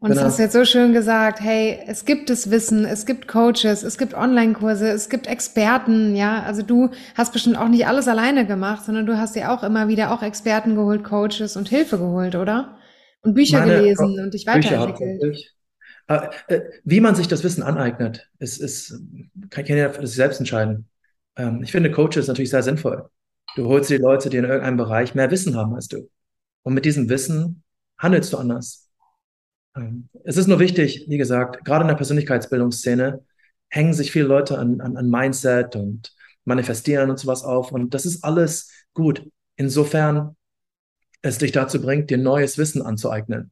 Und 0.02 0.12
genau. 0.12 0.22
das 0.22 0.32
hast 0.32 0.40
du 0.40 0.44
jetzt 0.44 0.54
so 0.54 0.64
schön 0.64 0.94
gesagt, 0.94 1.42
hey, 1.42 1.80
es 1.86 2.06
gibt 2.06 2.30
das 2.30 2.50
Wissen, 2.50 2.86
es 2.86 3.06
gibt 3.06 3.28
Coaches, 3.28 3.84
es 3.84 3.98
gibt 3.98 4.14
Online-Kurse, 4.14 4.90
es 4.90 5.10
gibt 5.10 5.28
Experten, 5.28 6.16
ja. 6.16 6.42
Also 6.44 6.62
du 6.62 6.90
hast 7.16 7.34
bestimmt 7.34 7.58
auch 7.58 7.68
nicht 7.68 7.86
alles 7.86 8.08
alleine 8.08 8.48
gemacht, 8.48 8.86
sondern 8.86 9.06
du 9.06 9.18
hast 9.18 9.36
dir 9.36 9.52
auch 9.52 9.62
immer 9.62 9.90
wieder 9.90 10.14
auch 10.14 10.24
Experten 10.24 10.76
geholt, 10.76 11.04
Coaches 11.04 11.58
und 11.58 11.68
Hilfe 11.68 11.98
geholt, 11.98 12.36
oder? 12.36 12.78
Und 13.22 13.34
Bücher 13.34 13.60
Meine, 13.60 13.76
gelesen 13.76 14.20
und 14.22 14.34
dich 14.34 14.48
weiterentwickelt. 14.48 15.54
Ah, 16.08 16.32
äh, 16.48 16.62
wie 16.86 17.02
man 17.02 17.16
sich 17.16 17.28
das 17.28 17.44
Wissen 17.44 17.62
aneignet, 17.62 18.30
ist, 18.40 18.60
ist 18.60 19.00
kann 19.50 19.66
jeder 19.66 19.94
für 19.94 20.08
sich 20.08 20.16
selbst 20.16 20.40
entscheiden. 20.40 20.88
Ähm, 21.36 21.62
ich 21.62 21.74
finde 21.74 21.92
Coaches 21.92 22.28
natürlich 22.28 22.50
sehr 22.50 22.64
sinnvoll. 22.64 23.10
Du 23.56 23.68
holst 23.68 23.90
die 23.90 23.98
Leute, 23.98 24.30
die 24.30 24.38
in 24.38 24.46
irgendeinem 24.46 24.78
Bereich 24.78 25.14
mehr 25.14 25.30
Wissen 25.30 25.58
haben 25.58 25.76
als 25.76 25.88
du. 25.88 26.10
Und 26.64 26.74
mit 26.74 26.86
diesem 26.86 27.10
Wissen 27.10 27.64
handelst 27.98 28.32
du 28.32 28.38
anders. 28.38 28.89
Ähm, 29.76 30.10
es 30.24 30.38
ist 30.38 30.48
nur 30.48 30.60
wichtig, 30.60 31.06
wie 31.08 31.18
gesagt, 31.18 31.64
gerade 31.66 31.84
in 31.84 31.88
der 31.88 31.96
Persönlichkeitsbildungsszene 31.96 33.24
hängen 33.70 33.94
sich 33.94 34.12
viele 34.12 34.26
Leute 34.26 34.58
an, 34.58 34.82
an, 34.82 34.98
an 34.98 35.10
Mindset 35.10 35.76
und 35.76 36.14
manifestieren 36.46 37.10
und 37.10 37.20
sowas 37.20 37.44
auf. 37.44 37.72
Und 37.72 37.94
das 37.94 38.06
ist 38.06 38.24
alles 38.24 38.72
gut. 38.94 39.30
Insofern 39.56 40.36
es 41.22 41.38
dich 41.38 41.52
dazu 41.52 41.82
bringt, 41.82 42.10
dir 42.10 42.18
neues 42.18 42.58
Wissen 42.58 42.82
anzueignen. 42.82 43.52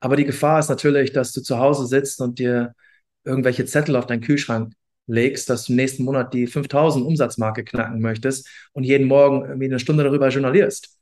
Aber 0.00 0.16
die 0.16 0.24
Gefahr 0.24 0.60
ist 0.60 0.68
natürlich, 0.68 1.12
dass 1.12 1.32
du 1.32 1.42
zu 1.42 1.58
Hause 1.58 1.86
sitzt 1.86 2.20
und 2.20 2.38
dir 2.38 2.74
irgendwelche 3.24 3.64
Zettel 3.66 3.96
auf 3.96 4.06
deinen 4.06 4.20
Kühlschrank 4.20 4.72
legst, 5.06 5.50
dass 5.50 5.64
du 5.64 5.72
nächsten 5.72 6.04
Monat 6.04 6.32
die 6.34 6.46
5000 6.46 7.04
Umsatzmarke 7.04 7.64
knacken 7.64 8.00
möchtest 8.00 8.48
und 8.72 8.84
jeden 8.84 9.08
Morgen 9.08 9.44
irgendwie 9.44 9.66
eine 9.66 9.80
Stunde 9.80 10.04
darüber 10.04 10.28
journalierst. 10.28 10.96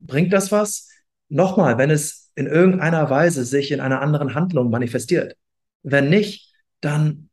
Bringt 0.00 0.32
das 0.32 0.52
was? 0.52 0.88
Nochmal, 1.28 1.78
wenn 1.78 1.90
es 1.90 2.23
in 2.34 2.46
irgendeiner 2.46 3.08
Weise 3.10 3.44
sich 3.44 3.70
in 3.70 3.80
einer 3.80 4.00
anderen 4.00 4.34
Handlung 4.34 4.70
manifestiert. 4.70 5.36
Wenn 5.82 6.08
nicht, 6.08 6.52
dann 6.80 7.30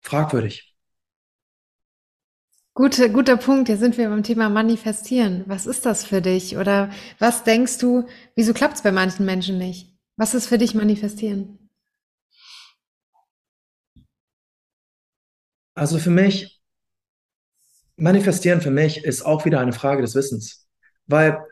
fragwürdig. 0.00 0.74
Gute, 2.74 3.10
guter 3.10 3.36
Punkt. 3.36 3.68
Jetzt 3.68 3.80
sind 3.80 3.98
wir 3.98 4.08
beim 4.08 4.24
Thema 4.24 4.48
Manifestieren. 4.48 5.44
Was 5.46 5.66
ist 5.66 5.86
das 5.86 6.04
für 6.04 6.20
dich? 6.20 6.56
Oder 6.56 6.90
was 7.18 7.44
denkst 7.44 7.78
du, 7.78 8.06
wieso 8.34 8.52
klappt 8.52 8.74
es 8.76 8.82
bei 8.82 8.90
manchen 8.90 9.24
Menschen 9.24 9.58
nicht? 9.58 9.94
Was 10.16 10.34
ist 10.34 10.48
für 10.48 10.58
dich 10.58 10.74
Manifestieren? 10.74 11.58
Also 15.74 15.98
für 15.98 16.10
mich, 16.10 16.60
Manifestieren 17.96 18.60
für 18.60 18.70
mich 18.70 19.04
ist 19.04 19.22
auch 19.22 19.44
wieder 19.44 19.60
eine 19.60 19.72
Frage 19.72 20.02
des 20.02 20.14
Wissens. 20.16 20.68
Weil 21.06 21.44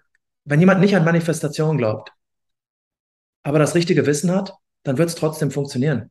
wenn 0.44 0.60
jemand 0.60 0.80
nicht 0.80 0.96
an 0.96 1.04
Manifestation 1.04 1.78
glaubt, 1.78 2.12
aber 3.42 3.59
das 3.59 3.74
richtige 3.74 4.07
Wissen 4.07 4.31
hat, 4.31 4.55
dann 4.83 4.98
wird 4.98 5.09
es 5.09 5.14
trotzdem 5.14 5.50
funktionieren. 5.50 6.11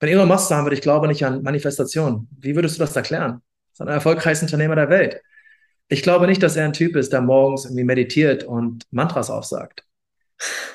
Wenn 0.00 0.10
Elon 0.10 0.28
Musk 0.28 0.48
sagen 0.48 0.64
würde, 0.64 0.76
ich 0.76 0.82
glaube 0.82 1.08
nicht 1.08 1.24
an 1.24 1.42
Manifestation, 1.42 2.28
wie 2.38 2.54
würdest 2.54 2.76
du 2.76 2.80
das 2.80 2.94
erklären? 2.94 3.42
Das 3.70 3.74
ist 3.74 3.80
ein 3.80 3.88
erfolgreichster 3.88 4.46
Unternehmer 4.46 4.76
der 4.76 4.90
Welt. 4.90 5.20
Ich 5.88 6.02
glaube 6.02 6.26
nicht, 6.26 6.42
dass 6.42 6.56
er 6.56 6.66
ein 6.66 6.72
Typ 6.72 6.96
ist, 6.96 7.12
der 7.12 7.20
morgens 7.20 7.64
irgendwie 7.64 7.84
meditiert 7.84 8.44
und 8.44 8.84
Mantras 8.90 9.30
aufsagt. 9.30 9.84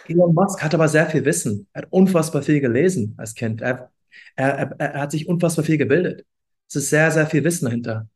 Elon 0.08 0.34
Musk 0.34 0.62
hat 0.62 0.74
aber 0.74 0.88
sehr 0.88 1.10
viel 1.10 1.24
Wissen. 1.24 1.68
Er 1.74 1.84
hat 1.84 1.92
unfassbar 1.92 2.42
viel 2.42 2.60
gelesen 2.60 3.14
als 3.18 3.34
Kind. 3.34 3.62
Er, 3.62 3.92
er, 4.36 4.50
er, 4.58 4.80
er 4.80 5.02
hat 5.02 5.12
sich 5.12 5.28
unfassbar 5.28 5.64
viel 5.64 5.78
gebildet. 5.78 6.26
Es 6.68 6.76
ist 6.76 6.90
sehr, 6.90 7.12
sehr 7.12 7.28
viel 7.28 7.44
Wissen 7.44 7.66
dahinter. 7.66 8.08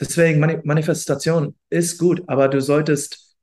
Deswegen, 0.00 0.40
Manifestation 0.64 1.56
ist 1.70 1.98
gut, 1.98 2.22
aber 2.26 2.48
du 2.48 2.60
solltest 2.60 3.36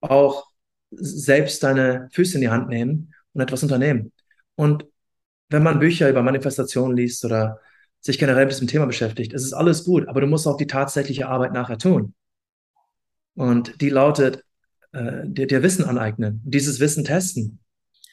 auch 0.00 0.51
selbst 0.92 1.62
deine 1.62 2.08
Füße 2.12 2.36
in 2.36 2.42
die 2.42 2.48
Hand 2.48 2.68
nehmen 2.68 3.14
und 3.32 3.40
etwas 3.40 3.62
unternehmen. 3.62 4.12
Und 4.54 4.86
wenn 5.48 5.62
man 5.62 5.78
Bücher 5.78 6.08
über 6.08 6.22
Manifestation 6.22 6.96
liest 6.96 7.24
oder 7.24 7.60
sich 8.00 8.18
generell 8.18 8.44
mit 8.44 8.52
diesem 8.52 8.68
Thema 8.68 8.86
beschäftigt, 8.86 9.32
ist 9.32 9.44
es 9.44 9.52
alles 9.52 9.84
gut, 9.84 10.08
aber 10.08 10.20
du 10.20 10.26
musst 10.26 10.46
auch 10.46 10.56
die 10.56 10.66
tatsächliche 10.66 11.28
Arbeit 11.28 11.52
nachher 11.52 11.78
tun. 11.78 12.14
Und 13.34 13.80
die 13.80 13.90
lautet, 13.90 14.44
äh, 14.92 15.22
dir, 15.24 15.46
dir 15.46 15.62
Wissen 15.62 15.84
aneignen, 15.84 16.42
dieses 16.44 16.80
Wissen 16.80 17.04
testen 17.04 17.60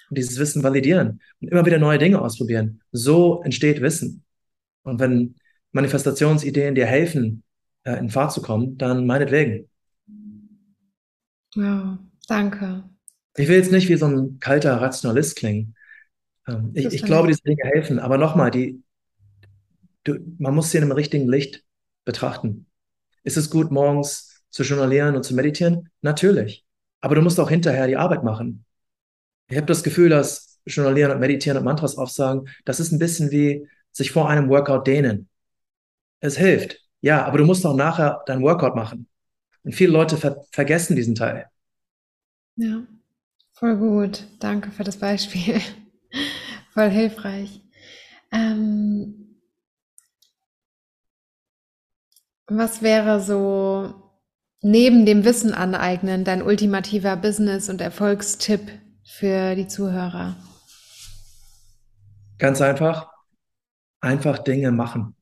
dieses 0.09 0.39
Wissen 0.39 0.63
validieren 0.63 1.21
und 1.41 1.49
immer 1.49 1.65
wieder 1.65 1.79
neue 1.79 1.97
Dinge 1.97 2.21
ausprobieren. 2.21 2.81
So 2.91 3.41
entsteht 3.43 3.81
Wissen. 3.81 4.23
Und 4.83 4.99
wenn 4.99 5.35
Manifestationsideen 5.71 6.75
dir 6.75 6.85
helfen, 6.85 7.43
äh, 7.83 7.97
in 7.97 8.09
Fahrt 8.09 8.31
zu 8.31 8.41
kommen, 8.41 8.77
dann 8.77 9.05
meinetwegen. 9.05 9.69
Ja, 11.55 11.99
danke. 12.29 12.83
Ich 13.35 13.47
will 13.47 13.57
jetzt 13.57 13.71
nicht 13.71 13.89
wie 13.89 13.95
so 13.95 14.07
ein 14.07 14.39
kalter 14.39 14.81
Rationalist 14.81 15.35
klingen. 15.35 15.75
Ähm, 16.47 16.71
ich, 16.73 16.85
ich 16.85 17.03
glaube, 17.03 17.27
diese 17.27 17.41
Dinge 17.41 17.63
helfen, 17.63 17.99
aber 17.99 18.17
nochmal, 18.17 18.51
die, 18.51 18.81
du, 20.03 20.17
man 20.37 20.55
muss 20.55 20.71
sie 20.71 20.77
in 20.77 20.83
einem 20.83 20.93
richtigen 20.93 21.27
Licht 21.27 21.63
betrachten. 22.05 22.67
Ist 23.23 23.37
es 23.37 23.49
gut, 23.49 23.71
morgens 23.71 24.43
zu 24.49 24.63
journalieren 24.63 25.15
und 25.15 25.23
zu 25.23 25.35
meditieren? 25.35 25.89
Natürlich. 26.01 26.65
Aber 27.01 27.15
du 27.15 27.21
musst 27.21 27.39
auch 27.39 27.49
hinterher 27.49 27.87
die 27.87 27.97
Arbeit 27.97 28.23
machen. 28.23 28.65
Ich 29.47 29.57
habe 29.57 29.67
das 29.67 29.83
Gefühl, 29.83 30.09
dass 30.09 30.59
Journalieren 30.65 31.11
und 31.11 31.19
Meditieren 31.19 31.57
und 31.57 31.63
Mantras 31.63 31.97
aufsagen, 31.97 32.49
das 32.65 32.79
ist 32.79 32.91
ein 32.91 32.99
bisschen 32.99 33.31
wie 33.31 33.67
sich 33.91 34.11
vor 34.11 34.29
einem 34.29 34.49
Workout 34.49 34.85
dehnen. 34.85 35.29
Es 36.19 36.37
hilft, 36.37 36.81
ja, 37.01 37.25
aber 37.25 37.37
du 37.37 37.45
musst 37.45 37.65
auch 37.65 37.75
nachher 37.75 38.21
dein 38.25 38.41
Workout 38.41 38.75
machen. 38.75 39.07
Und 39.63 39.73
viele 39.73 39.91
Leute 39.91 40.17
ver 40.17 40.43
vergessen 40.51 40.95
diesen 40.95 41.15
Teil. 41.15 41.47
Ja, 42.59 42.83
voll 43.53 43.77
gut. 43.77 44.27
Danke 44.39 44.71
für 44.71 44.83
das 44.83 44.97
Beispiel. 44.97 45.61
voll 46.73 46.89
hilfreich. 46.89 47.61
Ähm, 48.33 49.37
was 52.47 52.81
wäre 52.81 53.21
so 53.21 53.93
neben 54.61 55.05
dem 55.05 55.23
Wissen 55.23 55.53
aneignen 55.53 56.25
dein 56.25 56.41
ultimativer 56.41 57.15
Business- 57.15 57.69
und 57.69 57.79
Erfolgstipp 57.79 58.69
für 59.05 59.55
die 59.55 59.67
Zuhörer? 59.67 60.35
Ganz 62.39 62.59
einfach, 62.59 63.09
einfach 64.01 64.37
Dinge 64.39 64.73
machen. 64.73 65.15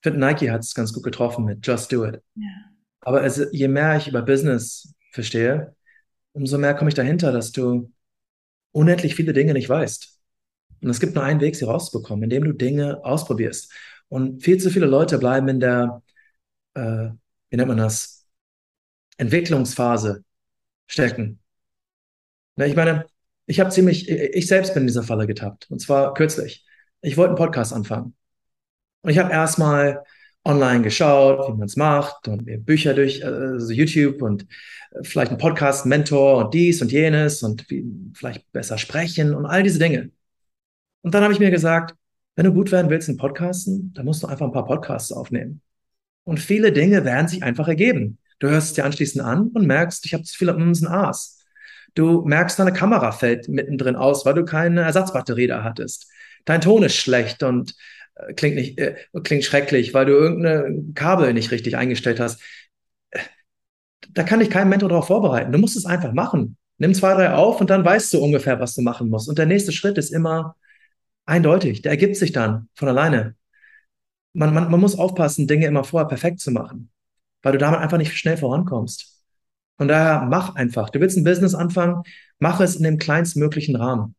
Ich 0.00 0.10
finde, 0.10 0.18
Nike 0.18 0.50
hat 0.50 0.62
es 0.62 0.74
ganz 0.74 0.92
gut 0.92 1.04
getroffen 1.04 1.44
mit 1.44 1.64
Just 1.64 1.92
Do 1.92 2.04
It. 2.04 2.20
Ja. 2.34 2.48
Aber 3.02 3.22
es, 3.22 3.40
je 3.52 3.68
mehr 3.68 3.96
ich 3.96 4.08
über 4.08 4.22
Business 4.22 4.94
verstehe, 5.12 5.76
umso 6.34 6.58
mehr 6.58 6.74
komme 6.74 6.90
ich 6.90 6.94
dahinter, 6.94 7.32
dass 7.32 7.52
du 7.52 7.90
unendlich 8.72 9.14
viele 9.14 9.32
Dinge 9.32 9.54
nicht 9.54 9.68
weißt. 9.68 10.20
Und 10.82 10.90
es 10.90 11.00
gibt 11.00 11.14
nur 11.14 11.24
einen 11.24 11.40
Weg, 11.40 11.56
sie 11.56 11.64
rauszubekommen, 11.64 12.24
indem 12.24 12.44
du 12.44 12.52
Dinge 12.52 13.02
ausprobierst. 13.04 13.72
Und 14.08 14.42
viel 14.42 14.58
zu 14.58 14.70
viele 14.70 14.86
Leute 14.86 15.18
bleiben 15.18 15.48
in 15.48 15.60
der, 15.60 16.02
äh, 16.74 17.08
wie 17.48 17.56
nennt 17.56 17.68
man 17.68 17.78
das, 17.78 18.26
Entwicklungsphase 19.16 20.24
stecken. 20.86 21.40
Na, 22.56 22.66
ich 22.66 22.76
meine, 22.76 23.06
ich 23.46 23.60
habe 23.60 23.70
ziemlich, 23.70 24.08
ich 24.08 24.46
selbst 24.46 24.74
bin 24.74 24.82
in 24.82 24.86
dieser 24.88 25.04
Falle 25.04 25.26
getappt. 25.26 25.70
Und 25.70 25.80
zwar 25.80 26.14
kürzlich. 26.14 26.66
Ich 27.00 27.16
wollte 27.16 27.30
einen 27.30 27.38
Podcast 27.38 27.72
anfangen. 27.72 28.14
Und 29.02 29.10
ich 29.10 29.18
habe 29.18 29.32
erstmal 29.32 30.02
online 30.44 30.82
geschaut, 30.82 31.48
wie 31.48 31.56
man 31.56 31.66
es 31.66 31.76
macht 31.76 32.28
und 32.28 32.44
mir 32.44 32.58
Bücher 32.58 32.94
durch 32.94 33.24
also 33.24 33.72
YouTube 33.72 34.22
und 34.22 34.46
äh, 34.92 35.02
vielleicht 35.02 35.30
einen 35.30 35.38
Podcast, 35.38 35.86
Mentor 35.86 36.44
und 36.44 36.54
dies 36.54 36.82
und 36.82 36.92
jenes 36.92 37.42
und 37.42 37.68
wie, 37.70 37.84
vielleicht 38.14 38.50
besser 38.52 38.78
sprechen 38.78 39.34
und 39.34 39.46
all 39.46 39.62
diese 39.62 39.78
Dinge. 39.78 40.10
Und 41.02 41.14
dann 41.14 41.22
habe 41.22 41.32
ich 41.32 41.40
mir 41.40 41.50
gesagt, 41.50 41.94
wenn 42.36 42.46
du 42.46 42.52
gut 42.52 42.72
werden 42.72 42.90
willst 42.90 43.08
in 43.08 43.16
Podcasten, 43.16 43.92
dann 43.94 44.04
musst 44.04 44.22
du 44.22 44.26
einfach 44.26 44.46
ein 44.46 44.52
paar 44.52 44.66
Podcasts 44.66 45.12
aufnehmen. 45.12 45.60
Und 46.24 46.40
viele 46.40 46.72
Dinge 46.72 47.04
werden 47.04 47.28
sich 47.28 47.42
einfach 47.42 47.68
ergeben. 47.68 48.18
Du 48.38 48.48
hörst 48.48 48.68
es 48.68 48.74
dir 48.74 48.84
anschließend 48.84 49.24
an 49.24 49.48
und 49.48 49.66
merkst, 49.66 50.04
ich 50.06 50.14
habe 50.14 50.24
zu 50.24 50.36
viele 50.36 50.52
Ms 50.52 50.82
und 50.82 50.88
A's. 50.88 51.44
Du 51.94 52.22
merkst, 52.22 52.58
deine 52.58 52.72
Kamera 52.72 53.12
fällt 53.12 53.48
mittendrin 53.48 53.94
aus, 53.94 54.26
weil 54.26 54.34
du 54.34 54.44
keine 54.44 54.82
Ersatzbatterie 54.82 55.46
da 55.46 55.62
hattest. 55.62 56.10
Dein 56.44 56.60
Ton 56.60 56.82
ist 56.82 56.96
schlecht 56.96 57.42
und 57.42 57.74
klingt 58.36 58.56
nicht, 58.56 58.78
äh, 58.78 58.96
klingt 59.22 59.44
schrecklich, 59.44 59.94
weil 59.94 60.06
du 60.06 60.12
irgendeine 60.12 60.92
Kabel 60.94 61.32
nicht 61.34 61.50
richtig 61.50 61.76
eingestellt 61.76 62.20
hast. 62.20 62.40
Da 64.10 64.22
kann 64.22 64.40
dich 64.40 64.50
kein 64.50 64.68
Mentor 64.68 64.88
darauf 64.88 65.06
vorbereiten. 65.06 65.52
Du 65.52 65.58
musst 65.58 65.76
es 65.76 65.86
einfach 65.86 66.12
machen. 66.12 66.56
Nimm 66.78 66.94
zwei, 66.94 67.14
drei 67.14 67.32
auf 67.32 67.60
und 67.60 67.70
dann 67.70 67.84
weißt 67.84 68.12
du 68.12 68.22
ungefähr, 68.22 68.60
was 68.60 68.74
du 68.74 68.82
machen 68.82 69.08
musst. 69.08 69.28
Und 69.28 69.38
der 69.38 69.46
nächste 69.46 69.72
Schritt 69.72 69.98
ist 69.98 70.10
immer 70.10 70.56
eindeutig. 71.24 71.82
Der 71.82 71.92
ergibt 71.92 72.16
sich 72.16 72.32
dann 72.32 72.68
von 72.74 72.88
alleine. 72.88 73.34
Man, 74.32 74.52
man, 74.52 74.70
man 74.70 74.80
muss 74.80 74.98
aufpassen, 74.98 75.46
Dinge 75.46 75.66
immer 75.66 75.84
vorher 75.84 76.08
perfekt 76.08 76.40
zu 76.40 76.50
machen, 76.50 76.90
weil 77.42 77.52
du 77.52 77.58
damit 77.58 77.80
einfach 77.80 77.98
nicht 77.98 78.16
schnell 78.16 78.36
vorankommst. 78.36 79.22
Von 79.76 79.88
daher 79.88 80.26
mach 80.28 80.54
einfach. 80.56 80.90
Du 80.90 81.00
willst 81.00 81.16
ein 81.16 81.24
Business 81.24 81.54
anfangen, 81.54 82.02
mach 82.38 82.60
es 82.60 82.76
in 82.76 82.82
dem 82.82 82.98
kleinstmöglichen 82.98 83.76
Rahmen. 83.76 84.14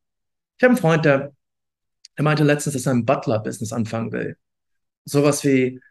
Ich 0.58 0.63
habe 0.63 0.71
einen 0.71 0.81
Freund, 0.81 1.05
der 1.05 1.34
er 2.15 2.23
meinte 2.23 2.43
letztens, 2.43 2.73
dass 2.73 2.86
er 2.86 2.93
ein 2.93 3.06
Butler-Business 3.06 3.73
anfangen 3.73 4.12
will. 4.12 4.38
Sowas 5.04 5.43
wie 5.43 5.82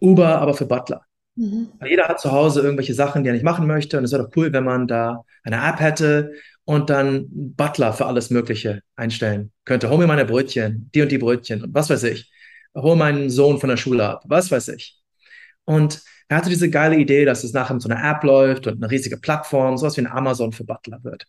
Uber, 0.00 0.38
aber 0.38 0.54
für 0.54 0.66
Butler. 0.66 1.02
Mhm. 1.36 1.72
Jeder 1.84 2.08
hat 2.08 2.20
zu 2.20 2.32
Hause 2.32 2.60
irgendwelche 2.60 2.94
Sachen, 2.94 3.22
die 3.22 3.30
er 3.30 3.32
nicht 3.32 3.44
machen 3.44 3.66
möchte. 3.66 3.98
Und 3.98 4.04
es 4.04 4.12
wäre 4.12 4.24
doch 4.24 4.36
cool, 4.36 4.52
wenn 4.52 4.64
man 4.64 4.86
da 4.86 5.24
eine 5.42 5.56
App 5.56 5.80
hätte 5.80 6.32
und 6.64 6.90
dann 6.90 7.26
Butler 7.30 7.92
für 7.92 8.06
alles 8.06 8.30
Mögliche 8.30 8.82
einstellen 8.96 9.52
könnte. 9.64 9.88
Hol 9.90 9.98
mir 9.98 10.06
meine 10.06 10.24
Brötchen, 10.24 10.90
die 10.94 11.02
und 11.02 11.12
die 11.12 11.18
Brötchen 11.18 11.62
und 11.62 11.74
was 11.74 11.90
weiß 11.90 12.04
ich. 12.04 12.30
Hol 12.74 12.96
meinen 12.96 13.30
Sohn 13.30 13.60
von 13.60 13.68
der 13.68 13.76
Schule 13.76 14.08
ab, 14.08 14.24
was 14.26 14.50
weiß 14.50 14.68
ich. 14.68 15.00
Und 15.64 16.02
er 16.28 16.38
hatte 16.38 16.50
diese 16.50 16.70
geile 16.70 16.96
Idee, 16.96 17.24
dass 17.24 17.44
es 17.44 17.52
nachher 17.52 17.74
mit 17.74 17.82
so 17.82 17.88
einer 17.88 18.02
App 18.02 18.24
läuft 18.24 18.66
und 18.66 18.82
eine 18.82 18.90
riesige 18.90 19.16
Plattform, 19.16 19.76
sowas 19.76 19.96
wie 19.96 20.02
ein 20.02 20.06
Amazon 20.10 20.52
für 20.52 20.64
Butler 20.64 21.04
wird. 21.04 21.26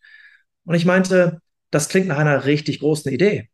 Und 0.65 0.75
ich 0.75 0.85
meinte, 0.85 1.39
das 1.69 1.89
klingt 1.89 2.07
nach 2.07 2.17
einer 2.17 2.45
richtig 2.45 2.79
großen 2.79 3.11
Idee 3.11 3.49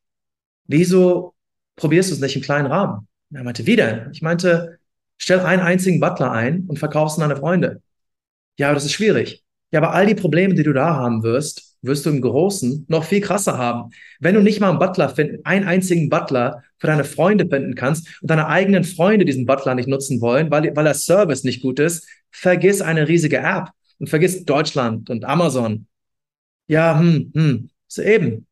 wieso 0.66 1.34
probierst 1.76 2.12
du 2.12 2.16
es 2.16 2.22
nicht 2.22 2.36
im 2.36 2.42
kleinen 2.42 2.68
Rahmen? 2.68 3.08
Und 3.30 3.38
er 3.38 3.44
meinte, 3.44 3.66
wie 3.66 3.76
denn? 3.76 4.10
Ich 4.12 4.22
meinte, 4.22 4.80
stell 5.18 5.40
einen 5.40 5.62
einzigen 5.62 6.00
Butler 6.00 6.32
ein 6.32 6.66
und 6.68 6.80
verkaufst 6.80 7.18
ihn 7.18 7.24
an 7.24 7.30
deine 7.30 7.40
Freunde. 7.40 7.82
Ja, 8.58 8.68
aber 8.68 8.76
das 8.76 8.86
ist 8.86 8.94
schwierig. 8.94 9.44
Ja, 9.72 9.80
aber 9.80 9.94
all 9.94 10.06
die 10.06 10.16
Probleme, 10.16 10.54
die 10.54 10.64
du 10.64 10.74
da 10.74 10.96
haben 10.96 11.24
wirst, 11.24 11.78
wirst 11.82 12.06
du 12.06 12.10
im 12.10 12.22
Großen 12.22 12.86
noch 12.90 13.04
viel 13.04 13.22
krasser 13.22 13.58
haben. 13.58 13.92
Wenn 14.20 14.36
du 14.36 14.42
nicht 14.42 14.60
mal 14.60 14.70
einen 14.70 14.80
Butler 14.80 15.10
finden, 15.10 15.44
einen 15.46 15.66
einzigen 15.66 16.10
Butler 16.10 16.64
für 16.78 16.88
deine 16.88 17.06
Freunde 17.06 17.48
finden 17.48 17.76
kannst 17.76 18.08
und 18.22 18.30
deine 18.30 18.48
eigenen 18.48 18.84
Freunde 18.84 19.26
diesen 19.26 19.46
Butler 19.46 19.76
nicht 19.76 19.88
nutzen 19.88 20.22
wollen, 20.22 20.52
weil, 20.52 20.76
weil 20.76 20.84
der 20.84 20.94
Service 20.94 21.44
nicht 21.44 21.62
gut 21.62 21.80
ist, 21.80 22.08
vergiss 22.32 22.82
eine 22.82 23.08
riesige 23.08 23.38
App 23.40 23.70
und 24.00 24.10
vergiss 24.10 24.46
Deutschland 24.46 25.10
und 25.10 25.26
Amazon. 25.26 25.88
Ja, 26.68 27.00
hm, 27.00 27.32
hm, 27.34 27.70
so 27.88 28.02
eben. 28.02 28.48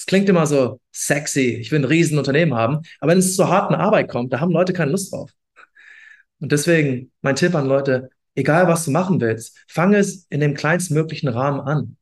Es 0.00 0.06
klingt 0.06 0.30
immer 0.30 0.46
so 0.46 0.80
sexy, 0.92 1.56
ich 1.60 1.70
will 1.70 1.80
ein 1.80 1.84
Riesenunternehmen 1.84 2.54
haben, 2.54 2.78
aber 3.00 3.10
wenn 3.10 3.18
es 3.18 3.36
zur 3.36 3.50
harten 3.50 3.74
Arbeit 3.74 4.08
kommt, 4.08 4.32
da 4.32 4.40
haben 4.40 4.50
Leute 4.50 4.72
keine 4.72 4.92
Lust 4.92 5.12
drauf. 5.12 5.30
Und 6.38 6.52
deswegen 6.52 7.12
mein 7.20 7.36
Tipp 7.36 7.54
an 7.54 7.66
Leute, 7.66 8.08
egal 8.34 8.66
was 8.66 8.86
du 8.86 8.92
machen 8.92 9.20
willst, 9.20 9.62
fange 9.68 9.98
es 9.98 10.24
in 10.30 10.40
dem 10.40 10.54
kleinstmöglichen 10.54 11.28
Rahmen 11.28 11.60
an. 11.60 11.98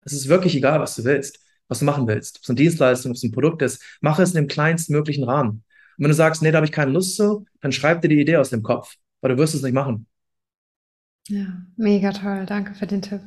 Es 0.00 0.14
ist 0.14 0.28
wirklich 0.28 0.56
egal, 0.56 0.80
was 0.80 0.96
du 0.96 1.04
willst, 1.04 1.38
was 1.68 1.80
du 1.80 1.84
machen 1.84 2.06
willst. 2.06 2.38
Ob 2.38 2.42
es 2.44 2.48
eine 2.48 2.56
Dienstleistung, 2.56 3.10
ob 3.10 3.16
es 3.16 3.22
ein 3.22 3.32
Produkt 3.32 3.60
ist, 3.60 3.82
mache 4.00 4.22
es 4.22 4.30
in 4.30 4.36
dem 4.36 4.48
kleinstmöglichen 4.48 5.24
Rahmen. 5.24 5.62
Und 5.98 6.04
wenn 6.04 6.08
du 6.08 6.14
sagst, 6.14 6.40
nee, 6.40 6.50
da 6.50 6.56
habe 6.56 6.66
ich 6.66 6.72
keine 6.72 6.92
Lust 6.92 7.16
zu, 7.16 7.44
dann 7.60 7.70
schreib 7.70 8.00
dir 8.00 8.08
die 8.08 8.20
Idee 8.22 8.38
aus 8.38 8.48
dem 8.48 8.62
Kopf, 8.62 8.94
weil 9.20 9.32
du 9.32 9.36
wirst 9.36 9.54
es 9.54 9.60
nicht 9.60 9.74
machen. 9.74 10.06
Ja, 11.28 11.66
mega 11.76 12.12
toll. 12.12 12.46
Danke 12.46 12.72
für 12.72 12.86
den 12.86 13.02
Tipp. 13.02 13.20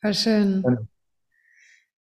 Voll 0.00 0.14
schön. 0.14 0.62
Ja. 0.66 0.78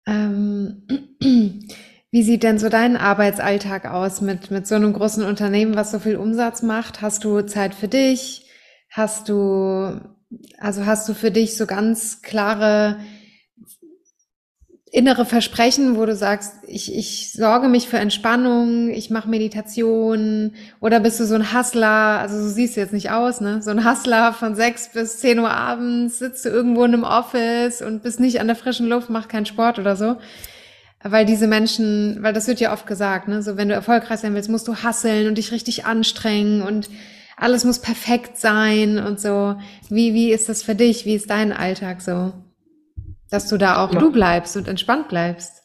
Ähm, 0.06 0.84
wie 2.12 2.24
sieht 2.24 2.44
denn 2.44 2.60
so 2.60 2.70
dein 2.70 2.98
Arbeitsalltag 2.98 3.86
aus 3.86 4.22
mit, 4.22 4.52
mit 4.52 4.68
so 4.68 4.76
einem 4.76 4.94
großen 4.94 5.24
Unternehmen, 5.24 5.76
was 5.76 5.92
so 5.92 6.00
viel 6.00 6.16
Umsatz 6.18 6.62
macht? 6.62 7.02
Hast 7.02 7.24
du 7.24 7.42
Zeit 7.42 7.76
für 7.76 7.88
dich? 7.88 8.50
Hast 8.92 9.30
du, 9.30 10.00
also 10.58 10.86
hast 10.86 11.10
du 11.10 11.14
für 11.14 11.32
dich 11.32 11.58
so 11.58 11.66
ganz 11.66 12.22
klare 12.22 13.00
innere 14.96 15.26
Versprechen, 15.26 15.98
wo 15.98 16.06
du 16.06 16.16
sagst, 16.16 16.54
ich, 16.68 16.96
ich 16.96 17.34
sorge 17.34 17.68
mich 17.68 17.90
für 17.90 17.98
Entspannung, 17.98 18.90
ich 18.90 19.10
mache 19.10 19.28
Meditation 19.28 20.54
oder 20.80 21.02
bist 21.02 21.20
du 21.20 21.26
so 21.26 21.36
ein 21.36 21.54
Hustler, 21.54 22.20
also 22.20 22.42
so 22.42 22.48
siehst 22.48 22.78
du 22.78 22.80
jetzt 22.80 22.94
nicht 22.94 23.12
aus, 23.12 23.42
ne? 23.42 23.62
So 23.62 23.72
ein 23.72 23.84
Hustler 23.84 24.32
von 24.32 24.56
sechs 24.56 24.90
bis 24.94 25.20
zehn 25.20 25.40
Uhr 25.40 25.52
abends, 25.52 26.20
sitzt 26.20 26.46
du 26.46 26.50
irgendwo 26.50 26.86
in 26.86 26.94
einem 26.94 27.04
Office 27.04 27.82
und 27.82 28.04
bist 28.04 28.22
nicht 28.22 28.40
an 28.40 28.48
der 28.48 28.56
frischen 28.56 28.88
Luft, 28.88 29.10
mach 29.10 29.28
keinen 29.28 29.46
Sport 29.46 29.80
oder 29.80 29.98
so. 29.98 30.16
Weil 31.04 31.26
diese 31.26 31.48
Menschen, 31.48 32.20
weil 32.22 32.32
das 32.32 32.48
wird 32.48 32.62
ja 32.62 32.72
oft 32.72 32.88
gesagt, 32.88 33.28
ne? 33.28 33.44
So 33.44 33.58
wenn 33.58 33.68
du 33.68 33.76
erfolgreich 33.76 34.22
sein 34.22 34.34
willst, 34.34 34.50
musst 34.50 34.68
du 34.70 34.78
hasseln 34.78 35.28
und 35.28 35.38
dich 35.38 35.52
richtig 35.52 35.84
anstrengen 35.84 36.62
und 36.62 36.90
alles 37.36 37.66
muss 37.66 37.80
perfekt 37.80 38.38
sein 38.38 38.98
und 38.98 39.20
so. 39.20 39.58
Wie, 39.90 40.14
wie 40.14 40.32
ist 40.32 40.48
das 40.48 40.64
für 40.64 40.74
dich? 40.74 41.06
Wie 41.06 41.16
ist 41.16 41.30
dein 41.30 41.52
Alltag 41.52 42.02
so? 42.02 42.32
Dass 43.30 43.48
du 43.48 43.58
da 43.58 43.84
auch 43.84 43.92
ja. 43.94 44.00
du 44.00 44.12
bleibst 44.12 44.56
und 44.58 44.68
entspannt 44.68 45.10
bleibst. 45.10 45.64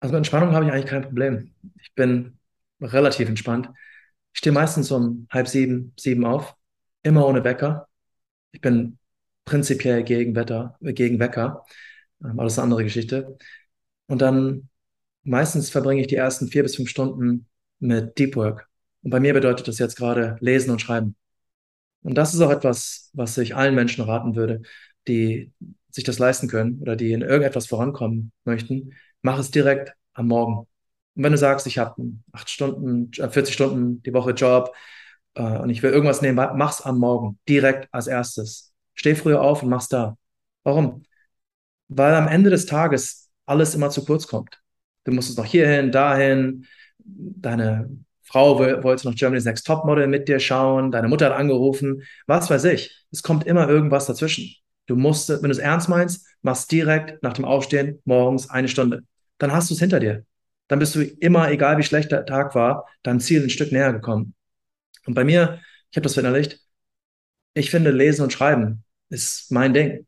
Also 0.00 0.12
mit 0.12 0.18
Entspannung 0.18 0.54
habe 0.54 0.64
ich 0.64 0.72
eigentlich 0.72 0.86
kein 0.86 1.02
Problem. 1.02 1.54
Ich 1.80 1.94
bin 1.94 2.38
relativ 2.80 3.28
entspannt. 3.28 3.68
Ich 4.32 4.38
stehe 4.38 4.52
meistens 4.52 4.90
um 4.90 5.26
halb 5.30 5.48
sieben, 5.48 5.92
sieben 5.98 6.24
auf, 6.24 6.54
immer 7.02 7.26
ohne 7.26 7.44
Wecker. 7.44 7.88
Ich 8.52 8.60
bin 8.60 8.98
prinzipiell 9.44 10.02
gegen 10.02 10.34
Wetter, 10.34 10.76
gegen 10.80 11.18
Wecker, 11.18 11.64
aber 12.20 12.44
das 12.44 12.54
ist 12.54 12.58
eine 12.58 12.64
andere 12.64 12.84
Geschichte. 12.84 13.36
Und 14.06 14.22
dann 14.22 14.68
meistens 15.24 15.70
verbringe 15.70 16.00
ich 16.00 16.06
die 16.06 16.16
ersten 16.16 16.48
vier 16.48 16.62
bis 16.62 16.76
fünf 16.76 16.90
Stunden 16.90 17.46
mit 17.78 18.18
Deep 18.18 18.36
Work. 18.36 18.68
Und 19.02 19.10
bei 19.10 19.20
mir 19.20 19.34
bedeutet 19.34 19.68
das 19.68 19.78
jetzt 19.78 19.96
gerade 19.96 20.36
Lesen 20.40 20.70
und 20.70 20.80
Schreiben. 20.80 21.16
Und 22.02 22.16
das 22.16 22.34
ist 22.34 22.40
auch 22.40 22.50
etwas, 22.50 23.10
was 23.12 23.38
ich 23.38 23.54
allen 23.54 23.74
Menschen 23.74 24.04
raten 24.04 24.34
würde, 24.34 24.62
die 25.08 25.52
sich 25.92 26.04
das 26.04 26.18
leisten 26.18 26.48
können 26.48 26.80
oder 26.80 26.96
die 26.96 27.12
in 27.12 27.22
irgendetwas 27.22 27.66
vorankommen 27.66 28.32
möchten, 28.44 28.94
mach 29.22 29.38
es 29.38 29.50
direkt 29.50 29.92
am 30.14 30.28
Morgen. 30.28 30.66
Und 31.14 31.22
wenn 31.24 31.32
du 31.32 31.38
sagst, 31.38 31.66
ich 31.66 31.78
habe 31.78 32.02
acht 32.32 32.50
Stunden, 32.50 33.10
40 33.12 33.36
äh, 33.36 33.52
Stunden 33.52 34.02
die 34.02 34.14
Woche 34.14 34.32
Job 34.32 34.74
äh, 35.34 35.42
und 35.42 35.70
ich 35.70 35.82
will 35.82 35.92
irgendwas 35.92 36.22
nehmen, 36.22 36.36
mach's 36.56 36.80
am 36.80 36.98
Morgen, 36.98 37.38
direkt 37.48 37.88
als 37.92 38.06
erstes. 38.06 38.72
Steh 38.94 39.14
früher 39.14 39.42
auf 39.42 39.62
und 39.62 39.68
mach's 39.68 39.88
da. 39.88 40.16
Warum? 40.64 41.04
Weil 41.88 42.14
am 42.14 42.28
Ende 42.28 42.50
des 42.50 42.66
Tages 42.66 43.30
alles 43.46 43.74
immer 43.74 43.90
zu 43.90 44.04
kurz 44.04 44.26
kommt. 44.26 44.60
Du 45.04 45.12
musst 45.12 45.30
es 45.30 45.36
noch 45.36 45.44
hierhin, 45.44 45.92
dahin, 45.92 46.66
deine 46.98 47.90
Frau 48.22 48.58
wollte 48.58 49.06
noch 49.06 49.14
Germany's 49.14 49.44
Next 49.44 49.66
Topmodel 49.66 50.06
mit 50.06 50.28
dir 50.28 50.40
schauen, 50.40 50.90
deine 50.90 51.08
Mutter 51.08 51.26
hat 51.26 51.32
angerufen, 51.34 52.02
was 52.26 52.48
weiß 52.48 52.64
ich. 52.64 53.04
Es 53.10 53.22
kommt 53.22 53.46
immer 53.46 53.68
irgendwas 53.68 54.06
dazwischen. 54.06 54.61
Du 54.86 54.96
musst, 54.96 55.28
wenn 55.28 55.42
du 55.42 55.50
es 55.50 55.58
ernst 55.58 55.88
meinst, 55.88 56.26
machst 56.42 56.70
direkt 56.72 57.22
nach 57.22 57.32
dem 57.32 57.44
Aufstehen 57.44 58.00
morgens 58.04 58.50
eine 58.50 58.68
Stunde. 58.68 59.02
Dann 59.38 59.52
hast 59.52 59.70
du 59.70 59.74
es 59.74 59.80
hinter 59.80 60.00
dir. 60.00 60.24
Dann 60.68 60.78
bist 60.78 60.94
du 60.94 61.02
immer, 61.02 61.50
egal 61.50 61.78
wie 61.78 61.82
schlecht 61.82 62.10
der 62.12 62.26
Tag 62.26 62.54
war, 62.54 62.86
deinem 63.02 63.20
Ziel 63.20 63.42
ein 63.42 63.50
Stück 63.50 63.72
näher 63.72 63.92
gekommen. 63.92 64.34
Und 65.06 65.14
bei 65.14 65.24
mir, 65.24 65.60
ich 65.90 65.96
habe 65.96 66.02
das 66.02 66.14
verinnerlicht, 66.14 66.60
ich 67.54 67.70
finde, 67.70 67.90
Lesen 67.90 68.22
und 68.22 68.32
Schreiben 68.32 68.84
ist 69.10 69.50
mein 69.50 69.74
Ding. 69.74 70.06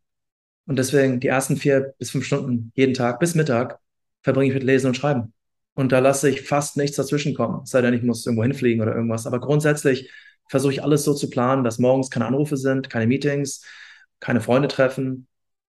Und 0.66 0.78
deswegen 0.78 1.20
die 1.20 1.28
ersten 1.28 1.56
vier 1.56 1.94
bis 1.98 2.10
fünf 2.10 2.24
Stunden 2.24 2.72
jeden 2.74 2.94
Tag 2.94 3.20
bis 3.20 3.34
Mittag 3.34 3.78
verbringe 4.22 4.48
ich 4.48 4.54
mit 4.54 4.62
Lesen 4.62 4.88
und 4.88 4.96
Schreiben. 4.96 5.34
Und 5.74 5.92
da 5.92 5.98
lasse 5.98 6.30
ich 6.30 6.42
fast 6.42 6.76
nichts 6.76 6.96
dazwischen 6.96 7.34
kommen. 7.34 7.66
Sei 7.66 7.82
denn, 7.82 7.94
ich 7.94 8.02
muss 8.02 8.24
irgendwo 8.24 8.44
hinfliegen 8.44 8.80
oder 8.80 8.94
irgendwas. 8.94 9.26
Aber 9.26 9.40
grundsätzlich 9.40 10.10
versuche 10.48 10.72
ich 10.72 10.82
alles 10.82 11.04
so 11.04 11.14
zu 11.14 11.28
planen, 11.28 11.64
dass 11.64 11.78
morgens 11.78 12.10
keine 12.10 12.26
Anrufe 12.26 12.56
sind, 12.56 12.88
keine 12.88 13.06
Meetings, 13.06 13.62
keine 14.24 14.40
Freunde 14.40 14.68
treffen. 14.68 15.28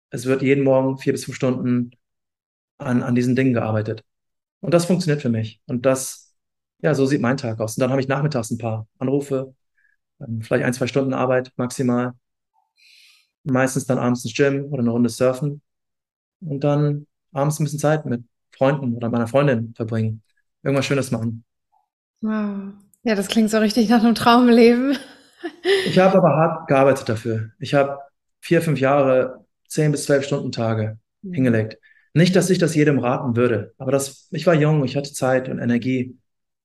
Es 0.10 0.26
wird 0.26 0.41
jeden 0.41 0.64
Morgen 0.64 0.98
vier 0.98 1.12
bis 1.12 1.26
fünf 1.26 1.36
Stunden 1.36 1.91
an, 2.78 3.04
an 3.04 3.14
diesen 3.14 3.36
Dingen 3.36 3.54
gearbeitet. 3.54 4.06
Und 4.62 4.74
das 4.74 4.86
funktioniert 4.86 5.22
für 5.22 5.30
mich. 5.30 5.62
Und 5.68 5.86
das, 5.86 6.34
ja, 6.80 6.95
so 6.95 7.06
sieht 7.06 7.22
mein 7.22 7.36
Tag 7.36 7.60
aus. 7.60 7.76
Und 7.76 7.82
dann 7.82 7.91
habe 7.91 8.00
ich 8.00 8.08
nachmittags 8.08 8.50
ein 8.50 8.58
paar 8.58 8.88
Anrufe, 9.00 9.54
ähm, 10.22 10.41
vielleicht 10.41 10.64
ein, 10.64 10.74
zwei 10.74 10.88
Stunden 10.88 11.14
Arbeit 11.14 11.52
maximal. 11.58 12.14
Meistens 13.43 13.86
dann 13.86 14.00
abends 14.00 14.24
ins 14.24 14.34
Gym 14.34 14.66
oder 14.72 14.82
eine 14.82 14.91
Runde 14.91 15.10
surfen. 15.10 15.62
Und 16.39 16.64
dann 16.64 17.06
abends 17.34 17.60
ein 17.60 17.66
bisschen 17.66 17.80
Zeit 17.80 18.06
mit 18.06 18.24
Freunden 18.52 18.95
oder 18.95 19.10
meiner 19.10 19.28
Freundin 19.28 19.74
verbringen. 19.76 20.24
Irgendwas 20.64 20.86
Schönes 20.86 21.12
machen. 21.12 21.43
Wow. 22.22 22.74
Ja, 23.04 23.16
das 23.16 23.28
klingt 23.28 23.50
so 23.50 23.58
richtig 23.58 23.89
nach 23.89 24.04
einem 24.04 24.16
Traumleben. 24.16 24.98
Ich 25.86 26.00
habe 26.00 26.18
aber 26.18 26.30
hart 26.30 26.68
gearbeitet 26.68 27.10
dafür. 27.10 27.52
Ich 27.60 27.74
habe 27.74 28.00
vier, 28.42 28.62
fünf 28.62 28.80
Jahre, 28.80 29.46
zehn 29.68 29.92
bis 29.92 30.06
zwölf 30.06 30.26
Stunden 30.26 30.52
Tage 30.52 30.98
mhm. 31.22 31.34
hingelegt. 31.34 31.78
Nicht, 32.14 32.36
dass 32.36 32.50
ich 32.50 32.58
das 32.58 32.74
jedem 32.74 33.00
raten 33.00 33.36
würde, 33.36 33.76
aber 33.78 33.92
das, 33.92 34.28
ich 34.32 34.48
war 34.48 34.56
jung, 34.56 34.84
ich 34.84 34.96
hatte 34.96 35.14
Zeit 35.14 35.50
und 35.50 35.60
Energie 35.60 36.18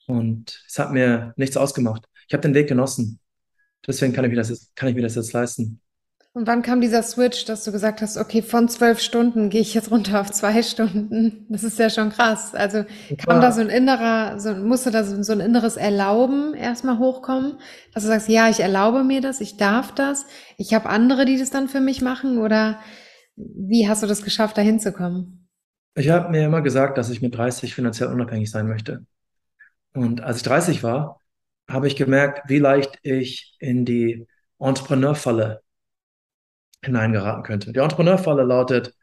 und 0.06 0.64
es 0.66 0.78
hat 0.78 0.92
mir 0.92 1.34
nichts 1.36 1.58
ausgemacht. 1.58 2.06
Ich 2.26 2.32
habe 2.32 2.40
den 2.40 2.54
Weg 2.54 2.68
genossen. 2.68 3.20
Deswegen 3.86 4.14
kann 4.14 4.24
ich, 4.24 4.30
mir 4.30 4.36
das 4.36 4.48
jetzt, 4.48 4.74
kann 4.76 4.88
ich 4.88 4.94
mir 4.94 5.02
das 5.02 5.16
jetzt 5.16 5.34
leisten. 5.34 5.81
Und 6.34 6.46
wann 6.46 6.62
kam 6.62 6.80
dieser 6.80 7.02
Switch, 7.02 7.44
dass 7.44 7.62
du 7.62 7.72
gesagt 7.72 8.00
hast, 8.00 8.16
okay, 8.16 8.40
von 8.40 8.66
zwölf 8.66 9.00
Stunden 9.00 9.50
gehe 9.50 9.60
ich 9.60 9.74
jetzt 9.74 9.90
runter 9.90 10.18
auf 10.18 10.30
zwei 10.30 10.62
Stunden? 10.62 11.44
Das 11.50 11.62
ist 11.62 11.78
ja 11.78 11.90
schon 11.90 12.08
krass. 12.08 12.54
Also 12.54 12.84
kam 13.18 13.42
da 13.42 13.52
so 13.52 13.60
ein 13.60 13.68
innerer, 13.68 14.40
so, 14.40 14.54
musste 14.54 14.90
da 14.90 15.04
so, 15.04 15.22
so 15.22 15.32
ein 15.32 15.40
inneres 15.40 15.76
Erlauben 15.76 16.54
erstmal 16.54 16.98
hochkommen, 16.98 17.58
dass 17.92 18.04
du 18.04 18.08
sagst, 18.08 18.30
ja, 18.30 18.48
ich 18.48 18.60
erlaube 18.60 19.04
mir 19.04 19.20
das, 19.20 19.42
ich 19.42 19.58
darf 19.58 19.94
das, 19.94 20.24
ich 20.56 20.72
habe 20.72 20.88
andere, 20.88 21.26
die 21.26 21.38
das 21.38 21.50
dann 21.50 21.68
für 21.68 21.80
mich 21.80 22.00
machen? 22.00 22.38
Oder 22.38 22.80
wie 23.36 23.86
hast 23.86 24.02
du 24.02 24.06
das 24.06 24.22
geschafft, 24.22 24.56
da 24.56 24.62
hinzukommen? 24.62 25.48
Ich 25.94 26.08
habe 26.08 26.30
mir 26.30 26.46
immer 26.46 26.62
gesagt, 26.62 26.96
dass 26.96 27.10
ich 27.10 27.20
mit 27.20 27.36
30 27.36 27.74
finanziell 27.74 28.08
unabhängig 28.08 28.50
sein 28.50 28.66
möchte. 28.66 29.04
Und 29.92 30.22
als 30.22 30.38
ich 30.38 30.42
30 30.44 30.82
war, 30.82 31.20
habe 31.68 31.88
ich 31.88 31.96
gemerkt, 31.96 32.48
wie 32.48 32.58
leicht 32.58 32.98
ich 33.02 33.54
in 33.58 33.84
die 33.84 34.26
Entrepreneur-Falle 34.58 35.60
hineingeraten 36.84 37.42
könnte. 37.42 37.72
Die 37.72 37.78
Entrepreneurfalle 37.78 38.42
lautet, 38.42 38.94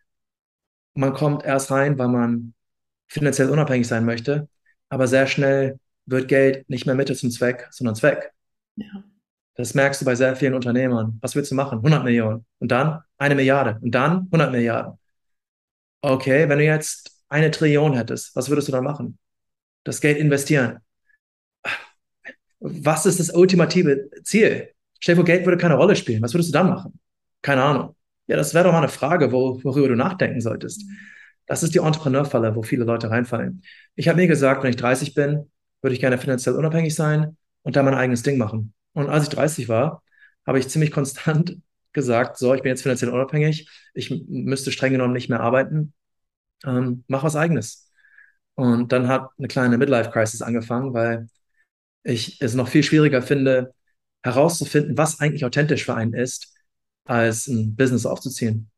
man 0.94 1.14
kommt 1.14 1.44
erst 1.46 1.72
rein, 1.72 1.98
weil 1.98 2.10
man 2.10 2.54
finanziell 3.08 3.50
unabhängig 3.50 3.88
sein 3.88 4.06
möchte, 4.06 4.50
aber 4.90 5.08
sehr 5.08 5.28
schnell 5.28 5.80
wird 6.06 6.28
Geld 6.28 6.70
nicht 6.70 6.86
mehr 6.86 6.96
Mittel 6.96 7.16
zum 7.16 7.32
Zweck, 7.32 7.68
sondern 7.72 7.96
Zweck. 7.96 8.32
Ja. 8.76 9.04
Das 9.56 9.74
merkst 9.74 10.02
du 10.02 10.06
bei 10.06 10.16
sehr 10.16 10.36
vielen 10.36 10.54
Unternehmern. 10.54 11.18
Was 11.22 11.36
willst 11.36 11.52
du 11.52 11.56
machen? 11.56 11.80
100 11.80 12.04
Millionen. 12.04 12.46
Und 12.60 12.72
dann 12.72 13.02
eine 13.18 13.36
Milliarde. 13.36 13.78
Und 13.82 13.92
dann 13.92 14.28
100 14.32 14.52
Milliarden. 14.52 14.98
Okay, 16.02 16.48
wenn 16.48 16.60
du 16.60 16.66
jetzt 16.66 17.12
eine 17.28 17.52
Trillion 17.52 17.94
hättest, 17.94 18.36
was 18.36 18.50
würdest 18.50 18.70
du 18.70 18.72
dann 18.72 18.86
machen? 18.86 19.18
Das 19.84 20.00
Geld 20.00 20.18
investieren. 20.18 20.80
Was 22.60 23.06
ist 23.06 23.20
das 23.20 23.32
ultimative 23.32 24.10
Ziel? 24.24 24.70
Stell 25.00 25.16
dir 25.16 25.18
vor, 25.18 25.26
Geld 25.26 25.46
würde 25.46 25.58
keine 25.58 25.76
Rolle 25.76 25.96
spielen. 25.96 26.22
Was 26.22 26.34
würdest 26.34 26.50
du 26.50 26.54
dann 26.54 26.70
machen? 26.70 27.00
Keine 27.42 27.64
Ahnung. 27.64 27.96
Ja, 28.28 28.36
das 28.38 28.54
wäre 28.54 28.66
doch 28.66 28.72
mal 28.72 28.80
eine 28.80 28.90
Frage, 28.90 29.32
wo, 29.32 29.64
worüber 29.64 29.90
du 29.90 29.96
nachdenken 29.96 30.42
solltest. 30.42 30.84
Das 31.48 31.64
ist 31.64 31.74
die 31.74 31.80
Entrepreneurfalle, 31.80 32.56
wo 32.56 32.62
viele 32.62 32.84
Leute 32.84 33.10
reinfallen. 33.10 33.64
Ich 33.96 34.08
habe 34.08 34.20
mir 34.22 34.28
gesagt, 34.28 34.64
wenn 34.64 34.70
ich 34.70 34.76
30 34.76 35.16
bin, 35.16 35.50
würde 35.82 35.94
ich 35.96 36.00
gerne 36.00 36.18
finanziell 36.18 36.56
unabhängig 36.56 36.94
sein 36.94 37.38
und 37.64 37.76
da 37.76 37.84
mein 37.84 37.96
eigenes 37.96 38.22
Ding 38.22 38.38
machen. 38.38 38.74
Und 38.94 39.10
als 39.10 39.24
ich 39.24 39.30
30 39.30 39.68
war, 39.68 40.04
habe 40.46 40.60
ich 40.60 40.68
ziemlich 40.68 40.92
konstant 40.92 41.58
gesagt, 41.94 42.38
so, 42.38 42.54
ich 42.54 42.62
bin 42.62 42.70
jetzt 42.70 42.84
finanziell 42.84 43.12
unabhängig, 43.12 43.68
ich 43.96 44.12
müsste 44.28 44.72
streng 44.72 44.92
genommen 44.92 45.14
nicht 45.14 45.30
mehr 45.30 45.40
arbeiten, 45.40 45.94
ähm, 46.66 47.04
mach 47.08 47.24
was 47.24 47.36
eigenes. 47.36 47.92
Und 48.56 48.92
dann 48.92 49.08
hat 49.08 49.30
eine 49.38 49.48
kleine 49.48 49.78
Midlife-Crisis 49.78 50.42
angefangen, 50.42 50.94
weil 50.94 51.28
ich 52.04 52.42
es 52.42 52.54
noch 52.56 52.68
viel 52.68 52.84
schwieriger 52.84 53.22
finde, 53.22 53.74
herauszufinden, 54.24 54.98
was 54.98 55.20
eigentlich 55.20 55.46
authentisch 55.46 55.86
für 55.86 55.96
einen 55.96 56.14
ist, 56.14 56.49
als 57.10 57.48
ein 57.48 57.76
Business 57.76 58.06
aufzuziehen. 58.06 58.70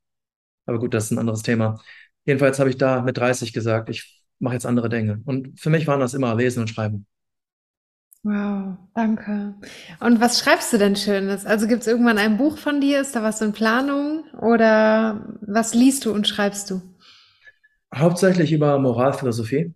Aber 0.66 0.80
gut, 0.80 0.94
das 0.94 1.06
ist 1.06 1.12
ein 1.12 1.20
anderes 1.20 1.44
Thema. 1.44 1.82
Jedenfalls 2.26 2.60
habe 2.60 2.70
ich 2.70 2.78
da 2.78 3.02
mit 3.02 3.18
30 3.18 3.54
gesagt, 3.54 3.90
ich 3.90 4.24
mache 4.40 4.54
jetzt 4.56 4.66
andere 4.66 4.90
Dinge. 4.90 5.22
Und 5.26 5.60
für 5.60 5.70
mich 5.70 5.88
waren 5.88 6.00
das 6.00 6.14
immer 6.14 6.36
Lesen 6.36 6.62
und 6.62 6.70
Schreiben. 6.70 7.06
Wow, 8.24 8.78
danke. 8.94 9.56
Und 10.00 10.22
was 10.22 10.40
schreibst 10.40 10.72
du 10.74 10.78
denn 10.78 10.96
Schönes? 10.96 11.46
Also 11.46 11.68
gibt 11.68 11.82
es 11.82 11.88
irgendwann 11.88 12.20
ein 12.20 12.38
Buch 12.38 12.58
von 12.58 12.80
dir? 12.80 13.02
Ist 13.02 13.16
da 13.16 13.24
was 13.24 13.42
in 13.42 13.52
Planung? 13.52 14.26
Oder 14.40 15.26
was 15.42 15.74
liest 15.74 16.06
du 16.06 16.14
und 16.14 16.28
schreibst 16.28 16.70
du? 16.70 16.82
Hauptsächlich 17.94 18.52
über 18.52 18.78
Moralphilosophie, 18.80 19.74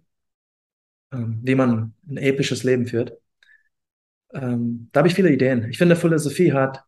ähm, 1.12 1.40
wie 1.44 1.56
man 1.56 1.94
ein 2.08 2.18
episches 2.18 2.64
Leben 2.64 2.86
führt. 2.88 3.14
Ähm, 4.34 4.90
da 4.92 5.00
habe 5.00 5.08
ich 5.08 5.16
viele 5.16 5.32
Ideen. 5.32 5.70
Ich 5.70 5.78
finde, 5.78 5.96
Philosophie 5.96 6.54
hat 6.54 6.84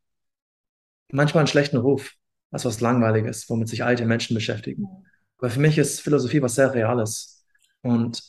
manchmal 1.11 1.41
einen 1.41 1.47
schlechten 1.47 1.77
Ruf, 1.77 2.13
als 2.51 2.65
was 2.65 2.81
Langweiliges, 2.81 3.49
womit 3.49 3.69
sich 3.69 3.83
alte 3.83 4.05
Menschen 4.05 4.33
beschäftigen. 4.35 4.87
Aber 5.37 5.49
für 5.49 5.59
mich 5.59 5.77
ist 5.77 6.01
Philosophie 6.01 6.41
was 6.41 6.55
sehr 6.55 6.73
Reales. 6.73 7.45
Und 7.81 8.21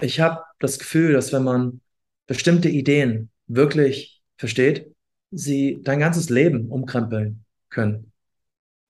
ich 0.00 0.20
habe 0.20 0.42
das 0.58 0.78
Gefühl, 0.78 1.12
dass 1.12 1.32
wenn 1.32 1.44
man 1.44 1.80
bestimmte 2.26 2.68
Ideen 2.68 3.30
wirklich 3.46 4.22
versteht, 4.36 4.94
sie 5.30 5.80
dein 5.82 5.98
ganzes 5.98 6.30
Leben 6.30 6.70
umkrempeln 6.70 7.44
können. 7.68 8.12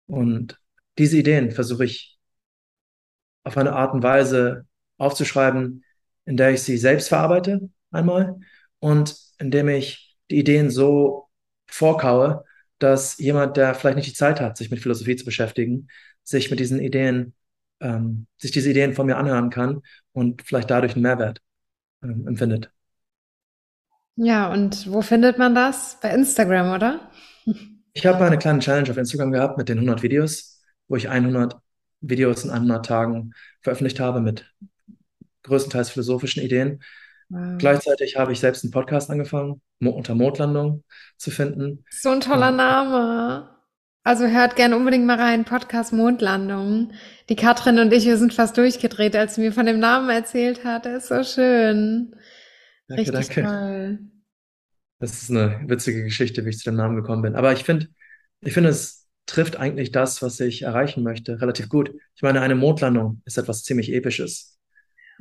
Und 0.07 0.61
diese 0.99 1.19
Ideen 1.19 1.51
versuche 1.51 1.85
ich 1.85 2.19
auf 3.45 3.57
eine 3.57 3.73
Art 3.73 3.95
und 3.95 4.03
Weise 4.03 4.67
aufzuschreiben, 4.99 5.85
in 6.25 6.37
der 6.37 6.53
ich 6.53 6.63
sie 6.63 6.77
selbst 6.77 7.09
verarbeite, 7.09 7.71
einmal, 7.91 8.39
und 8.81 9.17
indem 9.39 9.69
ich 9.69 10.17
die 10.31 10.39
Ideen 10.39 10.71
so 10.71 11.29
vorkaue, 11.67 12.45
dass 12.79 13.19
jemand, 13.19 13.57
der 13.57 13.75
vielleicht 13.75 13.97
nicht 13.97 14.09
die 14.09 14.15
Zeit 14.15 14.41
hat, 14.41 14.57
sich 14.57 14.71
mit 14.71 14.81
Philosophie 14.81 15.17
zu 15.17 15.25
beschäftigen, 15.25 15.89
sich 16.23 16.51
mit 16.51 16.61
diesen 16.61 16.81
Ideen, 16.81 17.35
ähm, 17.81 18.27
sich 18.39 18.51
diese 18.51 18.71
Ideen 18.71 18.95
von 18.95 19.07
mir 19.07 19.17
anhören 19.17 19.51
kann 19.51 19.83
und 20.13 20.43
vielleicht 20.43 20.71
dadurch 20.71 20.95
einen 20.95 21.03
Mehrwert 21.03 21.41
ähm, 22.03 22.27
empfindet. 22.27 22.71
Ja, 24.17 24.53
und 24.53 24.91
wo 24.91 25.01
findet 25.01 25.39
man 25.39 25.55
das? 25.55 25.99
Bei 26.03 26.11
Instagram, 26.11 26.75
oder? 26.75 27.11
Ich 27.93 28.05
habe 28.05 28.25
eine 28.25 28.39
kleine 28.39 28.59
Challenge 28.59 28.91
auf 28.91 28.97
Instagram 28.97 29.33
gehabt 29.33 29.59
mit 29.59 29.69
den 29.69 29.79
100 29.79 30.03
Videos, 30.03 30.61
wo 30.89 30.97
ich 30.97 31.09
100 31.09 31.57
Videos 32.01 32.45
in 32.45 32.51
100 32.51 32.85
Tagen 32.85 33.33
veröffentlicht 33.61 34.01
habe 34.01 34.21
mit 34.21 34.53
größtenteils 35.45 35.91
philosophischen 35.91 36.43
Ideen. 36.43 36.83
Wow. 37.31 37.59
Gleichzeitig 37.59 38.17
habe 38.17 38.33
ich 38.33 38.41
selbst 38.41 38.65
einen 38.65 38.71
Podcast 38.71 39.11
angefangen, 39.11 39.61
unter 39.81 40.15
Mondlandung 40.15 40.85
zu 41.17 41.31
finden. 41.31 41.85
So 41.91 42.11
ein 42.11 42.21
toller 42.21 42.51
Name. 42.51 43.51
Also 44.03 44.27
hört 44.27 44.57
gerne 44.57 44.77
unbedingt 44.77 45.05
mal 45.05 45.21
rein, 45.21 45.45
Podcast 45.45 45.93
Mondlandung. 45.93 46.93
Die 47.29 47.37
Katrin 47.37 47.79
und 47.79 47.93
ich, 47.93 48.07
wir 48.07 48.17
sind 48.17 48.33
fast 48.33 48.57
durchgedreht, 48.57 49.15
als 49.15 49.35
sie 49.35 49.43
mir 49.43 49.53
von 49.53 49.67
dem 49.67 49.79
Namen 49.79 50.09
erzählt 50.09 50.65
hat. 50.65 50.87
Der 50.87 50.97
ist 50.97 51.09
so 51.09 51.23
schön. 51.23 52.15
Danke, 52.89 53.13
Richtig 53.13 53.35
danke. 53.35 53.43
Toll. 53.43 53.99
Das 55.01 55.23
ist 55.23 55.31
eine 55.31 55.61
witzige 55.67 56.05
Geschichte, 56.05 56.45
wie 56.45 56.49
ich 56.49 56.59
zu 56.59 56.65
dem 56.65 56.77
Namen 56.77 56.97
gekommen 56.97 57.23
bin. 57.23 57.37
Aber 57.37 57.53
ich 57.53 57.65
finde, 57.65 57.89
ich 58.41 58.55
finde, 58.55 58.71
es 58.71 59.07
trifft 59.27 59.57
eigentlich 59.57 59.93
das, 59.93 60.23
was 60.23 60.41
ich 60.41 60.63
erreichen 60.63 61.03
möchte, 61.03 61.41
relativ 61.41 61.69
gut. 61.69 61.93
Ich 62.17 62.23
meine, 62.23 62.41
eine 62.41 62.55
Mondlandung 62.55 63.21
ist 63.27 63.37
etwas 63.37 63.63
ziemlich 63.63 63.93
Episches. 63.93 64.58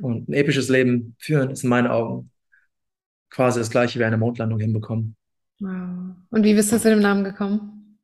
Und 0.00 0.28
ein 0.28 0.32
episches 0.32 0.68
Leben 0.68 1.16
führen 1.18 1.50
ist 1.50 1.64
in 1.64 1.70
meinen 1.70 1.88
Augen 1.88 2.30
quasi 3.30 3.58
das 3.58 3.70
gleiche 3.70 3.98
wie 3.98 4.04
eine 4.04 4.16
Mondlandung 4.16 4.58
hinbekommen. 4.58 5.16
Wow. 5.60 6.16
Und 6.30 6.44
wie 6.44 6.54
bist 6.54 6.72
du 6.72 6.78
zu 6.78 6.88
dem 6.88 7.00
Namen 7.00 7.24
gekommen? 7.24 7.98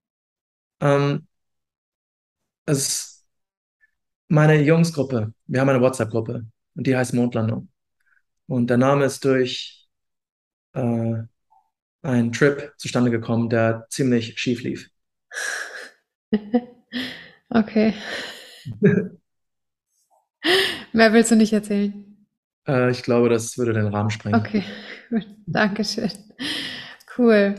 Ähm, 0.81 1.27
es 2.67 3.25
meine 4.29 4.61
Jungsgruppe, 4.63 5.33
wir 5.47 5.61
haben 5.61 5.69
eine 5.69 5.81
WhatsApp-Gruppe 5.81 6.47
und 6.75 6.87
die 6.87 6.97
heißt 6.97 7.15
Mondlandung. 7.15 7.69
Und 8.47 8.69
der 8.69 8.79
Name 8.79 9.05
ist 9.05 9.25
durch 9.25 9.89
äh, 10.73 11.15
einen 12.03 12.33
Trip 12.33 12.73
zustande 12.77 13.11
gekommen, 13.11 13.49
der 13.49 13.87
ziemlich 13.91 14.39
schief 14.39 14.63
lief. 14.63 14.91
okay. 17.51 17.95
Mehr 20.93 21.13
willst 21.13 21.31
du 21.31 21.37
nicht 21.37 21.53
erzählen? 21.53 22.27
Äh, 22.67 22.91
ich 22.91 23.03
glaube, 23.03 23.29
das 23.29 23.59
würde 23.59 23.73
den 23.73 23.87
Rahmen 23.89 24.11
sprengen. 24.11 24.41
Okay, 24.41 24.65
Dankeschön. 25.47 26.11
Cool. 27.17 27.55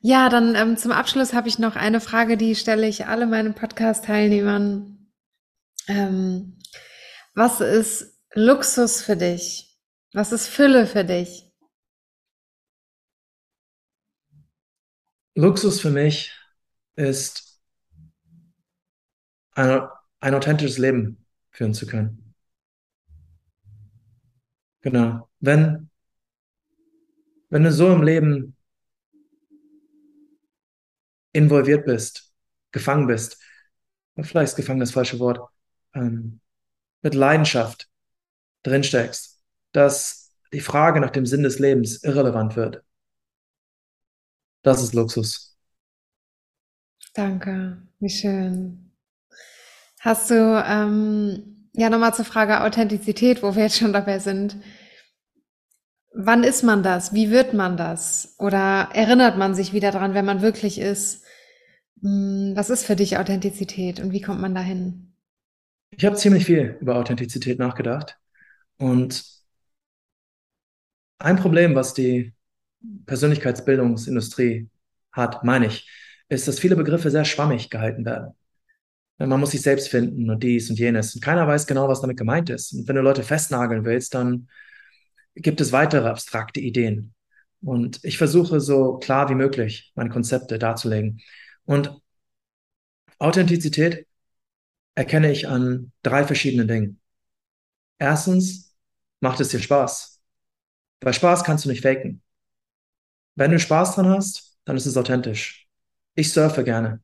Ja, 0.00 0.28
dann 0.28 0.54
ähm, 0.54 0.76
zum 0.76 0.92
Abschluss 0.92 1.34
habe 1.34 1.48
ich 1.48 1.58
noch 1.58 1.76
eine 1.76 2.00
Frage, 2.00 2.36
die 2.36 2.54
stelle 2.54 2.88
ich 2.88 3.06
alle 3.06 3.26
meinen 3.26 3.54
Podcast-Teilnehmern. 3.54 5.10
Ähm, 5.88 6.58
was 7.34 7.60
ist 7.60 8.18
Luxus 8.34 9.02
für 9.02 9.16
dich? 9.16 9.78
Was 10.12 10.32
ist 10.32 10.46
Fülle 10.46 10.86
für 10.86 11.04
dich? 11.04 11.50
Luxus 15.34 15.80
für 15.80 15.90
mich 15.90 16.32
ist 16.96 17.60
ein, 19.54 19.82
ein 20.20 20.34
authentisches 20.34 20.78
Leben 20.78 21.19
führen 21.60 21.74
zu 21.74 21.86
können. 21.86 22.34
Genau. 24.80 25.28
Wenn, 25.40 25.90
wenn 27.50 27.64
du 27.64 27.70
so 27.70 27.92
im 27.92 28.02
Leben 28.02 28.56
involviert 31.34 31.84
bist, 31.84 32.32
gefangen 32.72 33.06
bist, 33.06 33.38
vielleicht 34.22 34.52
ist 34.52 34.56
gefangen 34.56 34.80
das 34.80 34.92
falsche 34.92 35.18
Wort, 35.18 35.50
ähm, 35.92 36.40
mit 37.02 37.14
Leidenschaft 37.14 37.90
drinsteckst, 38.62 39.42
dass 39.72 40.32
die 40.54 40.60
Frage 40.60 40.98
nach 40.98 41.10
dem 41.10 41.26
Sinn 41.26 41.42
des 41.42 41.58
Lebens 41.58 42.02
irrelevant 42.02 42.56
wird. 42.56 42.82
Das 44.62 44.82
ist 44.82 44.94
Luxus. 44.94 45.58
Danke, 47.12 47.82
wie 47.98 48.08
schön. 48.08 48.89
Hast 50.00 50.30
du, 50.30 50.34
ähm, 50.66 51.68
ja, 51.74 51.90
nochmal 51.90 52.14
zur 52.14 52.24
Frage 52.24 52.62
Authentizität, 52.62 53.42
wo 53.42 53.54
wir 53.54 53.64
jetzt 53.64 53.78
schon 53.78 53.92
dabei 53.92 54.18
sind. 54.18 54.56
Wann 56.14 56.42
ist 56.42 56.62
man 56.62 56.82
das? 56.82 57.12
Wie 57.12 57.30
wird 57.30 57.52
man 57.52 57.76
das? 57.76 58.34
Oder 58.38 58.88
erinnert 58.94 59.36
man 59.36 59.54
sich 59.54 59.74
wieder 59.74 59.90
dran, 59.90 60.14
wenn 60.14 60.24
man 60.24 60.40
wirklich 60.40 60.80
ist? 60.80 61.22
Hm, 62.00 62.52
was 62.56 62.70
ist 62.70 62.86
für 62.86 62.96
dich 62.96 63.18
Authentizität 63.18 64.00
und 64.00 64.12
wie 64.12 64.22
kommt 64.22 64.40
man 64.40 64.54
dahin? 64.54 65.12
Ich 65.90 66.06
habe 66.06 66.16
ziemlich 66.16 66.46
viel 66.46 66.78
über 66.80 66.96
Authentizität 66.96 67.58
nachgedacht. 67.58 68.18
Und 68.78 69.22
ein 71.18 71.36
Problem, 71.36 71.74
was 71.74 71.92
die 71.92 72.32
Persönlichkeitsbildungsindustrie 73.04 74.70
hat, 75.12 75.44
meine 75.44 75.66
ich, 75.66 75.90
ist, 76.30 76.48
dass 76.48 76.58
viele 76.58 76.76
Begriffe 76.76 77.10
sehr 77.10 77.26
schwammig 77.26 77.68
gehalten 77.68 78.06
werden. 78.06 78.34
Man 79.28 79.38
muss 79.40 79.50
sich 79.50 79.62
selbst 79.62 79.88
finden 79.88 80.30
und 80.30 80.42
dies 80.42 80.70
und 80.70 80.78
jenes. 80.78 81.14
Und 81.14 81.20
keiner 81.22 81.46
weiß 81.46 81.66
genau, 81.66 81.88
was 81.88 82.00
damit 82.00 82.16
gemeint 82.16 82.48
ist. 82.48 82.72
Und 82.72 82.88
wenn 82.88 82.96
du 82.96 83.02
Leute 83.02 83.22
festnageln 83.22 83.84
willst, 83.84 84.14
dann 84.14 84.48
gibt 85.34 85.60
es 85.60 85.72
weitere 85.72 86.08
abstrakte 86.08 86.60
Ideen. 86.60 87.14
Und 87.60 88.02
ich 88.02 88.16
versuche 88.16 88.60
so 88.60 88.96
klar 88.98 89.28
wie 89.28 89.34
möglich 89.34 89.92
meine 89.94 90.08
Konzepte 90.10 90.58
darzulegen. 90.58 91.20
Und 91.66 92.00
Authentizität 93.18 94.06
erkenne 94.94 95.30
ich 95.30 95.46
an 95.48 95.92
drei 96.02 96.24
verschiedenen 96.24 96.68
Dingen. 96.68 97.00
Erstens, 97.98 98.74
macht 99.20 99.40
es 99.40 99.50
dir 99.50 99.60
Spaß. 99.60 100.20
Bei 101.00 101.12
Spaß 101.12 101.44
kannst 101.44 101.64
du 101.64 101.68
nicht 101.68 101.82
faken. 101.82 102.22
Wenn 103.34 103.50
du 103.50 103.58
Spaß 103.58 103.94
dran 103.94 104.08
hast, 104.08 104.58
dann 104.64 104.76
ist 104.76 104.86
es 104.86 104.96
authentisch. 104.96 105.68
Ich 106.14 106.32
surfe 106.32 106.64
gerne. 106.64 107.02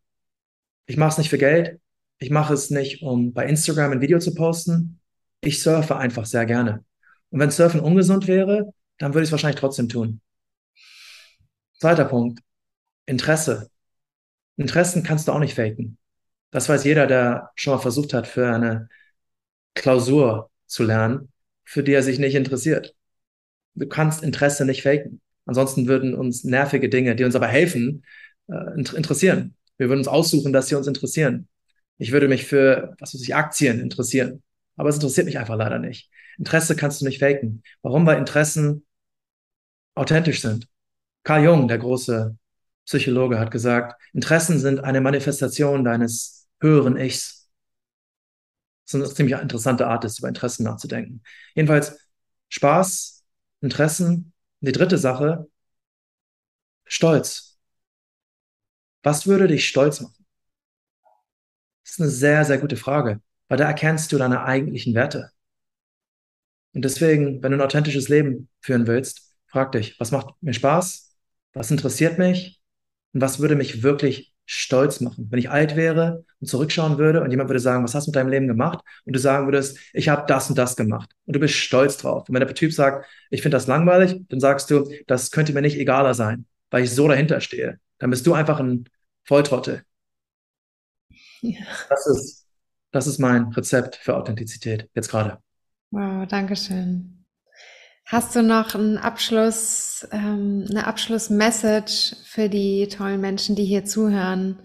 Ich 0.87 0.97
mache 0.97 1.11
es 1.11 1.19
nicht 1.19 1.31
für 1.31 1.39
Geld. 1.39 1.81
Ich 2.19 2.31
mache 2.31 2.55
es 2.55 2.71
nicht, 2.71 3.03
um 3.03 3.33
bei 3.33 3.47
Instagram 3.47 3.93
ein 3.93 4.01
Video 4.01 4.19
zu 4.19 4.35
posten. 4.35 5.01
Ich 5.43 5.63
surfe 5.63 5.97
einfach 5.97 6.25
sehr 6.25 6.47
gerne. 6.47 6.85
Und 7.31 7.41
wenn 7.41 7.51
Surfen 7.51 7.81
ungesund 7.81 8.27
wäre, 8.27 8.73
dann 8.99 9.13
würde 9.13 9.25
ich 9.25 9.29
es 9.29 9.33
wahrscheinlich 9.33 9.61
trotzdem 9.61 9.89
tun. 9.89 10.21
Zweiter 11.79 12.07
Punkt. 12.07 12.41
Interesse. 13.05 13.71
Interessen 14.57 15.03
kannst 15.03 15.29
du 15.29 15.33
auch 15.33 15.39
nicht 15.39 15.55
faken. 15.55 15.99
Das 16.51 16.69
weiß 16.69 16.85
jeder, 16.85 17.07
der 17.07 17.51
schon 17.55 17.75
mal 17.75 17.81
versucht 17.81 18.15
hat, 18.15 18.27
für 18.27 18.49
eine 18.49 18.89
Klausur 19.75 20.51
zu 20.67 20.85
lernen, 20.85 21.33
für 21.65 21.83
die 21.83 21.93
er 21.93 22.03
sich 22.03 22.19
nicht 22.19 22.35
interessiert. 22.35 22.95
Du 23.75 23.87
kannst 23.87 24.23
Interesse 24.23 24.65
nicht 24.65 24.83
faken. 24.83 25.21
Ansonsten 25.45 25.87
würden 25.87 26.15
uns 26.15 26.45
nervige 26.45 26.89
Dinge, 26.89 27.15
die 27.15 27.25
uns 27.25 27.37
aber 27.37 27.47
helfen, 27.47 28.05
äh, 28.49 28.75
interessieren. 28.75 29.55
Wir 29.77 29.89
würden 29.89 30.01
uns 30.01 30.09
aussuchen, 30.09 30.53
dass 30.53 30.69
sie 30.69 30.75
uns 30.75 30.87
interessieren. 30.87 31.49
Ich 31.99 32.13
würde 32.13 32.29
mich 32.29 32.47
für, 32.47 32.95
was 32.99 33.15
weiß 33.15 33.23
ich, 33.23 33.35
Aktien 33.35 33.81
interessieren. 33.81 34.43
Aber 34.77 34.89
es 34.89 34.97
interessiert 34.97 35.27
mich 35.27 35.39
einfach 35.39 35.57
leider 35.57 35.79
nicht. 35.79 36.11
Interesse 36.39 36.77
kannst 36.77 37.01
du 37.01 37.07
nicht 37.07 37.21
faken. 37.21 37.63
Warum? 37.83 38.05
Weil 38.07 38.19
Interessen 38.19 38.85
authentisch 39.95 40.43
sind. 40.43 40.69
Carl 41.25 41.45
Jung, 41.45 41.69
der 41.69 41.79
große 41.79 42.37
Psychologe, 42.85 43.39
hat 43.39 43.51
gesagt, 43.51 44.01
Interessen 44.13 44.59
sind 44.59 44.81
eine 44.81 45.01
Manifestation 45.01 45.85
deines 45.85 46.47
höheren 46.61 46.97
Ichs. 46.97 47.49
Das 48.85 48.95
ist 48.95 49.01
eine 49.07 49.15
ziemlich 49.15 49.41
interessante 49.41 49.87
Art, 49.87 50.05
ist, 50.05 50.19
über 50.19 50.29
Interessen 50.29 50.65
nachzudenken. 50.65 51.23
Jedenfalls 51.55 51.99
Spaß, 52.51 53.25
Interessen 53.61 54.33
die 54.61 54.73
dritte 54.73 54.99
Sache, 54.99 55.47
Stolz. 56.87 57.59
Was 59.03 59.27
würde 59.27 59.49
dich 59.49 59.69
stolz 59.69 60.01
machen? 60.01 60.16
Das 61.87 61.93
ist 61.93 62.01
eine 62.01 62.11
sehr, 62.11 62.45
sehr 62.45 62.59
gute 62.59 62.77
Frage, 62.77 63.21
weil 63.49 63.59
da 63.59 63.65
erkennst 63.65 64.11
du 64.11 64.19
deine 64.19 64.43
eigentlichen 64.43 64.93
Werte. 64.95 65.31
Und 66.75 66.85
deswegen, 66.85 67.43
wenn 67.43 67.53
du 67.53 67.59
ein 67.59 67.65
authentisches 67.65 68.09
Leben 68.09 68.49
führen 68.61 68.89
willst, 68.89 69.33
frag 69.47 69.71
dich, 69.71 69.99
was 70.01 70.11
macht 70.11 70.35
mir 70.41 70.53
Spaß? 70.53 71.17
Was 71.53 71.71
interessiert 71.71 72.19
mich? 72.19 72.61
Und 73.13 73.21
was 73.21 73.39
würde 73.39 73.55
mich 73.55 73.85
wirklich 73.85 74.35
stolz 74.47 75.01
machen. 75.01 75.29
Wenn 75.31 75.39
ich 75.39 75.49
alt 75.51 75.77
wäre 75.77 76.25
und 76.41 76.49
zurückschauen 76.49 76.99
würde 76.99 77.23
und 77.23 77.31
jemand 77.31 77.49
würde 77.49 77.61
sagen, 77.61 77.85
was 77.85 77.95
hast 77.95 78.07
du 78.07 78.11
mit 78.11 78.17
deinem 78.17 78.31
Leben 78.31 78.49
gemacht? 78.49 78.81
Und 79.05 79.15
du 79.15 79.21
sagen 79.21 79.47
würdest, 79.47 79.79
ich 79.93 80.09
habe 80.09 80.25
das 80.27 80.49
und 80.49 80.59
das 80.59 80.77
gemacht. 80.77 81.11
Und 81.25 81.37
du 81.37 81.41
bist 81.41 81.55
stolz 81.55 81.99
drauf. 81.99 82.29
Und 82.29 82.35
wenn 82.35 82.45
der 82.45 82.55
Typ 82.55 82.73
sagt, 82.73 83.07
ich 83.31 83.43
finde 83.43 83.57
das 83.57 83.69
langweilig, 83.69 84.21
dann 84.29 84.41
sagst 84.41 84.71
du, 84.71 84.93
das 85.07 85.31
könnte 85.31 85.53
mir 85.53 85.63
nicht 85.63 85.79
egaler 85.79 86.15
sein, 86.15 86.47
weil 86.71 86.85
ich 86.85 86.93
so 86.93 87.09
dahinter 87.09 87.41
stehe. 87.41 87.81
Dann 87.99 88.11
bist 88.11 88.27
du 88.27 88.35
einfach 88.35 88.61
ein 88.61 88.89
Volltrottel. 89.25 89.86
Ja. 91.41 91.61
Das 91.89 92.07
ist, 92.07 92.47
das 92.93 93.07
ist 93.07 93.19
mein 93.19 93.49
Rezept 93.53 93.97
für 93.97 94.17
Authentizität 94.17 94.89
jetzt 94.95 95.09
gerade. 95.11 95.39
Wow, 95.91 96.27
danke 96.27 96.57
schön. 96.57 97.25
Hast 98.07 98.37
du 98.37 98.43
noch 98.43 98.75
einen 98.77 98.99
Abschluss, 98.99 100.07
ähm, 100.13 100.65
eine 100.71 100.87
Abschlussmessage 100.87 102.15
für 102.25 102.49
die 102.49 102.87
tollen 102.87 103.21
Menschen, 103.21 103.57
die 103.57 103.65
hier 103.65 103.85
zuhören? 103.85 104.61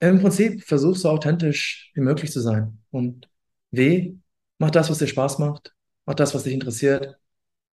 Im 0.00 0.20
Prinzip 0.20 0.64
versuch 0.64 0.96
so 0.96 1.10
authentisch 1.10 1.90
wie 1.94 2.00
möglich 2.00 2.32
zu 2.32 2.40
sein. 2.40 2.78
Und 2.90 3.28
W, 3.72 4.14
mach 4.58 4.70
das, 4.70 4.88
was 4.88 4.98
dir 4.98 5.06
Spaß 5.06 5.38
macht, 5.38 5.74
mach 6.06 6.14
das, 6.14 6.34
was 6.34 6.44
dich 6.44 6.54
interessiert. 6.54 7.18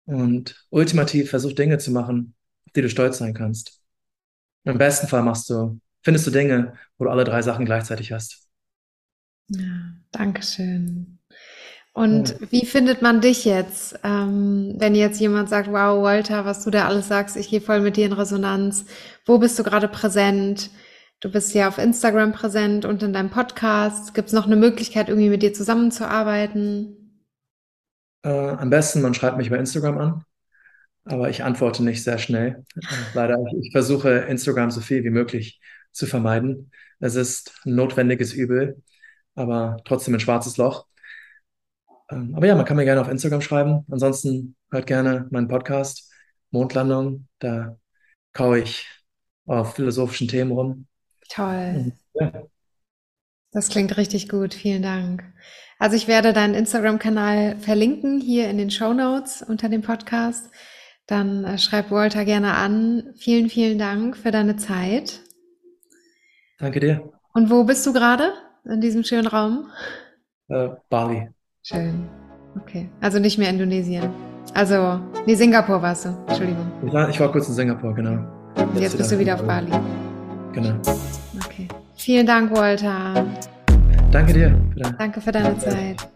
Und 0.05 0.67
ultimativ 0.69 1.31
versuch 1.31 1.53
Dinge 1.53 1.79
zu 1.79 1.91
machen, 1.91 2.35
auf 2.67 2.73
die 2.75 2.83
du 2.83 2.91
stolz 2.91 3.19
sein 3.19 3.33
kannst. 3.33 3.81
Im 4.65 4.77
besten 4.77 5.09
Fall 5.09 5.23
machst 5.23 5.49
du, 5.49 5.81
findest 6.07 6.25
du 6.25 6.31
Dinge, 6.31 6.75
wo 6.99 7.05
du 7.05 7.11
alle 7.11 7.25
drei 7.25 7.43
Sachen 7.43 7.65
gleichzeitig 7.65 8.13
hast. 8.13 8.47
Ja, 9.49 9.93
danke 10.13 10.41
schön. 10.45 11.19
Und 11.93 12.29
ja. 12.29 12.37
wie 12.51 12.65
findet 12.65 13.03
man 13.03 13.21
dich 13.21 13.45
jetzt, 13.45 13.99
ähm, 14.05 14.77
wenn 14.79 14.95
jetzt 14.95 15.19
jemand 15.19 15.49
sagt, 15.49 15.67
wow, 15.67 16.01
Walter, 16.01 16.45
was 16.45 16.63
du 16.63 16.71
da 16.71 16.87
alles 16.87 17.09
sagst, 17.09 17.37
ich 17.37 17.49
gehe 17.49 17.61
voll 17.61 17.81
mit 17.81 17.97
dir 17.97 18.07
in 18.07 18.13
Resonanz. 18.13 18.85
Wo 19.25 19.39
bist 19.39 19.59
du 19.59 19.65
gerade 19.65 19.89
präsent? 19.89 20.71
Du 21.19 21.29
bist 21.29 21.53
ja 21.55 21.67
auf 21.67 21.79
Instagram 21.79 22.31
präsent 22.31 22.85
und 22.85 23.03
in 23.03 23.13
deinem 23.13 23.31
Podcast. 23.31 24.15
Gibt 24.15 24.29
es 24.29 24.33
noch 24.33 24.47
eine 24.47 24.55
Möglichkeit, 24.55 25.09
irgendwie 25.09 25.31
mit 25.31 25.43
dir 25.43 25.55
zusammenzuarbeiten? 25.55 27.25
Äh, 28.23 28.29
am 28.29 28.71
besten, 28.71 29.03
man 29.03 29.15
schreibt 29.15 29.39
mich 29.39 29.51
bei 29.51 29.59
Instagram 29.59 29.99
an, 29.99 30.25
aber 31.05 31.31
ich 31.31 31.43
antworte 31.43 31.83
nicht 31.83 32.05
sehr 32.05 32.19
schnell. 32.19 32.65
Äh, 32.77 32.81
leider, 33.15 33.39
ich, 33.51 33.67
ich 33.67 33.73
versuche 33.73 34.11
Instagram 34.11 34.71
so 34.71 34.81
viel 34.81 35.03
wie 35.03 35.11
möglich 35.11 35.61
zu 35.97 36.07
vermeiden. 36.07 36.71
Es 37.01 37.15
ist 37.15 37.61
ein 37.65 37.75
notwendiges 37.75 38.33
Übel, 38.33 38.83
aber 39.35 39.79
trotzdem 39.85 40.15
ein 40.15 40.21
schwarzes 40.21 40.57
Loch. 40.57 40.87
Ähm, 42.11 42.35
aber 42.35 42.47
ja, 42.47 42.55
man 42.55 42.65
kann 42.65 42.77
mir 42.77 42.85
gerne 42.85 43.01
auf 43.01 43.09
Instagram 43.09 43.41
schreiben. 43.41 43.85
Ansonsten 43.91 44.57
hört 44.71 44.87
gerne 44.87 45.27
meinen 45.31 45.49
Podcast 45.49 46.13
Mondlandung. 46.51 47.27
Da 47.39 47.77
kaue 48.33 48.61
ich 48.61 48.87
auf 49.47 49.75
philosophischen 49.75 50.29
Themen 50.29 50.53
rum. 50.53 50.87
Toll. 51.29 51.93
Ja. 52.15 52.45
Das 53.53 53.69
klingt 53.69 53.97
richtig 53.97 54.29
gut. 54.29 54.55
Vielen 54.55 54.83
Dank. 54.83 55.25
Also 55.79 55.97
ich 55.97 56.09
werde 56.09 56.33
deinen 56.33 56.55
Instagram-Kanal 56.55 57.57
verlinken 57.59 58.21
hier 58.21 58.49
in 58.49 58.59
den 58.59 58.71
Show 58.71 58.93
Notes 58.93 59.43
unter 59.43 59.69
dem 59.69 59.83
Podcast. 59.83 60.51
Dann 61.07 61.45
äh, 61.45 61.59
schreib 61.59 61.91
Walter 61.91 62.25
gerne 62.25 62.55
an. 62.55 63.15
Vielen, 63.17 63.49
vielen 63.49 63.79
Dank 63.79 64.17
für 64.17 64.31
deine 64.31 64.57
Zeit. 64.57 65.21
Danke 66.59 66.81
dir. 66.81 67.13
Und 67.35 67.51
wo 67.51 67.65
bist 67.65 67.87
du 67.87 67.93
gerade 67.93 68.33
in 68.65 68.81
diesem 68.81 69.05
schönen 69.05 69.27
Raum? 69.27 69.71
Äh, 70.49 70.69
Bali. 70.89 71.29
Schön. 71.63 72.09
Okay. 72.61 72.89
Also 73.01 73.19
nicht 73.19 73.37
mehr 73.39 73.51
Indonesien. 73.51 74.09
Also, 74.55 75.01
nee, 75.27 75.35
Singapur 75.35 75.83
warst 75.83 76.07
du. 76.07 76.09
Entschuldigung. 76.29 76.71
Ich 76.87 76.93
war, 76.93 77.09
ich 77.11 77.21
war 77.21 77.31
kurz 77.31 77.49
in 77.49 77.55
Singapur, 77.55 77.95
genau. 77.95 78.25
Und 78.57 78.81
jetzt 78.81 78.97
bist 78.97 79.13
du 79.13 79.19
wieder 79.19 79.35
auf 79.35 79.43
Bali. 79.43 79.71
Genau. 80.53 80.81
Okay. 81.45 81.69
Vielen 81.97 82.27
Dank, 82.27 82.51
Walter. 82.57 83.27
Danke 84.11 84.33
dir. 84.33 84.59
Danke 84.99 85.21
für 85.21 85.33
deine 85.33 85.59
Zeit. 85.59 86.09